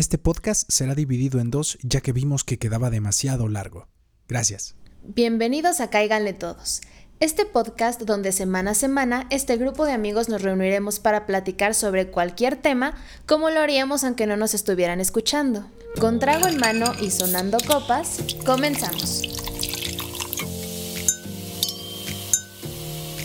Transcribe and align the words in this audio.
Este 0.00 0.16
podcast 0.16 0.64
será 0.72 0.94
dividido 0.94 1.40
en 1.40 1.50
dos 1.50 1.76
ya 1.82 2.00
que 2.00 2.14
vimos 2.14 2.42
que 2.42 2.58
quedaba 2.58 2.88
demasiado 2.88 3.48
largo. 3.48 3.86
Gracias. 4.28 4.74
Bienvenidos 5.02 5.78
a 5.80 5.90
Cáiganle 5.90 6.32
Todos. 6.32 6.80
Este 7.20 7.44
podcast 7.44 8.00
donde 8.00 8.32
semana 8.32 8.70
a 8.70 8.74
semana 8.74 9.26
este 9.28 9.58
grupo 9.58 9.84
de 9.84 9.92
amigos 9.92 10.30
nos 10.30 10.40
reuniremos 10.40 11.00
para 11.00 11.26
platicar 11.26 11.74
sobre 11.74 12.10
cualquier 12.10 12.56
tema 12.56 12.94
como 13.26 13.50
lo 13.50 13.60
haríamos 13.60 14.02
aunque 14.02 14.26
no 14.26 14.38
nos 14.38 14.54
estuvieran 14.54 15.00
escuchando. 15.00 15.66
Con 16.00 16.18
trago 16.18 16.48
en 16.48 16.56
mano 16.56 16.94
y 16.98 17.10
sonando 17.10 17.58
copas, 17.66 18.20
comenzamos. 18.46 19.20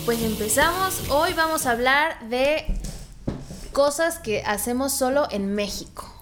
Pues 0.03 0.21
empezamos. 0.21 1.09
Hoy 1.09 1.31
vamos 1.37 1.67
a 1.67 1.71
hablar 1.71 2.27
de 2.27 2.65
cosas 3.71 4.19
que 4.19 4.41
hacemos 4.41 4.91
solo 4.91 5.29
en 5.31 5.55
México. 5.55 6.14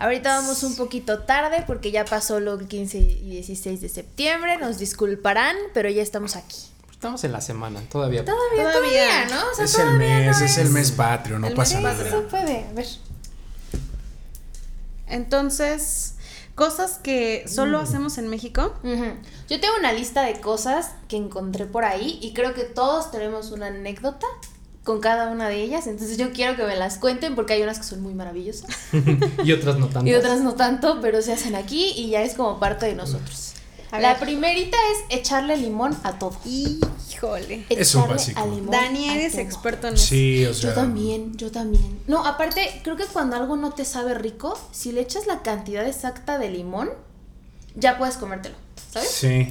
Ahorita 0.00 0.36
vamos 0.40 0.62
un 0.62 0.76
poquito 0.76 1.20
tarde 1.20 1.62
porque 1.66 1.90
ya 1.90 2.04
pasó 2.04 2.40
lo 2.40 2.58
15 2.58 2.98
y 2.98 3.30
16 3.30 3.80
de 3.80 3.88
septiembre, 3.88 4.56
nos 4.56 4.78
disculparán, 4.78 5.56
pero 5.74 5.88
ya 5.90 6.02
estamos 6.02 6.36
aquí. 6.36 6.56
Estamos 6.90 7.22
en 7.24 7.32
la 7.32 7.40
semana, 7.40 7.80
todavía. 7.90 8.24
Todavía, 8.24 8.72
todavía, 8.72 9.26
¿no? 9.26 9.40
O 9.52 9.54
sea, 9.54 9.64
es 9.66 9.78
el 9.78 9.92
mes, 9.94 10.38
no 10.40 10.44
es 10.46 10.58
el 10.58 10.70
mes 10.70 10.92
patrio, 10.92 11.38
no 11.38 11.46
el 11.48 11.54
pasa 11.54 11.80
mes- 11.80 11.84
nada. 11.84 12.10
Sí, 12.10 12.16
puede, 12.30 12.64
a 12.64 12.72
ver. 12.72 12.86
Entonces, 15.06 16.14
cosas 16.54 16.98
que 17.02 17.44
solo 17.48 17.78
hacemos 17.78 18.16
en 18.18 18.28
México. 18.28 18.74
Yo 18.82 19.60
tengo 19.60 19.74
una 19.78 19.92
lista 19.92 20.22
de 20.22 20.40
cosas 20.40 20.92
que 21.08 21.16
encontré 21.16 21.66
por 21.66 21.84
ahí 21.84 22.18
y 22.22 22.32
creo 22.32 22.54
que 22.54 22.64
todos 22.64 23.10
tenemos 23.10 23.50
una 23.50 23.66
anécdota 23.66 24.26
con 24.84 25.00
cada 25.00 25.30
una 25.30 25.48
de 25.48 25.62
ellas, 25.62 25.86
entonces 25.86 26.16
yo 26.16 26.32
quiero 26.32 26.56
que 26.56 26.64
me 26.64 26.74
las 26.76 26.98
cuenten 26.98 27.34
porque 27.34 27.52
hay 27.52 27.62
unas 27.62 27.78
que 27.78 27.84
son 27.84 28.00
muy 28.02 28.14
maravillosas 28.14 28.68
y 29.44 29.52
otras 29.52 29.78
no 29.78 29.88
tanto. 29.88 30.08
y 30.10 30.14
otras 30.14 30.40
no 30.40 30.54
tanto, 30.54 31.00
pero 31.02 31.20
se 31.22 31.32
hacen 31.32 31.54
aquí 31.54 31.92
y 31.96 32.10
ya 32.10 32.22
es 32.22 32.34
como 32.34 32.58
parte 32.58 32.86
de 32.86 32.94
nosotros. 32.94 33.52
A 33.92 33.98
La 34.00 34.10
ver. 34.14 34.20
primerita 34.20 34.76
es 34.92 35.18
echarle 35.18 35.56
limón 35.56 35.96
a 36.04 36.18
todo. 36.18 36.32
Híjole. 36.44 37.66
Es 37.68 37.94
un 37.94 38.02
Echarle 38.02 38.14
básico. 38.14 38.40
a 38.40 38.46
limón 38.46 38.70
Dani, 38.70 39.10
eres 39.10 39.34
experto 39.36 39.88
en 39.88 39.94
eso. 39.94 40.06
Sí, 40.06 40.46
o 40.46 40.54
sea. 40.54 40.70
Yo 40.70 40.74
también, 40.76 41.36
yo 41.36 41.50
también. 41.50 41.98
No, 42.06 42.24
aparte, 42.24 42.80
creo 42.84 42.96
que 42.96 43.04
cuando 43.04 43.36
algo 43.36 43.56
no 43.56 43.72
te 43.72 43.84
sabe 43.84 44.14
rico, 44.14 44.58
si 44.72 44.92
le 44.92 45.00
echas 45.00 45.26
la 45.26 45.42
cantidad 45.42 45.86
exacta 45.86 46.38
de 46.38 46.50
limón, 46.50 46.88
ya 47.74 47.98
puedes 47.98 48.16
comértelo, 48.16 48.54
¿sabes? 48.92 49.08
Sí. 49.10 49.48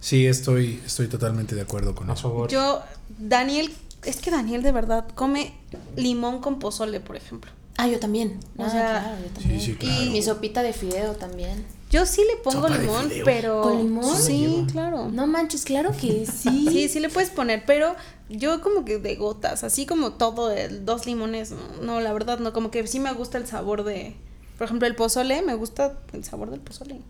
Sí, 0.00 0.26
estoy, 0.26 0.80
estoy 0.86 1.08
totalmente 1.08 1.56
de 1.56 1.62
acuerdo 1.62 1.94
con 1.96 2.08
A 2.10 2.12
eso. 2.14 2.22
favor. 2.22 2.48
Yo, 2.48 2.80
Daniel, 3.18 3.74
es 4.04 4.16
que 4.20 4.30
Daniel 4.30 4.62
de 4.62 4.72
verdad 4.72 5.08
come 5.14 5.52
limón 5.96 6.40
con 6.40 6.58
pozole, 6.58 7.00
por 7.00 7.16
ejemplo. 7.16 7.50
Ah, 7.76 7.86
yo 7.86 8.00
también. 8.00 8.40
O 8.56 8.64
Ah, 8.64 8.70
sea, 8.70 9.00
claro, 9.02 9.16
yo 9.24 9.30
también. 9.40 9.60
sí, 9.60 9.70
Y 9.72 9.74
claro. 9.76 10.10
mi 10.10 10.22
sopita 10.22 10.62
de 10.62 10.72
fideo 10.72 11.12
también. 11.12 11.64
Yo 11.90 12.04
sí 12.06 12.22
le 12.28 12.36
pongo 12.42 12.66
Sopa 12.68 12.76
limón, 12.76 13.10
pero. 13.24 13.62
¿Con 13.62 13.78
limón? 13.78 14.16
Sí, 14.16 14.66
claro. 14.72 15.08
No 15.10 15.26
manches, 15.26 15.64
claro 15.64 15.92
que 15.92 16.26
sí. 16.42 16.66
Sí, 16.70 16.88
sí 16.88 17.00
le 17.00 17.08
puedes 17.08 17.30
poner, 17.30 17.62
pero 17.66 17.94
yo 18.28 18.60
como 18.60 18.84
que 18.84 18.98
de 18.98 19.14
gotas, 19.16 19.64
así 19.64 19.86
como 19.86 20.12
todo, 20.12 20.50
el, 20.50 20.84
dos 20.84 21.06
limones, 21.06 21.52
no, 21.52 21.58
no, 21.82 22.00
la 22.00 22.12
verdad 22.12 22.40
no, 22.40 22.52
como 22.52 22.70
que 22.70 22.86
sí 22.86 22.98
me 23.00 23.12
gusta 23.12 23.38
el 23.38 23.46
sabor 23.46 23.84
de, 23.84 24.16
por 24.58 24.66
ejemplo, 24.66 24.86
el 24.88 24.94
pozole, 24.96 25.40
me 25.42 25.54
gusta 25.54 25.98
el 26.12 26.24
sabor 26.24 26.50
del 26.50 26.60
pozole, 26.60 27.00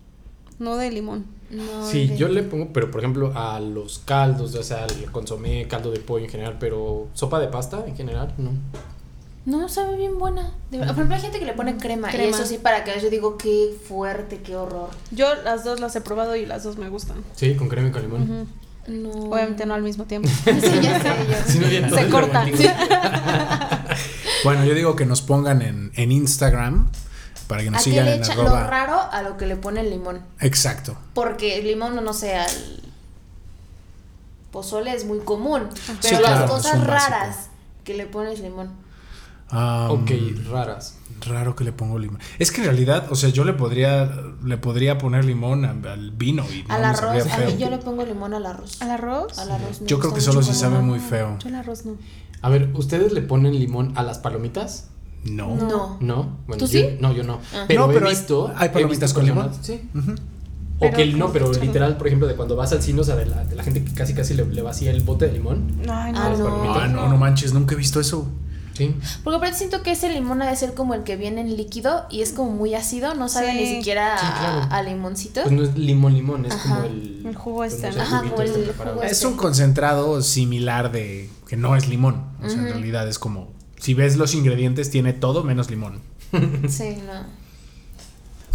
no 0.58 0.76
de 0.76 0.90
limón. 0.90 1.26
No, 1.50 1.86
Sí, 1.86 2.08
de- 2.08 2.16
yo 2.16 2.28
le 2.28 2.42
pongo, 2.42 2.68
pero 2.74 2.90
por 2.90 3.00
ejemplo, 3.00 3.32
a 3.34 3.58
los 3.60 4.00
caldos, 4.00 4.54
o 4.54 4.62
sea, 4.62 4.84
al 4.84 5.10
consomé, 5.12 5.66
caldo 5.66 5.90
de 5.90 5.98
pollo 6.00 6.24
en 6.26 6.30
general, 6.30 6.56
pero 6.60 7.08
sopa 7.14 7.40
de 7.40 7.48
pasta 7.48 7.84
en 7.86 7.96
general, 7.96 8.34
no. 8.38 8.50
No, 9.46 9.66
sabe 9.70 9.96
bien 9.96 10.18
buena. 10.18 10.52
Por 10.70 10.82
ejemplo, 10.82 11.14
hay 11.14 11.22
gente 11.22 11.38
que 11.38 11.46
le 11.46 11.54
pone 11.54 11.78
crema, 11.78 12.08
y 12.10 12.16
Crema. 12.16 12.36
eso 12.36 12.44
sí, 12.44 12.58
para 12.58 12.84
que 12.84 13.00
yo 13.00 13.08
digo, 13.08 13.38
qué 13.38 13.74
fuerte, 13.88 14.40
qué 14.42 14.56
horror. 14.56 14.90
Yo 15.10 15.26
las 15.42 15.64
dos 15.64 15.80
las 15.80 15.96
he 15.96 16.02
probado 16.02 16.36
y 16.36 16.44
las 16.44 16.64
dos 16.64 16.76
me 16.76 16.90
gustan. 16.90 17.16
Sí, 17.34 17.54
con 17.54 17.68
crema 17.68 17.88
y 17.88 17.92
con 17.92 18.02
limón. 18.02 18.46
No. 18.88 19.10
Obviamente 19.10 19.64
no 19.64 19.72
al 19.74 19.82
mismo 19.82 20.04
tiempo. 20.04 20.28
Sí, 20.44 20.50
ya 20.82 21.00
sé, 21.46 21.70
ya 21.70 21.80
no, 21.88 21.96
Se 21.96 22.08
corta. 22.08 22.44
Bueno, 24.44 24.64
yo 24.64 24.74
digo 24.74 24.94
que 24.96 25.04
nos 25.06 25.20
pongan 25.22 25.62
en, 25.62 25.90
en 25.96 26.12
Instagram 26.12 26.88
para 27.48 27.62
que 27.62 27.68
¿A 27.68 27.70
nos 27.72 27.82
qué 27.82 27.90
sigan 27.90 28.04
le 28.06 28.14
en 28.14 28.22
echan 28.22 28.36
lo 28.36 28.44
raro 28.48 29.00
a 29.10 29.22
lo 29.22 29.36
que 29.36 29.46
le 29.46 29.56
pone 29.56 29.80
el 29.80 29.90
limón? 29.90 30.20
Exacto. 30.40 30.96
Porque 31.14 31.58
el 31.58 31.66
limón, 31.66 31.96
no, 31.96 32.00
no 32.02 32.12
sé, 32.12 32.36
al 32.36 32.50
pozole 34.52 34.94
es 34.94 35.04
muy 35.04 35.18
común. 35.20 35.62
Pero 35.86 35.98
Sí, 36.00 36.10
las 36.12 36.20
claro, 36.20 36.48
cosas 36.48 36.72
básico. 36.78 36.86
raras 36.92 37.48
que 37.84 37.94
le 37.94 38.06
pones 38.06 38.40
limón. 38.40 38.70
Am, 39.50 39.90
Ok, 39.90 40.10
raras. 40.50 40.96
Raro 41.26 41.56
que 41.56 41.64
le 41.64 41.72
pongo 41.72 41.98
limón. 41.98 42.20
Es 42.38 42.52
que 42.52 42.60
en 42.60 42.66
realidad, 42.66 43.06
o 43.10 43.16
sea, 43.16 43.30
yo 43.30 43.44
le 43.44 43.54
podría, 43.54 44.10
le 44.44 44.56
podría 44.58 44.98
poner 44.98 45.24
limón 45.24 45.64
a- 45.64 45.92
al 45.92 46.10
vino 46.12 46.44
y 46.52 46.62
no 46.68 46.74
Al 46.74 46.82
me 46.82 46.86
arroz, 46.88 47.26
a 47.32 47.38
mí 47.38 47.56
yo 47.58 47.70
le 47.70 47.78
pongo 47.78 48.04
limón 48.04 48.34
al 48.34 48.44
arroz. 48.46 48.80
¿Al 48.82 48.90
arroz? 48.90 49.38
Al 49.38 49.50
arroz. 49.50 49.80
Yo 49.86 49.98
creo 49.98 50.12
que 50.14 50.20
solo 50.20 50.42
si 50.42 50.54
sabe 50.54 50.78
muy 50.80 51.00
feo. 51.00 51.38
Yo 51.40 51.48
el 51.48 51.54
arroz 51.56 51.84
no. 51.86 51.96
A 52.42 52.50
ver, 52.50 52.70
¿ustedes 52.74 53.12
le 53.12 53.22
ponen 53.22 53.58
limón 53.58 53.94
a 53.96 54.02
las 54.02 54.18
palomitas? 54.18 54.88
No. 55.30 55.54
No. 55.56 55.96
¿No? 56.00 56.38
Bueno, 56.46 56.58
¿Tú 56.64 56.66
yo- 56.70 56.80
sí? 56.80 56.96
No, 57.00 57.12
yo 57.12 57.22
no. 57.24 57.40
Ah. 57.54 57.64
Pero, 57.68 57.86
No, 57.86 57.92
pero 57.92 58.06
he 58.06 58.10
hay- 58.10 58.16
visto. 58.16 58.52
hay 58.56 58.68
palomitas 58.70 59.12
con 59.12 59.24
limón. 59.26 59.50
Sí. 59.60 59.80
O 59.94 60.80
Pero 60.80 60.96
que 60.96 61.02
el- 61.02 61.18
no, 61.18 61.32
pero 61.32 61.52
literal, 61.52 61.96
por 61.96 62.06
ejemplo, 62.06 62.28
de 62.28 62.36
cuando 62.36 62.54
vas 62.54 62.70
al 62.72 62.80
cine, 62.82 63.00
o 63.00 63.04
sea, 63.04 63.16
de 63.16 63.26
la, 63.26 63.44
de 63.44 63.56
la 63.56 63.64
gente 63.64 63.84
que 63.84 63.92
casi 63.94 64.14
casi 64.14 64.34
le, 64.34 64.44
le 64.46 64.62
vacía 64.62 64.92
el 64.92 65.00
bote 65.00 65.26
de 65.26 65.32
limón. 65.32 65.72
Ay, 65.90 66.12
Ah, 66.14 66.28
las 66.30 66.38
no. 66.38 66.72
Ah, 66.72 66.86
no, 66.86 67.08
no 67.08 67.16
manches, 67.16 67.52
nunca 67.52 67.74
he 67.74 67.78
visto 67.78 67.98
eso. 68.00 68.28
Sí. 68.74 68.94
Porque 69.24 69.38
aparte 69.38 69.56
siento 69.58 69.82
que 69.82 69.90
ese 69.90 70.08
limón 70.08 70.40
ha 70.40 70.48
de 70.48 70.54
ser 70.54 70.74
como 70.74 70.94
el 70.94 71.02
que 71.02 71.16
viene 71.16 71.40
en 71.40 71.56
líquido 71.56 72.04
y 72.10 72.22
es 72.22 72.32
como 72.32 72.52
muy 72.52 72.76
ácido, 72.76 73.12
no 73.16 73.28
sabe 73.28 73.50
Sí. 73.50 73.56
ni 73.58 73.66
siquiera 73.78 74.16
Sí, 74.20 74.26
claro. 74.38 74.58
a, 74.70 74.76
a 74.76 74.82
limoncito. 74.84 75.42
Pues 75.42 75.52
no 75.52 75.64
es 75.64 75.76
limón, 75.76 76.14
limón, 76.14 76.44
es 76.46 76.52
Ajá. 76.54 76.76
como 76.76 76.84
el. 76.86 77.26
El 77.26 77.34
jugo 77.34 77.56
pues, 77.56 77.72
este, 77.74 77.88
no 77.88 77.92
sé, 77.94 77.98
¿no? 77.98 78.04
Ajá, 78.04 78.22
el 78.38 78.42
este 78.48 78.58
preparado. 78.60 78.94
jugo 78.98 79.04
Es 79.04 79.12
este. 79.12 79.26
un 79.26 79.36
concentrado 79.36 80.22
similar 80.22 80.92
de 80.92 81.28
que 81.48 81.56
no 81.56 81.74
es 81.74 81.88
limón. 81.88 82.22
O 82.40 82.48
sea, 82.48 82.56
en 82.60 82.66
realidad 82.68 83.08
es 83.08 83.18
como 83.18 83.48
si 83.88 83.94
ves 83.94 84.18
los 84.18 84.34
ingredientes 84.34 84.90
tiene 84.90 85.14
todo 85.14 85.44
menos 85.44 85.70
limón. 85.70 86.02
Sí, 86.68 86.98
no. 87.06 87.20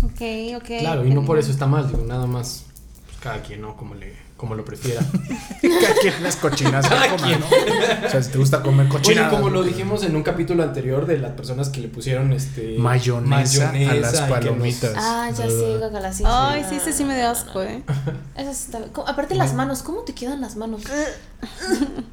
Ok, 0.05 0.61
ok. 0.61 0.79
Claro, 0.79 1.07
y 1.07 1.09
no 1.09 1.25
por 1.25 1.39
eso 1.39 1.49
está 1.49 1.65
mal, 1.65 1.87
digo, 1.87 2.03
nada 2.03 2.27
más. 2.27 2.65
Pues 3.07 3.17
cada 3.17 3.41
quien, 3.41 3.61
¿no? 3.61 3.75
Como, 3.75 3.95
le, 3.95 4.13
como 4.37 4.55
lo 4.55 4.65
prefiera. 4.65 5.01
Quien 6.01 6.21
las 6.21 6.35
cochinas 6.35 6.85
que. 6.89 8.05
O 8.05 8.09
sea, 8.09 8.21
si 8.21 8.31
te 8.31 8.37
gusta 8.37 8.61
comer 8.61 8.87
Oye, 8.87 8.89
cochinadas. 8.89 9.33
como 9.33 9.49
lo 9.49 9.63
dijimos 9.63 10.03
en 10.03 10.15
un 10.15 10.23
capítulo 10.23 10.63
anterior 10.63 11.05
de 11.05 11.17
las 11.17 11.31
personas 11.31 11.69
que 11.69 11.79
le 11.81 11.87
pusieron 11.87 12.33
este. 12.33 12.77
Mayonesa, 12.77 13.69
a 13.69 13.73
las 13.95 14.11
que 14.13 14.19
nos- 14.21 14.29
palomitas. 14.29 14.93
Ah, 14.97 15.29
ya 15.35 15.47
sí. 16.11 16.23
Ay, 16.25 16.65
sí, 16.69 16.75
ese 16.75 16.91
sí 16.93 17.05
me 17.05 17.15
dio 17.15 17.29
asco, 17.29 17.61
¿eh? 17.61 17.83
Eso 18.35 18.53
sí 18.53 18.63
está 18.65 18.79
bien. 18.79 18.91
¿Cómo- 18.91 19.07
Aparte 19.07 19.35
las 19.35 19.53
manos, 19.53 19.81
¿cómo 19.83 20.01
te 20.01 20.13
quedan 20.13 20.41
las 20.41 20.55
manos? 20.57 20.81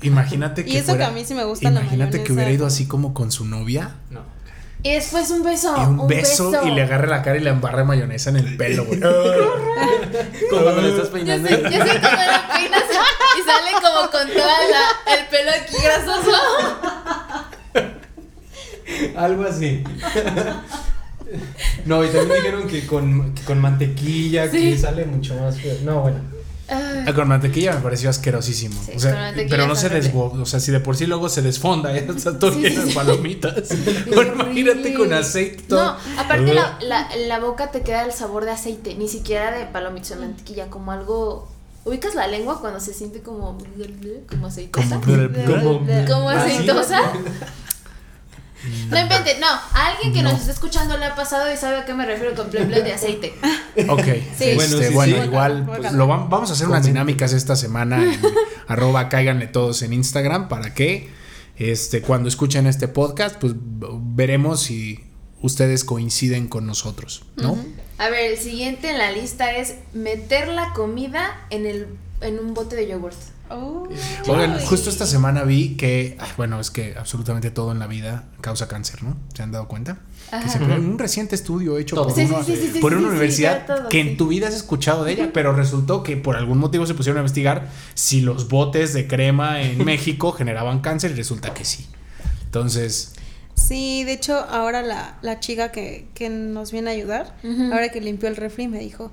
Imagínate 0.02 0.64
que 0.64 0.70
Y 0.70 0.76
eso 0.76 0.86
fuera- 0.90 1.06
que 1.06 1.10
a 1.10 1.14
mí 1.14 1.24
sí 1.24 1.34
me 1.34 1.44
gusta 1.44 1.70
la 1.70 1.80
Imagínate 1.80 2.22
que 2.22 2.32
hubiera 2.32 2.50
ido 2.50 2.66
así 2.66 2.86
como 2.86 3.14
con 3.14 3.30
su 3.32 3.44
novia 3.44 3.96
No. 4.10 4.20
Y 4.82 4.92
después 4.92 5.30
un 5.30 5.42
beso. 5.42 5.74
y 5.76 5.80
un, 5.80 6.06
beso, 6.08 6.66
y 6.66 6.70
le 6.70 6.82
agarre 6.82 7.06
la 7.06 7.22
cara 7.22 7.36
y 7.36 7.40
le 7.40 7.50
embarre 7.50 7.84
mayonesa 7.84 8.30
en 8.30 8.36
el 8.36 8.56
pelo, 8.56 8.86
güey. 8.86 9.00
Como 10.50 10.62
cuando 10.62 10.80
le 10.80 10.88
estás 10.88 11.06
Yo 11.08 11.12
peinando. 11.12 11.48
sé, 11.48 11.62
yo 11.62 11.70
sé 11.70 12.00
cómo 12.00 12.22
lo 12.22 12.54
peinas 12.54 12.84
y, 13.38 13.42
sale 13.44 13.72
como 13.80 14.10
con 14.10 14.28
toda 14.28 14.56
la, 14.68 15.14
el 15.14 15.26
pelo 15.26 15.50
aquí 15.50 15.76
grasoso. 15.82 16.32
Algo 19.16 19.44
así. 19.44 19.84
No, 21.84 22.04
y 22.04 22.08
también 22.08 22.42
dijeron 22.42 22.66
que 22.68 22.86
con, 22.86 23.34
que 23.34 23.42
con 23.42 23.60
mantequilla, 23.60 24.50
que 24.50 24.76
sale 24.76 25.04
mucho 25.04 25.34
más 25.36 25.60
feo. 25.60 25.76
No, 25.84 26.02
bueno. 26.02 26.39
Ay, 26.70 27.04
Ah, 27.06 27.12
Con 27.14 27.28
mantequilla 27.28 27.74
me 27.74 27.80
pareció 27.80 28.08
asquerosísimo. 28.10 28.80
Sí, 28.86 28.92
o 28.96 28.98
sea, 29.00 29.32
pero 29.48 29.66
no 29.66 29.74
se 29.74 29.86
horrible. 29.86 30.04
desbo, 30.06 30.32
o 30.40 30.46
sea, 30.46 30.60
si 30.60 30.70
de 30.70 30.80
por 30.80 30.96
sí 30.96 31.06
luego 31.06 31.28
se 31.28 31.42
desfonda, 31.42 31.92
ya 31.92 31.98
está 32.16 32.38
todo 32.38 32.52
Sí, 32.52 32.60
lleno 32.60 32.76
sí, 32.76 32.80
de 32.82 32.88
sí. 32.88 32.94
palomitas. 32.94 33.68
Bueno, 34.14 34.34
imagínate 34.34 34.94
con 34.94 35.12
aceite. 35.12 35.62
todo. 35.68 35.84
No, 35.84 35.96
aparte 36.20 36.54
la, 36.54 36.78
la, 36.82 37.08
la 37.26 37.40
boca 37.40 37.70
te 37.70 37.82
queda 37.82 38.04
el 38.04 38.12
sabor 38.12 38.44
de 38.44 38.52
aceite, 38.52 38.94
ni 38.94 39.08
siquiera 39.08 39.50
de 39.58 39.66
palomitas 39.66 40.12
o 40.12 40.16
mantequilla, 40.20 40.68
como 40.70 40.92
algo... 40.92 41.48
¿Ubicas 41.82 42.14
la 42.14 42.26
lengua 42.26 42.60
cuando 42.60 42.78
se 42.78 42.92
siente 42.92 43.20
como, 43.22 43.56
como 44.28 44.46
aceitosa? 44.48 45.00
Como- 45.00 45.86
Como 46.06 46.28
¿Así? 46.30 46.52
aceitosa. 46.52 47.00
No 48.90 48.98
inventes, 49.00 49.38
no. 49.40 49.46
A 49.46 49.86
alguien 49.86 50.12
que 50.12 50.22
No. 50.22 50.30
nos 50.32 50.40
está 50.40 50.52
escuchando 50.52 50.96
le 50.98 51.06
ha 51.06 51.14
pasado 51.14 51.52
y 51.52 51.56
sabe 51.56 51.78
a 51.78 51.84
qué 51.84 51.94
me 51.94 52.04
refiero 52.06 52.34
con 52.34 52.50
ple 52.50 52.64
ple 52.66 52.82
de 52.82 52.92
aceite. 52.92 53.34
Ok, 53.88 53.98
este, 54.06 54.54
Bueno, 54.54 54.76
bueno, 54.76 55.04
sí, 55.04 55.12
sí. 55.14 55.26
igual 55.26 55.64
pues, 55.66 55.92
lo 55.92 56.06
vam- 56.06 56.28
vamos 56.28 56.50
a 56.50 56.52
hacer 56.52 56.68
unas 56.68 56.84
dinámicas 56.84 57.32
esta 57.32 57.56
semana 57.56 58.02
en 58.02 58.20
arroba 58.68 59.08
cáiganle 59.08 59.46
todos 59.46 59.82
en 59.82 59.92
Instagram 59.92 60.48
para 60.48 60.74
que 60.74 61.08
este 61.56 62.02
cuando 62.02 62.28
escuchen 62.28 62.66
este 62.66 62.88
podcast 62.88 63.36
pues 63.36 63.54
veremos 63.56 64.60
si 64.62 65.04
ustedes 65.42 65.84
coinciden 65.84 66.48
con 66.48 66.66
nosotros, 66.66 67.24
¿no? 67.36 67.56
A 67.98 68.08
ver, 68.08 68.32
el 68.32 68.38
siguiente 68.38 68.90
en 68.90 68.98
la 68.98 69.10
lista 69.12 69.52
es 69.52 69.74
meter 69.92 70.48
la 70.48 70.72
comida 70.72 71.46
en 71.50 71.66
el 71.66 71.86
en 72.20 72.38
un 72.38 72.52
bote 72.54 72.76
de 72.76 72.86
yogurt. 72.88 73.16
Oh. 73.50 73.88
Oigan, 74.28 74.58
justo 74.60 74.90
esta 74.90 75.06
semana 75.06 75.42
vi 75.42 75.76
que, 75.76 76.16
ay, 76.20 76.30
bueno, 76.36 76.60
es 76.60 76.70
que 76.70 76.94
absolutamente 76.96 77.50
todo 77.50 77.72
en 77.72 77.78
la 77.78 77.86
vida 77.86 78.24
causa 78.40 78.68
cáncer, 78.68 79.02
¿no? 79.02 79.16
¿Se 79.34 79.42
han 79.42 79.50
dado 79.50 79.66
cuenta? 79.66 79.98
Que 80.30 80.36
Ajá. 80.36 80.48
se 80.48 80.58
un 80.62 80.98
reciente 80.98 81.34
estudio 81.34 81.76
hecho 81.76 81.96
Todo. 81.96 82.06
por, 82.06 82.14
Sí, 82.14 82.26
sí, 82.26 82.32
una, 82.32 82.44
sí, 82.44 82.56
sí, 82.56 82.70
sí, 82.74 82.78
por 82.80 82.92
sí, 82.92 82.98
una 82.98 83.08
sí, 83.08 83.10
universidad 83.10 83.66
todo, 83.66 83.88
que 83.88 84.02
sí. 84.02 84.08
en 84.08 84.16
tu 84.16 84.28
vida 84.28 84.46
has 84.46 84.54
escuchado 84.54 85.02
de 85.04 85.12
ella, 85.12 85.30
pero 85.34 85.52
resultó 85.52 86.04
que 86.04 86.16
por 86.16 86.36
algún 86.36 86.58
motivo 86.58 86.86
se 86.86 86.94
pusieron 86.94 87.18
a 87.18 87.20
investigar 87.22 87.68
si 87.94 88.20
los 88.20 88.48
botes 88.48 88.92
de 88.92 89.08
crema 89.08 89.60
en 89.60 89.84
México 89.84 90.30
generaban 90.32 90.80
cáncer 90.80 91.10
y 91.10 91.14
resulta 91.14 91.52
que 91.52 91.64
sí. 91.64 91.86
Entonces, 92.44 93.14
Sí, 93.54 94.04
de 94.04 94.14
hecho, 94.14 94.38
ahora 94.38 94.80
la, 94.82 95.18
la 95.20 95.38
chica 95.38 95.70
que, 95.70 96.08
que 96.14 96.30
nos 96.30 96.72
viene 96.72 96.90
a 96.90 96.92
ayudar, 96.94 97.36
ahora 97.72 97.90
que 97.90 98.00
limpió 98.00 98.28
el 98.28 98.36
refri, 98.36 98.68
me 98.68 98.78
dijo, 98.78 99.12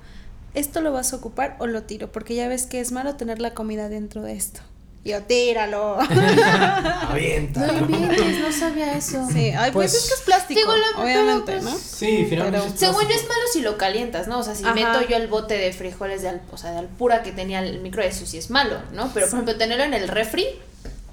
¿esto 0.58 0.80
lo 0.80 0.92
vas 0.92 1.12
a 1.12 1.16
ocupar 1.16 1.56
o 1.58 1.66
lo 1.66 1.82
tiro? 1.84 2.10
Porque 2.12 2.34
ya 2.34 2.48
ves 2.48 2.66
que 2.66 2.80
es 2.80 2.92
malo 2.92 3.14
tener 3.16 3.40
la 3.40 3.54
comida 3.54 3.88
dentro 3.88 4.22
de 4.22 4.32
esto. 4.34 4.60
Yo, 5.04 5.22
tíralo. 5.22 5.98
Avienta. 6.60 7.66
No 7.72 7.78
inventes, 7.96 8.40
no 8.40 8.52
sabía 8.52 8.94
eso. 8.96 9.26
sí, 9.32 9.50
ay, 9.50 9.70
pues, 9.72 9.92
Pues, 9.92 9.94
es 9.94 10.08
que 10.08 10.14
es 10.14 10.20
plástico, 10.22 10.60
digo, 10.60 10.72
la- 10.76 11.02
obviamente, 11.02 11.42
pero, 11.46 11.62
¿no? 11.62 11.70
pues, 11.70 11.82
Sí, 11.82 12.26
finalmente. 12.28 12.58
Pero- 12.60 12.74
es 12.74 12.80
Según 12.80 13.02
yo 13.08 13.14
es 13.14 13.22
malo 13.22 13.40
si 13.52 13.60
lo 13.62 13.78
calientas, 13.78 14.28
¿no? 14.28 14.38
O 14.38 14.42
sea, 14.42 14.54
si 14.54 14.64
Ajá. 14.64 14.74
meto 14.74 15.00
yo 15.08 15.16
el 15.16 15.28
bote 15.28 15.54
de 15.56 15.72
frijoles 15.72 16.22
de, 16.22 16.28
al, 16.30 16.42
o 16.52 16.56
sea, 16.58 16.72
de 16.72 16.78
alpura 16.78 17.22
que 17.22 17.32
tenía 17.32 17.60
el 17.60 17.80
micro, 17.80 18.02
eso 18.02 18.26
sí 18.26 18.38
es 18.38 18.50
malo, 18.50 18.76
¿no? 18.92 19.10
Pero 19.14 19.26
por 19.26 19.34
ejemplo, 19.38 19.56
tenerlo 19.56 19.84
en 19.84 19.94
el 19.94 20.08
refri, 20.08 20.46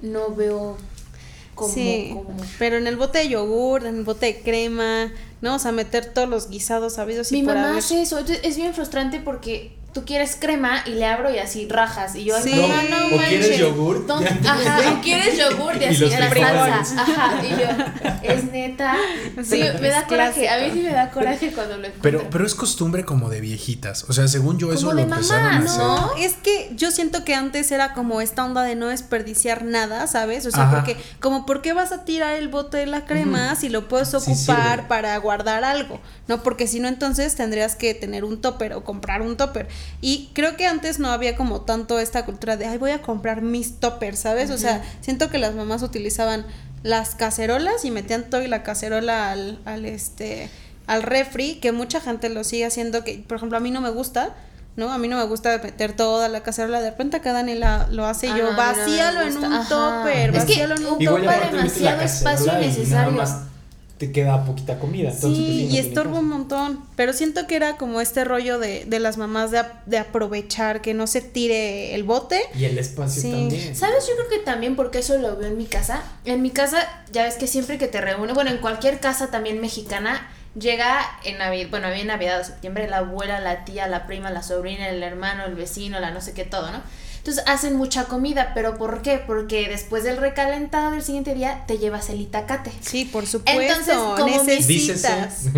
no 0.02 0.34
veo 0.34 0.76
como... 1.54 1.72
sí, 1.72 2.10
como- 2.12 2.36
pero 2.58 2.76
en 2.76 2.86
el 2.86 2.96
bote 2.96 3.18
de 3.18 3.28
yogur, 3.28 3.86
en 3.86 3.96
el 3.98 4.04
bote 4.04 4.26
de 4.26 4.40
crema, 4.42 5.12
¿no? 5.40 5.54
O 5.56 5.58
sea, 5.58 5.72
meter 5.72 6.06
todos 6.12 6.28
los 6.28 6.48
guisados 6.50 6.94
sabidos 6.94 7.30
y 7.32 7.36
Mi 7.36 7.42
por 7.44 7.54
mamá 7.54 7.68
haber. 7.68 7.78
hace 7.80 8.02
eso, 8.02 8.18
es 8.18 8.56
bien 8.56 8.74
frustrante 8.74 9.20
porque 9.20 9.76
tú 9.92 10.04
quieres 10.04 10.36
crema 10.38 10.82
y 10.84 10.90
le 10.90 11.06
abro 11.06 11.30
y 11.34 11.38
así 11.38 11.66
rajas 11.70 12.14
y 12.16 12.24
yo, 12.24 12.34
Sí. 12.42 12.50
mamá, 12.54 12.82
no 12.90 13.16
O 13.16 13.18
quieres 13.18 13.56
yogur. 13.56 14.06
¿Dónde- 14.06 14.28
Ajá, 14.46 14.92
o 14.92 15.00
quieres 15.00 15.38
yogur 15.38 15.74
Y 15.80 15.84
así 15.86 15.96
los 16.00 16.12
en 16.12 16.20
la 16.20 16.28
salsa. 16.34 17.00
Ajá, 17.00 17.42
y 17.42 17.48
yo, 17.48 18.30
es 18.34 18.44
neta. 18.52 18.94
Sí, 19.42 19.62
Sí, 19.62 19.62
me 19.80 19.88
da 19.88 20.06
coraje, 20.06 20.48
a 20.50 20.58
mí 20.58 20.70
sí 20.74 20.80
me 20.82 20.92
da 20.92 21.10
coraje 21.10 21.50
cuando 21.52 21.76
lo 21.76 21.82
pero, 21.82 21.94
encuentro. 22.18 22.28
pero 22.30 22.46
es 22.46 22.54
costumbre 22.54 23.04
como 23.06 23.30
de 23.30 23.40
viejitas. 23.40 24.04
O 24.08 24.12
sea, 24.12 24.28
según 24.28 24.58
yo, 24.58 24.70
eso 24.72 24.80
Como 24.88 24.92
lo 24.92 24.96
de 24.96 25.02
empezaron 25.14 25.44
mamá, 25.44 25.60
a 25.62 25.64
hacer. 25.64 25.78
No, 25.82 26.16
es 26.18 26.34
que 26.34 26.70
yo 26.74 26.90
siento 26.90 27.24
que 27.24 27.34
antes 27.34 27.70
era 27.72 27.94
como 27.94 28.20
esta 28.20 28.44
onda 28.44 28.64
de 28.64 28.74
no 28.76 28.88
desperdiciar 28.88 29.64
nada, 29.64 30.06
¿sabes? 30.08 30.44
O 30.44 30.50
sea, 30.50 30.64
Ajá. 30.64 30.76
porque 30.76 30.96
como 31.20 31.46
¿por 31.46 31.62
qué 31.62 31.72
vas 31.72 31.92
a 31.92 32.04
tirar 32.04 32.34
el 32.34 32.48
bote 32.48 32.76
de 32.76 32.86
la 32.86 33.06
crema 33.06 33.54
si 33.56 33.70
lo 33.70 33.88
puedes 33.88 34.08
Sí 34.10 34.16
ocupar 34.16 34.76
sirve. 34.76 34.88
para 34.88 35.18
guardar 35.26 35.64
algo? 35.64 36.00
No, 36.28 36.42
porque 36.42 36.66
si 36.66 36.80
no 36.80 36.88
entonces 36.88 37.34
tendrías 37.34 37.74
que 37.76 37.94
tener 37.94 38.24
un 38.24 38.40
topper 38.40 38.72
o 38.74 38.84
comprar 38.84 39.22
un 39.22 39.36
topper. 39.36 39.66
Y 40.00 40.30
creo 40.32 40.56
que 40.56 40.66
antes 40.66 40.98
no 40.98 41.08
había 41.10 41.36
como 41.36 41.62
tanto 41.62 41.98
esta 41.98 42.24
cultura 42.24 42.56
de, 42.56 42.66
ay, 42.66 42.78
voy 42.78 42.92
a 42.92 43.02
comprar 43.02 43.42
mis 43.42 43.78
toppers, 43.80 44.18
¿sabes? 44.20 44.50
O 44.50 44.58
sea, 44.58 44.82
siento 45.00 45.28
que 45.30 45.38
las 45.38 45.54
mamás 45.54 45.82
utilizaban 45.82 46.46
las 46.82 47.14
cacerolas 47.14 47.84
y 47.84 47.90
metían 47.90 48.30
todo 48.30 48.42
y 48.42 48.48
la 48.48 48.62
cacerola 48.62 49.32
al, 49.32 49.58
al 49.64 49.84
este 49.84 50.48
al 50.86 51.02
refri, 51.02 51.56
que 51.56 51.72
mucha 51.72 52.00
gente 52.00 52.28
lo 52.28 52.44
sigue 52.44 52.64
haciendo, 52.64 53.02
que 53.02 53.18
por 53.26 53.38
ejemplo 53.38 53.58
a 53.58 53.60
mí 53.60 53.72
no 53.72 53.80
me 53.80 53.90
gusta, 53.90 54.34
¿no? 54.76 54.92
A 54.92 54.98
mí 54.98 55.08
no 55.08 55.16
me 55.16 55.24
gusta 55.24 55.58
meter 55.60 55.94
toda 55.96 56.28
la 56.28 56.44
cacerola, 56.44 56.80
de 56.80 56.90
repente 56.90 57.16
acá 57.16 57.32
Dani 57.32 57.54
la- 57.56 57.88
lo 57.90 58.06
hace 58.06 58.28
y 58.28 58.30
Ah, 58.30 58.36
yo, 58.38 58.44
no, 58.44 58.50
a 58.50 58.52
mí 58.52 58.56
no 58.56 58.76
me 58.76 58.82
vacíalo 58.84 59.20
en 59.22 59.36
un 59.38 59.52
Ajá. 59.52 59.68
topper, 59.68 60.30
Es 60.30 60.44
que 60.44 60.52
vacíalo 60.52 60.76
en 60.76 60.86
un 60.86 60.98
topper. 61.04 61.50
demasiado 61.50 62.00
espacio 62.02 62.52
innecesario. 62.60 63.24
Te 63.98 64.12
queda 64.12 64.44
poquita 64.44 64.78
comida. 64.78 65.10
Entonces, 65.10 65.42
pues, 65.42 65.56
Sí, 65.58 65.66
no 65.70 65.74
y 65.74 65.78
estorba 65.78 66.18
un 66.18 66.28
montón. 66.28 66.84
Pero 66.96 67.12
siento 67.14 67.46
que 67.46 67.56
era 67.56 67.76
como 67.78 68.00
este 68.02 68.24
rollo 68.24 68.58
de, 68.58 68.84
de 68.84 69.00
las 69.00 69.16
mamás 69.16 69.50
de, 69.50 69.62
de 69.86 69.98
aprovechar 69.98 70.82
que 70.82 70.92
no 70.92 71.06
se 71.06 71.22
tire 71.22 71.94
el 71.94 72.04
bote. 72.04 72.40
Y 72.54 72.64
el 72.66 72.76
espacio 72.78 73.22
Sí. 73.22 73.30
también. 73.30 73.74
¿Sabes? 73.74 74.06
Yo 74.06 74.14
creo 74.16 74.28
que 74.28 74.44
también 74.44 74.76
porque 74.76 74.98
eso 74.98 75.16
lo 75.16 75.36
veo 75.36 75.48
en 75.48 75.56
mi 75.56 75.64
casa. 75.66 76.02
En 76.26 76.42
mi 76.42 76.50
casa, 76.50 76.86
ya 77.10 77.24
ves 77.24 77.36
que 77.36 77.46
siempre 77.46 77.78
que 77.78 77.88
te 77.88 78.00
reúne, 78.02 78.34
bueno, 78.34 78.50
en 78.50 78.58
cualquier 78.58 79.00
casa 79.00 79.30
también 79.30 79.60
mexicana, 79.62 80.28
llega 80.58 80.98
en 81.24 81.38
Navidad, 81.38 81.68
bueno, 81.70 81.90
bien 81.90 82.06
Navidad 82.06 82.40
o 82.40 82.44
septiembre, 82.44 82.88
la 82.88 82.98
abuela, 82.98 83.40
la 83.40 83.64
tía, 83.64 83.88
la 83.88 84.06
prima, 84.06 84.30
la 84.30 84.42
sobrina, 84.42 84.88
el 84.88 85.02
hermano, 85.02 85.44
el 85.46 85.54
vecino, 85.54 86.00
la 86.00 86.10
no 86.10 86.20
sé 86.20 86.32
qué, 86.34 86.44
todo, 86.44 86.70
¿no? 86.70 86.82
Entonces 87.26 87.42
hacen 87.48 87.74
mucha 87.74 88.04
comida, 88.04 88.52
pero 88.54 88.78
¿por 88.78 89.02
qué? 89.02 89.20
Porque 89.26 89.68
después 89.68 90.04
del 90.04 90.16
recalentado 90.16 90.92
del 90.92 91.02
siguiente 91.02 91.34
día 91.34 91.64
te 91.66 91.76
llevas 91.78 92.08
el 92.08 92.20
itacate. 92.20 92.70
Sí, 92.80 93.04
por 93.04 93.26
supuesto. 93.26 93.60
Entonces, 93.60 93.96
como 93.96 94.44
necesitas. 94.44 95.46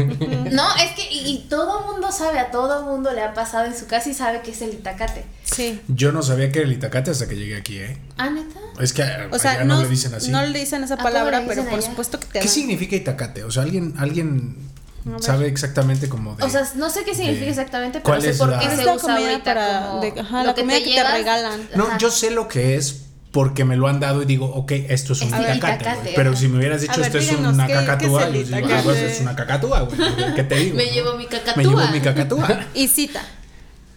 No, 0.51 0.65
es 0.77 0.93
que 0.93 1.03
y, 1.13 1.29
y 1.29 1.47
todo 1.51 1.93
mundo 1.93 2.11
sabe, 2.11 2.39
a 2.39 2.51
todo 2.51 2.85
mundo 2.87 3.13
le 3.13 3.21
ha 3.21 3.35
pasado 3.35 3.67
en 3.67 3.77
su 3.77 3.87
casa 3.87 4.09
y 4.09 4.15
sabe 4.15 4.41
que 4.41 4.53
es 4.53 4.63
el 4.63 4.71
itacate. 4.73 5.27
Sí. 5.45 5.79
Yo 5.89 6.11
no 6.11 6.23
sabía 6.23 6.51
que 6.51 6.61
era 6.61 6.69
el 6.69 6.73
itacate 6.73 7.11
hasta 7.11 7.29
que 7.29 7.37
llegué 7.37 7.57
aquí, 7.57 7.77
¿eh? 7.79 7.99
Ah, 8.17 8.31
neta. 8.31 8.59
Es 8.81 8.95
que 8.95 9.03
O 9.31 9.39
sea, 9.39 9.53
allá 9.53 9.65
no, 9.65 9.77
no, 9.77 9.83
le 9.83 9.89
dicen 9.89 10.15
así. 10.15 10.31
no 10.31 10.41
le 10.41 10.59
dicen 10.59 10.83
esa 10.85 10.95
¿A 10.95 10.97
palabra, 10.97 11.45
pero 11.47 11.65
por 11.65 11.75
allá? 11.81 11.83
supuesto 11.91 12.19
que 12.19 12.27
te 12.27 12.33
¿Qué 12.33 12.39
dan. 12.41 12.49
significa 12.49 12.97
itacate? 12.97 13.45
O 13.45 13.51
sea, 13.51 13.65
alguien, 13.65 13.93
alguien 13.99 14.57
A. 14.57 14.78
sabe 15.21 15.47
exactamente 15.49 16.09
como 16.09 16.35
de. 16.37 16.45
O 16.45 16.49
sea, 16.51 16.63
no 16.77 16.91
sé 16.91 17.05
qué 17.05 17.15
significa 17.15 17.45
de- 17.47 17.51
exactamente, 17.51 18.01
¿cuál 18.03 18.19
pero 18.21 18.23
sé 18.23 18.31
es 18.31 18.39
por 18.39 18.49
la- 18.51 18.59
qué 18.61 18.67
Es 18.67 18.73
se 18.77 18.85
la 18.85 18.95
usa 18.95 19.15
comida 19.15 19.31
ahorita 19.31 19.45
para- 19.45 19.87
como 19.89 20.01
de- 20.03 20.21
ajá, 20.21 20.41
lo 20.41 20.47
la 20.49 20.55
que 20.55 20.61
comida 20.63 20.77
te 20.77 20.83
que 20.85 20.89
te 20.91 20.95
llevas. 20.97 21.13
regalan. 21.15 21.69
no, 21.75 21.87
Ajá. 21.89 21.99
yo 21.99 22.11
sé 22.11 22.31
lo 22.31 22.49
que 22.49 22.77
es 22.77 23.05
porque 23.31 23.65
me 23.65 23.77
lo 23.77 23.89
han 23.89 24.01
dado 24.01 24.23
y 24.23 24.25
digo, 24.25 24.47
ok, 24.47 24.73
esto 24.89 25.13
es 25.13 25.21
un 25.21 25.29
itacate. 25.29 25.57
itacate, 25.57 26.01
güey. 26.03 26.15
Pero 26.15 26.35
si 26.35 26.49
me 26.49 26.59
hubieras 26.59 26.81
dicho 26.81 26.97
ver, 26.97 27.07
esto 27.07 27.19
es 27.19 27.33
una 27.33 27.67
¿qué- 27.67 27.73
qué 27.75 27.79
es 27.81 27.85
cacatúa, 27.87 28.27
el 28.27 28.33
yo 28.35 28.39
digo, 28.43 28.57
ah, 28.57 28.59
itacate? 28.61 28.83
pues 28.85 28.99
es 28.99 29.21
una 29.21 29.37
cacatúa, 29.37 29.81
güey. 29.83 30.35
¿Qué 30.35 30.45
te 30.45 30.55
digo? 30.57 30.77
Me 30.77 30.87
no? 30.87 30.93
llevo 30.93 31.15
mi 31.17 31.27
cacatúa. 31.27 31.55
Me 31.57 31.65
llevo 31.65 31.87
mi 31.93 32.01
cacatúa. 32.01 32.61
Y 32.75 32.89
cita. 32.89 33.21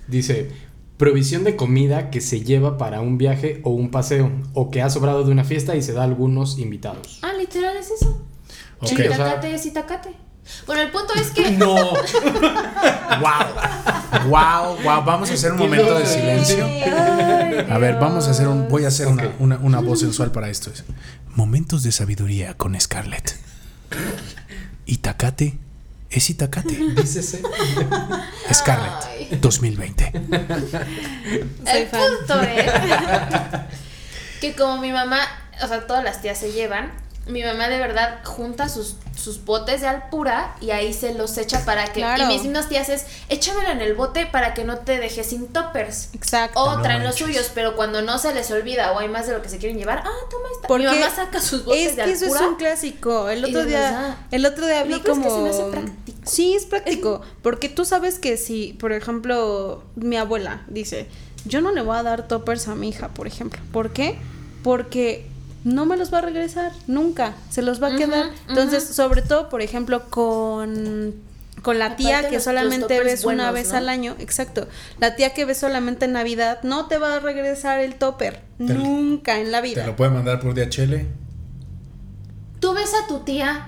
Dice, 0.08 0.52
provisión 0.98 1.44
de 1.46 1.56
comida 1.56 2.10
que 2.12 2.20
se 2.22 2.42
lleva 2.42 2.78
para 2.78 3.00
un 3.02 3.18
viaje 3.18 3.62
o 3.64 3.70
un 3.72 3.90
paseo, 3.90 4.32
o 4.54 4.70
que 4.70 4.82
ha 4.82 4.90
sobrado 4.90 5.24
de 5.24 5.32
una 5.32 5.44
fiesta 5.46 5.76
y 5.76 5.82
se 5.82 5.94
da 5.94 6.02
a 6.02 6.04
algunos 6.04 6.60
invitados. 6.60 7.20
Ah, 7.22 7.32
literal 7.38 7.76
es 7.78 7.90
eso. 7.92 8.22
Ok. 8.82 8.92
El 8.92 9.12
o 9.12 9.16
sea- 9.16 9.28
itacate 9.28 9.56
es 9.56 9.66
itacate. 9.66 10.10
Bueno, 10.66 10.82
el 10.82 10.92
punto 10.92 11.14
es 11.16 11.32
que 11.32 11.52
No. 11.52 11.76
Wow. 13.20 14.30
Wow, 14.30 14.78
wow. 14.84 15.04
Vamos 15.04 15.30
a 15.32 15.34
hacer 15.34 15.52
un 15.52 15.60
momento 15.60 15.98
de 15.98 16.06
silencio. 16.06 16.66
A 16.66 17.78
ver, 17.78 17.96
vamos 18.00 18.28
a 18.28 18.32
hacer 18.32 18.48
un. 18.48 18.68
Voy 18.68 18.86
a 18.86 18.90
hacer 18.90 19.08
una, 19.08 19.32
una, 19.40 19.58
una 19.58 19.80
voz 19.80 20.00
sensual 20.00 20.32
para 20.32 20.50
esto. 20.50 20.72
Es 20.72 20.84
Momentos 21.28 21.84
de 21.84 21.92
sabiduría 21.92 22.56
con 22.56 22.80
Scarlett. 22.80 23.38
Itacate 24.86 25.58
es 26.12 26.30
Itacate. 26.30 26.76
Dícese. 26.96 27.42
Scarlett 28.54 29.40
2020. 29.40 30.12
Soy 30.12 31.82
el 31.82 31.88
punto 31.88 32.42
es 32.42 32.72
que 34.42 34.56
como 34.56 34.82
mi 34.82 34.92
mamá, 34.92 35.22
o 35.64 35.68
sea, 35.68 35.88
todas 35.88 36.04
las 36.04 36.22
tías 36.22 36.38
se 36.38 36.52
llevan, 36.52 36.92
mi 37.28 37.44
mamá 37.44 37.70
de 37.70 37.80
verdad 37.80 38.20
junta 38.26 38.68
sus, 38.68 38.98
sus 39.22 39.46
botes 39.46 39.82
de 39.82 39.88
alpura 39.88 40.56
y 40.60 40.72
ahí 40.72 40.94
se 40.94 41.14
los 41.14 41.38
echa 41.38 41.64
para 41.64 41.86
que... 41.86 42.02
Claro. 42.02 42.24
Y 42.24 42.28
mis 42.28 42.44
mismas 42.44 42.68
tías 42.68 42.90
es, 42.90 43.06
échamelo 43.30 43.70
en 43.70 43.82
el 43.82 43.94
bote 43.94 44.26
para 44.26 44.54
que 44.54 44.64
no 44.64 44.80
te 44.80 44.98
dejes 44.98 45.28
sin 45.28 45.48
toppers. 45.48 46.10
Exacto. 46.14 46.60
O 46.60 46.76
No 46.76 46.82
traen 46.82 47.04
los 47.04 47.16
suyos, 47.16 47.52
pero 47.54 47.76
cuando 47.76 48.02
no 48.02 48.18
se 48.18 48.34
les 48.34 48.50
olvida 48.52 48.92
o 48.92 49.00
hay 49.00 49.08
más 49.08 49.28
de 49.28 49.34
lo 49.34 49.42
que 49.42 49.50
se 49.50 49.58
quieren 49.58 49.78
llevar, 49.78 50.00
ah, 50.00 50.10
toma 50.30 50.44
esta. 50.54 50.68
Porque 50.68 50.88
mi 50.88 50.96
mamá 50.96 51.10
saca 51.16 51.40
sus 51.40 51.64
botes 51.64 51.92
es 51.92 51.96
de 51.96 52.04
que 52.04 52.12
eso 52.12 52.26
es 52.26 52.32
alpura. 52.32 52.50
un 52.50 52.56
clásico. 52.56 53.30
El 53.30 53.46
otro 53.46 53.66
día, 53.66 54.18
el 54.32 54.46
otro 54.46 54.66
día 54.66 54.84
vi 54.84 54.90
peor 54.90 55.00
es 55.00 55.04
que 55.04 55.10
como 55.12 55.36
se 55.36 55.42
me 55.42 55.50
hace 55.50 55.64
práctico. 55.72 56.20
Sí, 56.26 56.56
es 56.56 56.66
práctico, 56.66 57.22
porque 57.42 57.70
tú 57.70 57.86
sabes 57.86 58.20
que 58.20 58.38
si, 58.38 58.74
por 58.74 58.92
ejemplo, 58.92 59.84
mi 59.96 60.18
abuela 60.18 60.64
dice, 60.68 61.08
"Yo 61.46 61.62
no 61.62 61.72
le 61.72 61.82
voy 61.82 61.98
a 61.98 62.04
dar 62.04 62.28
toppers 62.28 62.68
a 62.68 62.76
mi 62.76 62.90
hija, 62.90 63.10
por 63.10 63.28
ejemplo." 63.28 63.62
¿Por 63.72 63.92
qué? 63.94 64.20
Porque 64.64 65.31
no 65.64 65.86
me 65.86 65.98
los 65.98 66.14
va 66.14 66.20
a 66.20 66.22
regresar 66.22 66.72
nunca, 66.88 67.34
se 67.50 67.62
los 67.62 67.82
va 67.82 67.88
a 67.94 67.96
quedar. 67.96 68.28
Entonces, 68.50 68.84
sobre 68.84 69.22
todo, 69.22 69.50
por 69.50 69.62
ejemplo, 69.62 70.10
con 70.10 71.14
con 71.62 71.78
la 71.78 71.96
tía 71.96 72.16
Aparte 72.20 72.30
que 72.30 72.36
los- 72.38 72.44
solamente 72.44 72.96
los 72.98 73.06
ves 73.06 73.24
una 73.24 73.52
vez 73.52 73.72
¿no? 73.72 73.78
al 73.78 73.90
año, 73.90 74.16
exacto. 74.18 74.68
La 75.00 75.16
tía 75.16 75.36
que 75.36 75.46
ves 75.46 75.60
solamente 75.60 76.06
en 76.06 76.14
Navidad 76.14 76.60
no 76.64 76.88
te 76.88 76.98
va 76.98 77.16
a 77.18 77.20
regresar 77.20 77.80
el 77.82 77.96
topper 77.96 78.40
Te- 78.58 78.74
nunca 78.74 79.38
en 79.38 79.52
la 79.52 79.62
Te 79.62 79.68
vida. 79.68 79.86
lo 79.86 79.96
puede 79.96 80.10
mandar 80.10 80.40
por 80.40 80.56
DHL. 80.56 81.06
Tú 82.60 82.74
ves 82.74 82.92
a 82.96 83.06
tu 83.08 83.20
tía, 83.20 83.68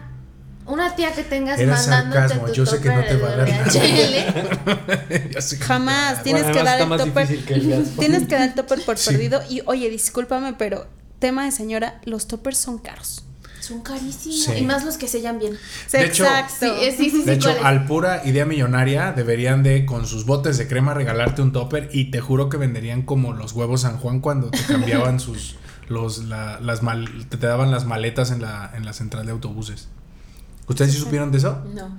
una 0.66 0.96
tía 0.96 1.12
que 1.14 1.24
tengas 1.24 1.60
Era 1.60 1.74
mandándote 1.76 2.18
sarcasmo, 2.20 2.48
tu 2.48 2.54
yo 2.54 2.66
sé 2.66 2.80
que 2.82 2.90
no 2.90 3.04
te 3.04 3.16
va 3.18 3.30
a 3.30 3.36
dar 3.36 3.50
Jamás, 5.60 6.24
tienes 6.24 6.44
Bueno, 6.44 6.58
que 6.58 6.64
dar 6.64 6.82
el 6.82 6.88
topper. 6.98 7.28
que. 7.28 7.84
Tienes 8.00 8.28
que 8.28 8.36
dar 8.36 8.48
el 8.50 8.54
topper 8.56 8.82
por 8.84 8.98
Sí. 8.98 9.12
perdido. 9.12 9.42
Y 9.50 9.62
oye, 9.66 9.90
discúlpame, 9.90 10.54
pero 10.54 10.88
tema 11.24 11.46
de 11.46 11.52
señora, 11.52 12.02
los 12.04 12.28
toppers 12.28 12.58
son 12.58 12.80
caros. 12.80 13.24
Son 13.62 13.80
carísimos. 13.82 14.44
Sí. 14.44 14.52
Y 14.58 14.62
más 14.64 14.84
los 14.84 14.98
que 14.98 15.08
sellan 15.08 15.40
bien. 15.40 15.54
De 15.92 16.04
hecho- 16.06 16.26
Exacto. 16.26 16.54
Sí, 16.60 16.92
sí, 16.92 17.10
sí, 17.10 17.12
sí, 17.12 17.24
De 17.24 17.34
hecho, 17.36 17.50
al 17.64 17.86
pura 17.86 18.22
idea 18.26 18.46
millonaria 18.46 19.14
deberían 19.14 19.64
de 19.64 19.86
con 19.86 20.06
sus 20.06 20.26
botes 20.26 20.58
de 20.58 20.68
crema 20.68 20.94
regalarte 20.94 21.42
un 21.42 21.54
topper 21.54 21.90
y 21.94 22.12
te 22.12 22.20
juro 22.20 22.50
que 22.50 22.58
venderían 22.58 23.04
como 23.04 23.32
los 23.32 23.54
huevos 23.54 23.82
San 23.82 23.98
Juan 24.00 24.20
cuando 24.20 24.52
te 24.52 24.62
cambiaban 24.68 25.20
sus 25.26 25.56
los 25.88 26.26
la- 26.26 26.60
las 26.60 26.82
mal, 26.84 27.08
te, 27.30 27.38
te 27.38 27.48
daban 27.48 27.72
las 27.72 27.86
maletas 27.86 28.32
en 28.32 28.42
la 28.42 28.70
en 28.76 28.84
la 28.86 28.92
central 28.92 29.26
de 29.28 29.32
autobuses. 29.32 29.88
¿Ustedes 30.68 30.92
sí 30.92 30.98
supieron 31.00 31.32
de 31.32 31.38
eso? 31.38 31.64
No. 31.74 31.98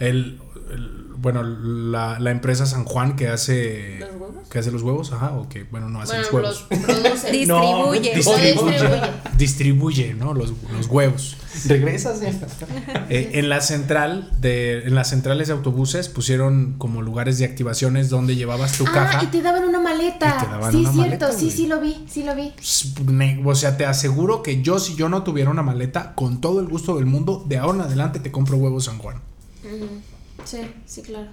El 0.00 0.40
el- 0.72 1.04
bueno, 1.16 1.42
la, 1.44 2.18
la 2.18 2.30
empresa 2.32 2.66
San 2.66 2.84
Juan 2.84 3.14
que 3.16 3.28
hace 3.28 3.98
¿Los 4.00 4.10
huevos? 4.10 4.23
Que 4.50 4.58
hace 4.58 4.70
los 4.70 4.82
huevos, 4.82 5.12
ajá, 5.12 5.32
o 5.32 5.48
que 5.48 5.64
bueno, 5.64 5.88
no 5.88 6.00
hace 6.00 6.14
Bueno, 6.30 6.48
los 6.48 6.66
huevos. 6.66 6.66
los 6.70 6.80
produce. 6.80 7.30
Distribuye. 7.32 7.46
No, 7.46 7.92
distribuye. 7.92 8.52
distribuye. 8.52 9.00
Distribuye, 9.38 10.14
¿no? 10.14 10.34
Los, 10.34 10.52
los 10.72 10.86
huevos. 10.86 11.36
Regresas. 11.66 12.20
eh. 13.08 13.30
En 13.34 13.48
la 13.48 13.60
central 13.60 14.30
de 14.40 14.84
en 14.86 14.94
las 14.94 15.08
centrales 15.10 15.48
de 15.48 15.54
autobuses 15.54 16.08
pusieron 16.08 16.74
como 16.78 17.02
lugares 17.02 17.38
de 17.38 17.44
activaciones 17.44 18.10
donde 18.10 18.36
llevabas 18.36 18.76
tu 18.78 18.84
Ah, 18.88 18.92
caja. 18.92 19.24
y 19.24 19.26
te 19.28 19.42
daban 19.42 19.64
una 19.64 19.80
maleta. 19.80 20.36
Y 20.40 20.44
te 20.44 20.50
daban 20.50 20.70
sí, 20.72 20.78
una 20.78 20.92
cierto, 20.92 21.26
maleta, 21.26 21.32
sí, 21.32 21.50
sí 21.50 21.66
lo 21.66 21.80
vi, 21.80 22.04
sí 22.08 22.22
lo 22.24 22.34
vi. 22.34 22.52
O 23.44 23.54
sea, 23.54 23.76
te 23.76 23.86
aseguro 23.86 24.42
que 24.42 24.62
yo, 24.62 24.78
si 24.78 24.94
yo 24.96 25.08
no 25.08 25.22
tuviera 25.22 25.50
una 25.50 25.62
maleta, 25.62 26.14
con 26.14 26.40
todo 26.40 26.60
el 26.60 26.66
gusto 26.68 26.96
del 26.96 27.06
mundo, 27.06 27.44
de 27.48 27.58
ahora 27.58 27.78
en 27.78 27.84
adelante 27.84 28.18
te 28.20 28.30
compro 28.32 28.56
huevos 28.56 28.84
San 28.84 28.98
Juan. 28.98 29.20
Sí, 30.44 30.58
sí, 30.86 31.02
claro. 31.02 31.28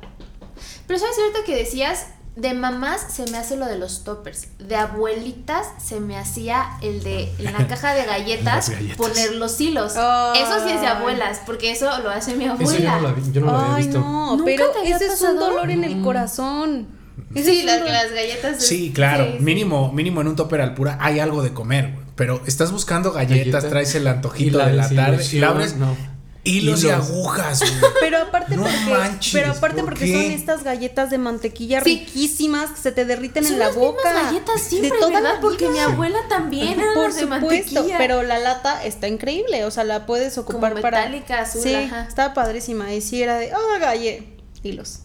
Pero 0.87 0.99
sabes 0.99 1.15
ahorita 1.17 1.39
que 1.45 1.55
decías, 1.55 2.07
de 2.35 2.53
mamás 2.53 3.05
se 3.13 3.29
me 3.29 3.37
hace 3.37 3.57
lo 3.57 3.65
de 3.65 3.77
los 3.77 4.03
toppers. 4.03 4.47
De 4.59 4.75
abuelitas 4.75 5.67
se 5.83 5.99
me 5.99 6.17
hacía 6.17 6.65
el 6.81 7.03
de 7.03 7.31
en 7.39 7.51
la 7.53 7.67
caja 7.67 7.93
de 7.93 8.05
galletas, 8.05 8.71
poner 8.97 9.33
los 9.35 9.59
hilos. 9.59 9.93
Eso 9.93 10.65
sí 10.65 10.71
es 10.73 10.81
de 10.81 10.87
abuelas, 10.87 11.41
porque 11.45 11.71
eso 11.71 11.85
lo 12.01 12.09
hace 12.09 12.35
mi 12.35 12.45
Eso 12.45 12.53
abuela. 12.53 12.79
yo 12.79 13.01
no, 13.01 13.01
la 13.01 13.13
vi- 13.13 13.31
yo 13.33 13.41
no 13.41 13.47
lo 13.51 13.57
había 13.57 13.75
Ay, 13.75 13.83
visto. 13.83 13.99
no, 13.99 14.37
¿Nunca 14.37 14.43
pero 14.45 14.65
ese 14.83 15.05
es 15.07 15.21
un 15.21 15.37
dolor 15.37 15.69
en 15.71 15.83
el 15.83 16.01
corazón. 16.01 16.87
Ese 17.35 17.51
Sí, 17.53 17.63
las, 17.63 17.81
galletas. 17.83 18.57
es- 18.57 18.67
Sí, 18.67 18.91
claro. 18.93 19.25
sí, 19.25 19.33
sí. 19.37 19.43
Mínimo, 19.43 19.91
mínimo 19.91 20.21
en 20.21 20.27
un 20.27 20.35
topper 20.35 20.61
al 20.61 20.73
pura 20.73 20.97
hay 21.01 21.19
algo 21.19 21.43
de 21.43 21.53
comer, 21.53 21.91
güey. 21.93 22.05
Pero 22.15 22.41
estás 22.45 22.71
buscando 22.71 23.11
galletas, 23.13 23.63
Galleta. 23.63 23.69
traes 23.69 23.95
el 23.95 24.05
antojito 24.07 24.57
la 24.57 24.67
de 24.67 24.73
la 24.73 24.89
tarde 24.89 25.25
y 25.31 25.39
la 25.39 25.47
abres 25.49 25.75
no. 25.75 25.95
Hilos, 26.43 26.83
y 26.83 26.89
agujas, 26.89 27.59
güey. 27.59 27.73
Pero 27.99 28.17
aparte 28.19 28.55
No 28.55 28.63
porque, 28.63 28.77
manches, 28.89 29.33
pero 29.33 29.51
aparte 29.51 29.77
¿por 29.81 29.89
porque 29.91 30.05
qué? 30.05 30.13
son 30.13 30.31
estas 30.31 30.63
galletas 30.63 31.09
de 31.11 31.17
mantequilla 31.17 31.83
Sí. 31.83 31.99
riquísimas 31.99 32.71
que 32.71 32.81
se 32.81 32.91
te 32.91 33.05
derriten 33.05 33.43
Son 33.43 33.53
en 33.53 33.59
la 33.59 33.67
las 33.67 33.75
boca. 33.75 34.11
galletas 34.13 34.61
siempre, 34.61 34.89
de 34.91 34.97
toda 34.97 35.11
¿verdad? 35.21 35.33
la 35.35 35.39
Porque 35.41 35.69
mi 35.69 35.79
abuela 35.79 36.17
también 36.29 36.79
era 36.79 36.93
Por 36.95 37.05
las 37.05 37.15
de 37.15 37.21
supuesto, 37.21 37.47
mantequilla. 37.47 37.97
pero 37.97 38.23
la 38.23 38.39
lata 38.39 38.83
está 38.83 39.07
increíble, 39.07 39.65
o 39.65 39.71
sea, 39.71 39.83
la 39.83 40.05
puedes 40.05 40.37
ocupar 40.37 40.71
Como 40.71 40.81
para 40.81 40.99
metálica, 41.05 41.41
azul, 41.41 41.61
Sí, 41.61 41.75
ajá. 41.75 42.05
estaba 42.07 42.33
padrísima 42.33 42.91
y 42.93 43.01
sí 43.01 43.21
era 43.21 43.37
de, 43.37 43.51
"Ah, 43.51 43.77
galle, 43.79 44.23
hilos." 44.63 44.99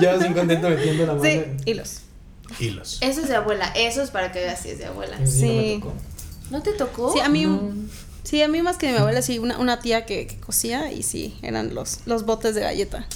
Ya 0.00 0.20
sin 0.20 0.32
contento 0.34 0.68
metiendo 0.68 1.06
la 1.06 1.14
mano. 1.14 1.24
Sí, 1.24 1.42
hilos. 1.64 2.00
Hilos. 2.60 2.98
Eso 3.00 3.20
es 3.22 3.28
de 3.28 3.34
abuela, 3.36 3.72
eso 3.74 4.02
es 4.02 4.10
para 4.10 4.30
que 4.30 4.38
veas 4.38 4.60
si 4.60 4.70
es 4.70 4.78
de 4.78 4.86
abuela. 4.86 5.16
Sí, 5.26 5.46
no 5.48 5.52
me 5.56 5.74
tocó. 5.80 5.92
¿No 6.50 6.62
te 6.62 6.72
tocó? 6.72 7.12
Sí, 7.12 7.18
a 7.20 7.28
mí 7.28 7.44
Sí, 8.26 8.42
a 8.42 8.48
mí 8.48 8.60
más 8.60 8.76
que 8.76 8.90
mi 8.90 8.98
abuela, 8.98 9.22
sí, 9.22 9.38
una, 9.38 9.58
una 9.58 9.78
tía 9.78 10.04
que, 10.04 10.26
que 10.26 10.36
cosía 10.38 10.90
y 10.92 11.02
sí, 11.04 11.38
eran 11.42 11.74
los, 11.74 12.00
los 12.06 12.24
botes 12.26 12.54
de 12.56 12.62
galleta. 12.62 13.06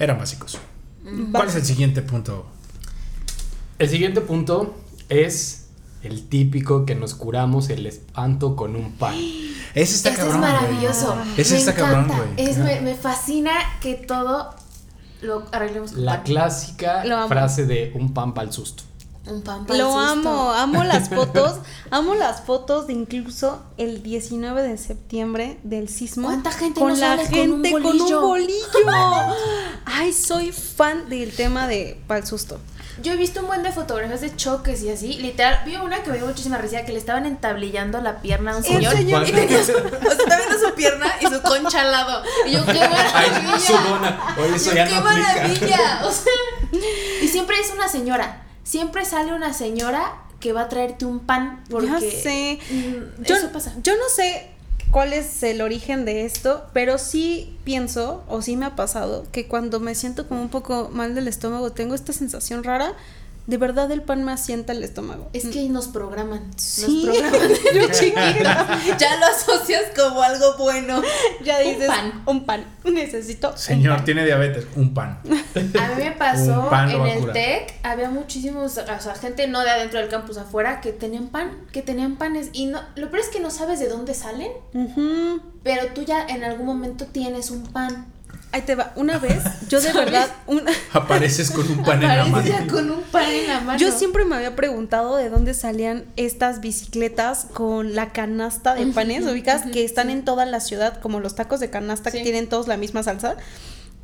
Eran 0.00 0.18
básicos. 0.18 0.58
Mm. 1.04 1.30
¿Cuál 1.32 1.48
es 1.48 1.54
el 1.54 1.64
siguiente 1.64 2.02
punto? 2.02 2.46
El 3.78 3.88
siguiente 3.88 4.20
punto 4.20 4.74
es 5.08 5.66
el 6.02 6.26
típico 6.28 6.86
que 6.86 6.94
nos 6.94 7.14
curamos 7.14 7.68
el 7.70 7.86
espanto 7.86 8.56
con 8.56 8.74
un 8.74 8.92
pan. 8.92 9.14
Ese 9.74 9.94
está 9.94 10.10
Este 10.10 10.22
cabrón. 10.22 10.42
es 10.42 10.50
güey. 10.50 10.52
maravilloso. 10.52 11.16
Ese 11.36 11.52
me 11.54 11.60
está 11.60 11.74
cabrón, 11.74 12.04
encanta. 12.06 12.24
güey. 12.34 12.48
Es, 12.50 12.58
me, 12.58 12.80
me 12.80 12.94
fascina 12.96 13.52
que 13.80 13.94
todo 13.94 14.54
lo 15.22 15.46
arreglemos 15.52 15.92
con 15.92 16.04
La 16.04 16.14
pan. 16.16 16.24
clásica 16.24 17.04
frase 17.28 17.66
de 17.66 17.92
un 17.94 18.12
pan 18.12 18.34
para 18.34 18.48
el 18.48 18.52
susto. 18.52 18.82
Un 19.26 19.42
pan 19.42 19.66
pa'l 19.66 19.76
Lo 19.78 19.86
susto. 19.92 19.98
amo, 20.00 20.52
amo 20.52 20.84
las 20.84 21.08
fotos, 21.14 21.58
amo 21.90 22.14
las 22.14 22.40
fotos 22.42 22.86
de 22.86 22.94
incluso 22.94 23.62
el 23.76 24.02
19 24.02 24.62
de 24.62 24.78
septiembre 24.78 25.58
del 25.62 25.88
sismo. 25.88 26.28
¿Cuánta 26.28 26.50
gente 26.52 26.80
con 26.80 26.90
no 26.90 26.96
la 26.96 27.16
sale 27.16 27.28
con 27.28 27.38
un 27.52 27.62
gente 27.64 27.70
con 27.72 27.86
un 27.86 28.20
bolillo? 28.22 28.56
Ay, 29.84 30.12
soy 30.12 30.52
fan 30.52 31.08
del 31.08 31.32
tema 31.34 31.66
de 31.66 32.00
Pal 32.06 32.26
Susto. 32.26 32.58
Yo 33.02 33.12
he 33.12 33.16
visto 33.16 33.40
un 33.40 33.46
buen 33.46 33.62
de 33.62 33.72
fotografías 33.72 34.20
de 34.20 34.34
choques 34.36 34.82
y 34.82 34.90
así. 34.90 35.14
Literal, 35.14 35.60
vi 35.64 35.76
una 35.76 36.02
que 36.02 36.10
me 36.10 36.18
dio 36.18 36.26
muchísima 36.26 36.58
risa 36.58 36.84
que 36.84 36.92
le 36.92 36.98
estaban 36.98 37.24
entablillando 37.24 38.00
la 38.02 38.20
pierna 38.20 38.52
a 38.52 38.56
un 38.58 38.64
El 38.64 38.70
señor. 38.72 38.92
señor- 38.94 39.26
Y 39.28 39.32
tenía 39.32 39.64
su, 39.64 39.72
o 39.76 39.78
sea, 39.78 40.10
estaba 40.10 40.36
viendo 40.36 40.68
su 40.68 40.74
pierna 40.74 41.06
y 41.20 41.26
su 41.26 41.40
concha 41.42 41.80
al 41.82 41.92
lado. 41.92 42.22
Y 42.46 42.52
yo, 42.52 42.66
qué 42.66 42.74
maravilla. 42.74 43.54
Ay, 43.54 43.60
su. 43.60 44.42
Oye, 44.42 44.56
eso 44.56 44.70
Yo, 44.70 44.76
ya 44.76 44.86
qué 44.86 44.94
no 44.96 45.00
maravilla. 45.02 46.02
O 46.04 46.10
sea, 46.10 46.32
y 47.22 47.28
siempre 47.28 47.58
es 47.60 47.70
una 47.74 47.88
señora. 47.88 48.42
Siempre 48.64 49.04
sale 49.04 49.32
una 49.32 49.52
señora 49.52 50.22
que 50.40 50.52
va 50.52 50.62
a 50.62 50.68
traerte 50.68 51.04
un 51.04 51.20
pan. 51.20 51.62
Porque 51.70 51.86
Ya 51.88 52.00
sé. 52.00 52.58
mm, 52.70 53.22
Yo, 53.24 53.36
eso 53.36 53.52
pasa. 53.52 53.74
yo 53.82 53.92
no 53.96 54.08
sé 54.14 54.48
cuál 54.90 55.12
es 55.12 55.42
el 55.42 55.60
origen 55.60 56.04
de 56.04 56.24
esto, 56.24 56.64
pero 56.72 56.98
sí 56.98 57.56
pienso, 57.64 58.24
o 58.28 58.42
sí 58.42 58.56
me 58.56 58.66
ha 58.66 58.74
pasado, 58.76 59.24
que 59.32 59.46
cuando 59.46 59.78
me 59.80 59.94
siento 59.94 60.26
como 60.26 60.40
un 60.42 60.48
poco 60.48 60.90
mal 60.92 61.14
del 61.14 61.28
estómago, 61.28 61.70
tengo 61.72 61.94
esta 61.94 62.12
sensación 62.12 62.64
rara. 62.64 62.94
De 63.50 63.56
verdad 63.56 63.90
el 63.90 64.02
pan 64.02 64.22
me 64.22 64.30
asienta 64.30 64.72
el 64.72 64.84
estómago. 64.84 65.28
Es 65.32 65.46
que 65.48 65.68
nos 65.68 65.88
programan. 65.88 66.52
Sí. 66.56 67.04
Nos 67.04 67.16
programan. 67.16 67.50
Yo 67.74 67.88
chiquita. 67.90 68.80
ya 68.96 69.16
lo 69.16 69.26
asocias 69.26 69.86
como 69.96 70.22
algo 70.22 70.56
bueno. 70.56 71.02
Ya 71.42 71.58
dices, 71.58 71.88
pan. 71.88 72.22
un 72.26 72.46
pan. 72.46 72.64
Necesito. 72.84 73.50
un 73.50 73.58
Señor, 73.58 73.96
pan. 73.96 74.04
tiene 74.04 74.24
diabetes. 74.24 74.68
Un 74.76 74.94
pan. 74.94 75.18
A 75.24 75.88
mí 75.96 76.04
me 76.04 76.12
pasó 76.12 76.70
Un 76.70 76.90
en 76.90 77.24
el. 77.24 77.32
TEC, 77.32 77.74
había 77.82 78.08
muchísimos, 78.08 78.78
o 78.78 79.00
sea, 79.00 79.14
gente 79.16 79.48
no 79.48 79.62
de 79.62 79.70
adentro 79.70 79.98
del 79.98 80.08
campus 80.08 80.36
afuera 80.36 80.80
que 80.80 80.92
tenían 80.92 81.26
pan, 81.26 81.50
que 81.72 81.82
tenían 81.82 82.18
panes 82.18 82.50
y 82.52 82.66
no, 82.66 82.80
lo 82.94 83.10
peor 83.10 83.20
es 83.20 83.30
que 83.30 83.40
no 83.40 83.50
sabes 83.50 83.80
de 83.80 83.88
dónde 83.88 84.14
salen, 84.14 84.52
pero 85.64 85.88
tú 85.92 86.04
ya 86.04 86.24
en 86.24 86.44
algún 86.44 86.66
momento 86.66 87.06
tienes 87.06 87.50
un 87.50 87.64
pan. 87.64 88.06
Ahí 88.52 88.62
te 88.62 88.74
va. 88.74 88.92
Una 88.96 89.18
vez, 89.18 89.42
yo 89.68 89.80
de 89.80 89.88
¿Sabes? 89.92 90.04
verdad, 90.06 90.28
una- 90.46 90.72
Apareces 90.92 91.50
con 91.52 91.70
un 91.70 91.84
pan 91.84 92.02
en 92.02 92.08
la 92.08 92.24
mano. 92.26 92.50
con 92.70 92.90
un 92.90 93.02
pan 93.02 93.30
en 93.30 93.46
la 93.46 93.60
mano. 93.60 93.78
yo 93.78 93.92
siempre 93.92 94.24
me 94.24 94.34
había 94.36 94.56
preguntado 94.56 95.16
de 95.16 95.30
dónde 95.30 95.54
salían 95.54 96.04
estas 96.16 96.60
bicicletas 96.60 97.46
con 97.54 97.94
la 97.94 98.12
canasta 98.12 98.74
de 98.74 98.86
panes, 98.86 99.24
ubicas, 99.26 99.62
que 99.72 99.84
están 99.84 100.10
en 100.10 100.24
toda 100.24 100.46
la 100.46 100.58
ciudad, 100.60 101.00
como 101.00 101.20
los 101.20 101.34
tacos 101.36 101.60
de 101.60 101.70
canasta 101.70 102.10
que 102.10 102.22
tienen 102.22 102.48
todos 102.48 102.66
la 102.66 102.76
misma 102.76 103.02
salsa. 103.04 103.36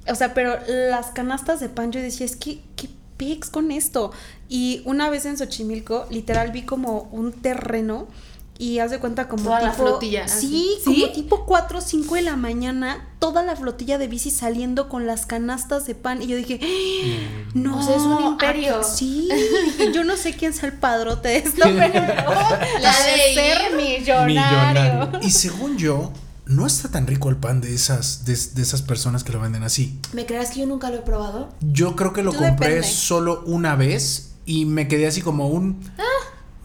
O 0.08 0.14
sea, 0.14 0.32
pero 0.34 0.56
las 0.68 1.06
canastas 1.08 1.58
de 1.58 1.68
pan, 1.68 1.90
yo 1.90 2.00
decía, 2.00 2.24
es 2.26 2.36
que, 2.36 2.60
¿qué 2.76 2.88
pics 3.16 3.50
con 3.50 3.72
esto? 3.72 4.12
Y 4.48 4.82
una 4.84 5.10
vez 5.10 5.24
en 5.26 5.36
Xochimilco, 5.36 6.06
literal 6.10 6.52
vi 6.52 6.62
como 6.62 7.08
un 7.10 7.32
terreno 7.32 8.06
y 8.58 8.78
haz 8.78 8.90
de 8.90 8.98
cuenta 8.98 9.28
como 9.28 9.44
Toda 9.44 9.60
la 9.62 9.70
tipo 9.72 9.84
flotilla, 9.86 10.24
así. 10.24 10.46
sí, 10.48 10.78
¿Sí? 10.84 11.00
como 11.02 11.12
tipo 11.12 11.44
4 11.46 11.78
o 11.78 11.80
5 11.80 12.14
de 12.14 12.22
la 12.22 12.36
mañana, 12.36 13.08
toda 13.18 13.42
la 13.42 13.54
flotilla 13.56 13.98
de 13.98 14.08
bici 14.08 14.30
saliendo 14.30 14.88
con 14.88 15.06
las 15.06 15.26
canastas 15.26 15.86
de 15.86 15.94
pan 15.94 16.22
y 16.22 16.26
yo 16.26 16.36
dije, 16.36 16.60
"Ah, 16.62 17.50
no, 17.54 17.78
O 17.78 17.82
sea, 17.82 17.96
es 17.96 18.02
un 18.02 18.22
imperio. 18.24 18.80
ah, 18.80 18.84
sí, 18.84 19.28
yo 19.94 20.04
no 20.04 20.16
sé 20.16 20.34
quién 20.34 20.52
sea 20.54 20.68
el 20.70 20.74
padrote 20.76 21.28
de 21.28 21.36
esto, 21.38 21.62
pero 21.64 22.00
no, 22.00 22.80
La 22.80 22.90
ha 22.92 23.04
de 23.06 23.34
ser 23.34 23.76
millonario. 23.76 24.26
Millonario. 24.26 25.20
Y 25.22 25.30
según 25.30 25.76
yo, 25.76 26.12
no 26.46 26.64
está 26.66 26.88
tan 26.90 27.06
rico 27.06 27.28
el 27.28 27.36
pan 27.36 27.60
de 27.60 27.74
esas, 27.74 28.24
de, 28.24 28.36
de 28.54 28.62
esas 28.62 28.80
personas 28.82 29.24
que 29.24 29.32
lo 29.32 29.40
venden 29.40 29.64
así. 29.64 29.98
¿Me 30.12 30.26
creas 30.26 30.50
que 30.52 30.60
yo 30.60 30.66
nunca 30.66 30.90
lo 30.90 30.96
he 30.98 31.02
probado? 31.02 31.48
Yo 31.60 31.96
creo 31.96 32.12
que 32.12 32.22
lo 32.22 32.30
Tú 32.32 32.38
compré 32.38 32.68
depende. 32.76 32.88
solo 32.88 33.42
una 33.46 33.74
vez 33.74 34.30
y 34.46 34.64
me 34.64 34.86
quedé 34.86 35.08
así 35.08 35.22
como 35.22 35.48
un. 35.48 35.80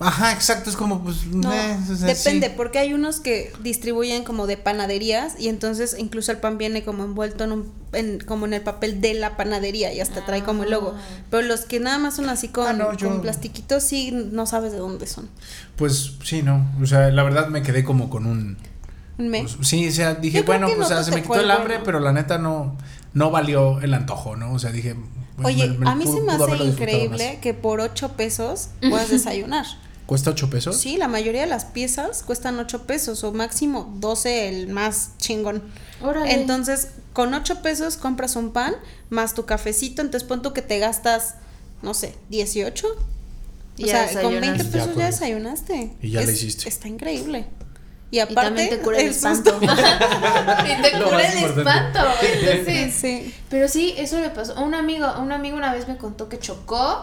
Ajá, 0.01 0.31
exacto, 0.33 0.69
es 0.69 0.75
como 0.75 1.03
pues. 1.03 1.25
No, 1.27 1.53
eh, 1.53 1.77
o 1.91 1.95
sea, 1.95 2.07
depende, 2.07 2.47
sí. 2.47 2.53
porque 2.57 2.79
hay 2.79 2.93
unos 2.93 3.19
que 3.19 3.53
distribuyen 3.61 4.23
como 4.23 4.47
de 4.47 4.57
panaderías 4.57 5.39
y 5.39 5.47
entonces 5.47 5.95
incluso 5.97 6.31
el 6.31 6.39
pan 6.39 6.57
viene 6.57 6.83
como 6.83 7.03
envuelto 7.03 7.43
en 7.43 7.51
un, 7.51 7.71
en- 7.93 8.19
como 8.19 8.45
en 8.45 8.53
el 8.53 8.61
papel 8.61 8.99
de 8.99 9.13
la 9.13 9.37
panadería 9.37 9.93
y 9.93 9.99
hasta 10.01 10.25
trae 10.25 10.43
como 10.43 10.63
el 10.63 10.71
logo. 10.71 10.95
Ah. 10.97 11.01
Pero 11.29 11.47
los 11.47 11.61
que 11.61 11.79
nada 11.79 11.97
más 11.99 12.15
son 12.15 12.29
así 12.29 12.47
con, 12.47 12.67
Ah, 12.67 12.73
no, 12.73 12.97
yo- 12.97 13.09
con 13.09 13.21
plastiquitos, 13.21 13.83
sí, 13.83 14.11
no 14.11 14.45
sabes 14.45 14.71
de 14.71 14.79
dónde 14.79 15.07
son. 15.07 15.29
Pues 15.75 16.13
sí, 16.23 16.41
no. 16.41 16.69
O 16.81 16.85
sea, 16.85 17.09
la 17.11 17.23
verdad 17.23 17.47
me 17.47 17.61
quedé 17.61 17.83
como 17.83 18.09
con 18.09 18.25
un. 18.25 18.57
Me- 19.17 19.41
pues, 19.43 19.57
sí, 19.67 19.87
o 19.87 19.91
sea, 19.91 20.15
dije, 20.15 20.41
bueno, 20.41 20.67
pues 20.75 20.79
o 20.85 20.89
sea, 20.89 21.03
se 21.03 21.11
me 21.11 21.21
quitó 21.21 21.39
el 21.39 21.51
hambre, 21.51 21.75
bueno. 21.75 21.83
pero 21.85 21.99
la 21.99 22.11
neta 22.11 22.37
no, 22.39 22.75
no 23.13 23.29
valió 23.29 23.79
el 23.81 23.93
antojo, 23.93 24.35
¿no? 24.35 24.51
O 24.53 24.57
sea, 24.59 24.71
dije. 24.71 24.95
pues, 25.35 25.47
Oye, 25.55 25.67
me- 25.69 25.77
me 25.79 25.89
a 25.89 25.95
mí 25.95 26.05
pudo- 26.05 26.15
se 26.17 26.21
me 26.21 26.31
hace 26.33 26.63
increíble 26.63 27.39
que 27.41 27.53
por 27.53 27.81
8 27.81 28.13
pesos 28.13 28.69
puedas 28.89 29.09
desayunar. 29.09 29.65
¿Cuesta 30.11 30.31
8 30.31 30.49
pesos? 30.49 30.75
Sí, 30.77 30.97
la 30.97 31.07
mayoría 31.07 31.39
de 31.39 31.47
las 31.47 31.63
piezas 31.63 32.21
cuestan 32.23 32.59
8 32.59 32.83
pesos 32.85 33.23
o 33.23 33.31
máximo 33.31 33.93
12 34.01 34.49
el 34.49 34.67
más 34.67 35.11
chingón. 35.19 35.63
Órale. 36.01 36.33
Entonces, 36.33 36.89
con 37.13 37.33
8 37.33 37.61
pesos 37.61 37.95
compras 37.95 38.35
un 38.35 38.51
pan 38.51 38.75
más 39.09 39.35
tu 39.35 39.45
cafecito, 39.45 40.01
entonces 40.01 40.27
pon 40.27 40.41
tú 40.41 40.51
que 40.51 40.61
te 40.61 40.79
gastas, 40.79 41.35
no 41.81 41.93
sé, 41.93 42.13
18. 42.27 42.87
Y 43.77 43.83
o 43.85 43.87
ya 43.87 44.05
sea, 44.09 44.21
con 44.21 44.31
20 44.33 44.47
desayunas. 44.51 44.67
pesos 44.73 44.95
Ya 44.97 44.99
ya, 44.99 45.05
desayunaste. 45.05 45.93
Y 46.01 46.09
ya 46.11 46.19
Es- 46.19 46.27
le 46.27 46.33
hiciste. 46.33 46.67
Está 46.67 46.89
increíble. 46.89 47.45
Y 48.11 48.17
Y 48.17 48.19
aparte, 48.19 48.41
también 48.49 48.69
te 48.69 48.79
cura 48.79 48.97
el, 48.99 49.05
el 49.05 49.11
espanto. 49.11 49.57
y 49.61 50.81
te 50.81 50.91
Lo 50.99 51.05
cura 51.05 51.21
el 51.25 51.37
espanto. 51.37 51.99
Entonces, 52.21 52.93
Sí. 52.95 53.33
Pero 53.49 53.69
sí, 53.69 53.93
eso 53.95 54.19
le 54.19 54.29
pasó. 54.29 54.61
Un 54.61 54.75
amigo, 54.75 55.07
un 55.21 55.31
amigo 55.31 55.55
una 55.55 55.71
vez 55.73 55.87
me 55.87 55.95
contó 55.95 56.27
que 56.27 56.37
chocó 56.37 57.01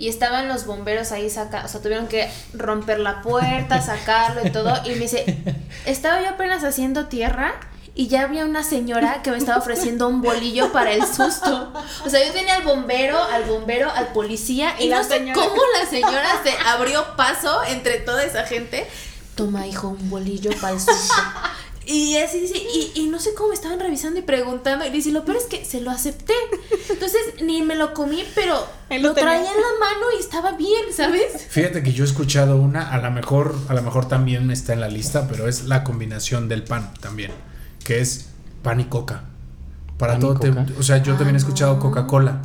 y 0.00 0.08
estaban 0.08 0.48
los 0.48 0.64
bomberos 0.64 1.12
ahí 1.12 1.28
saca, 1.28 1.62
o 1.66 1.68
sea, 1.68 1.82
tuvieron 1.82 2.08
que 2.08 2.30
romper 2.54 2.98
la 3.00 3.20
puerta, 3.20 3.82
sacarlo 3.82 4.40
y 4.46 4.50
todo. 4.50 4.74
Y 4.86 4.92
me 4.92 5.00
dice, 5.00 5.36
estaba 5.84 6.22
yo 6.22 6.30
apenas 6.30 6.64
haciendo 6.64 7.08
tierra 7.08 7.52
y 7.94 8.08
ya 8.08 8.22
había 8.22 8.46
una 8.46 8.64
señora 8.64 9.20
que 9.22 9.30
me 9.30 9.36
estaba 9.36 9.58
ofreciendo 9.58 10.08
un 10.08 10.22
bolillo 10.22 10.72
para 10.72 10.92
el 10.92 11.06
susto. 11.06 11.74
O 12.06 12.08
sea, 12.08 12.26
yo 12.26 12.32
tenía 12.32 12.54
al 12.54 12.62
bombero, 12.62 13.22
al 13.22 13.44
bombero, 13.44 13.90
al 13.90 14.06
policía 14.14 14.74
y, 14.78 14.88
no 14.88 15.04
sé 15.04 15.18
señora. 15.18 15.34
cómo 15.34 15.60
la 15.78 15.86
señora 15.86 16.30
se 16.42 16.52
abrió 16.66 17.04
paso 17.16 17.62
entre 17.64 17.98
toda 17.98 18.24
esa 18.24 18.46
gente. 18.46 18.88
Toma, 19.34 19.66
hijo, 19.66 19.88
un 19.88 20.08
bolillo 20.08 20.50
para 20.62 20.72
el 20.72 20.80
susto. 20.80 21.22
Y 21.92 22.16
así 22.18 22.38
dice, 22.40 22.56
y, 22.56 22.92
y 22.94 23.06
no 23.08 23.18
sé 23.18 23.34
cómo 23.34 23.48
me 23.48 23.54
estaban 23.54 23.80
revisando 23.80 24.20
y 24.20 24.22
preguntando. 24.22 24.84
Y 24.86 24.90
dice, 24.90 25.10
lo 25.10 25.24
peor 25.24 25.38
es 25.38 25.44
que 25.44 25.64
se 25.64 25.80
lo 25.80 25.90
acepté. 25.90 26.34
Entonces, 26.88 27.20
ni 27.42 27.62
me 27.62 27.74
lo 27.74 27.94
comí, 27.94 28.22
pero 28.34 28.64
Él 28.90 29.02
lo 29.02 29.12
traía 29.12 29.40
en 29.40 29.44
la 29.60 29.78
mano 29.80 30.06
y 30.16 30.20
estaba 30.20 30.52
bien, 30.52 30.82
¿sabes? 30.94 31.46
Fíjate 31.48 31.82
que 31.82 31.92
yo 31.92 32.04
he 32.04 32.06
escuchado 32.06 32.56
una, 32.56 32.90
a 32.92 32.98
lo 32.98 33.10
mejor, 33.10 33.56
a 33.68 33.74
lo 33.74 33.82
mejor 33.82 34.06
también 34.06 34.50
está 34.52 34.72
en 34.72 34.80
la 34.80 34.88
lista, 34.88 35.26
pero 35.28 35.48
es 35.48 35.64
la 35.64 35.82
combinación 35.82 36.48
del 36.48 36.62
pan 36.62 36.92
también, 37.00 37.32
que 37.84 38.00
es 38.00 38.26
pan 38.62 38.78
y 38.80 38.84
coca. 38.84 39.24
Para 39.98 40.12
¿Pan 40.12 40.20
y 40.20 40.24
todo, 40.26 40.38
te- 40.38 40.78
o 40.78 40.82
sea, 40.82 41.02
yo 41.02 41.14
Ah, 41.14 41.16
también 41.16 41.34
he 41.34 41.38
escuchado 41.38 41.74
no. 41.74 41.80
Coca-Cola. 41.80 42.42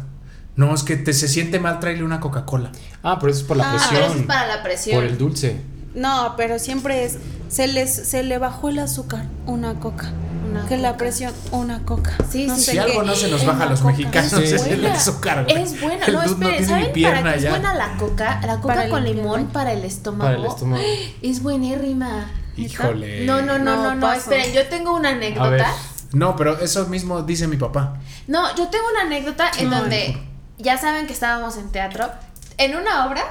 No, 0.55 0.73
es 0.73 0.83
que 0.83 0.95
te 0.97 1.13
se 1.13 1.27
siente 1.27 1.59
mal 1.59 1.79
traerle 1.79 2.03
una 2.03 2.19
Coca-Cola. 2.19 2.71
Ah, 3.03 3.17
pero 3.19 3.31
eso 3.31 3.41
es 3.41 3.47
por 3.47 3.57
la 3.57 3.69
Ah, 3.69 3.71
presión. 3.75 3.93
pero 3.95 4.05
eso 4.07 4.19
es 4.21 4.25
para 4.25 4.47
la 4.47 4.63
presión. 4.63 4.95
Por 4.95 5.03
el 5.05 5.17
dulce. 5.17 5.61
No, 5.95 6.35
pero 6.37 6.59
siempre 6.59 7.05
es. 7.05 7.17
Se 7.47 7.67
les 7.67 7.93
se 7.93 8.23
le 8.23 8.37
bajó 8.37 8.69
el 8.69 8.79
azúcar, 8.79 9.25
una 9.45 9.79
coca. 9.79 10.11
Una 10.49 10.65
que 10.67 10.77
la 10.77 10.95
presión, 10.97 11.33
una 11.51 11.83
coca. 11.85 12.11
Sí, 12.29 12.47
sí, 12.49 12.55
Si 12.61 12.71
sí. 12.71 12.77
algo 12.77 13.03
no 13.03 13.15
se 13.15 13.29
nos 13.29 13.45
baja 13.45 13.63
a 13.63 13.65
la 13.65 13.71
los 13.71 13.81
coca. 13.81 13.91
mexicanos 13.93 14.33
Es 14.33 14.51
es 14.53 14.67
el 14.67 14.85
azúcar. 14.85 15.43
güey. 15.45 15.61
Es 15.63 15.79
buena. 15.81 16.05
El 16.05 16.13
No, 16.13 16.21
espere, 16.23 16.49
tiene 16.51 16.65
¿saben 16.67 16.85
para 16.85 17.33
qué 17.33 17.37
es 17.39 17.49
buena 17.49 17.73
la 17.73 17.97
coca? 17.97 18.41
La 18.45 18.55
coca 18.61 18.75
Para 18.75 18.89
con 18.89 19.03
limón 19.03 19.43
¿no? 19.45 19.49
para 19.53 19.73
el 19.73 19.83
estómago. 19.85 20.23
Para 20.31 20.37
el 20.37 20.45
estómago. 20.45 20.83
Es 21.21 21.41
buenérrima. 21.41 22.29
Híjole. 22.57 23.25
No, 23.25 23.41
no, 23.41 23.57
no, 23.57 23.75
No, 23.75 23.95
no, 23.95 24.01
paso. 24.01 24.31
esperen, 24.31 24.53
yo 24.53 24.67
tengo 24.67 24.95
una 24.95 25.09
A 25.09 25.13
ver. 25.13 25.23
anécdota. 25.33 25.73
No, 26.13 26.35
pero 26.35 26.59
eso 26.59 26.85
mismo 26.87 27.21
dice 27.23 27.47
mi 27.47 27.57
papá. 27.57 27.97
No, 28.27 28.55
yo 28.55 28.67
tengo 28.69 28.85
una 28.91 29.01
anécdota 29.01 29.51
en 29.57 29.69
donde 29.69 30.17
ya 30.57 30.77
saben 30.77 31.07
que 31.07 31.13
estábamos 31.13 31.57
en 31.57 31.69
teatro. 31.71 32.09
En 32.57 32.75
una 32.75 33.05
obra 33.07 33.23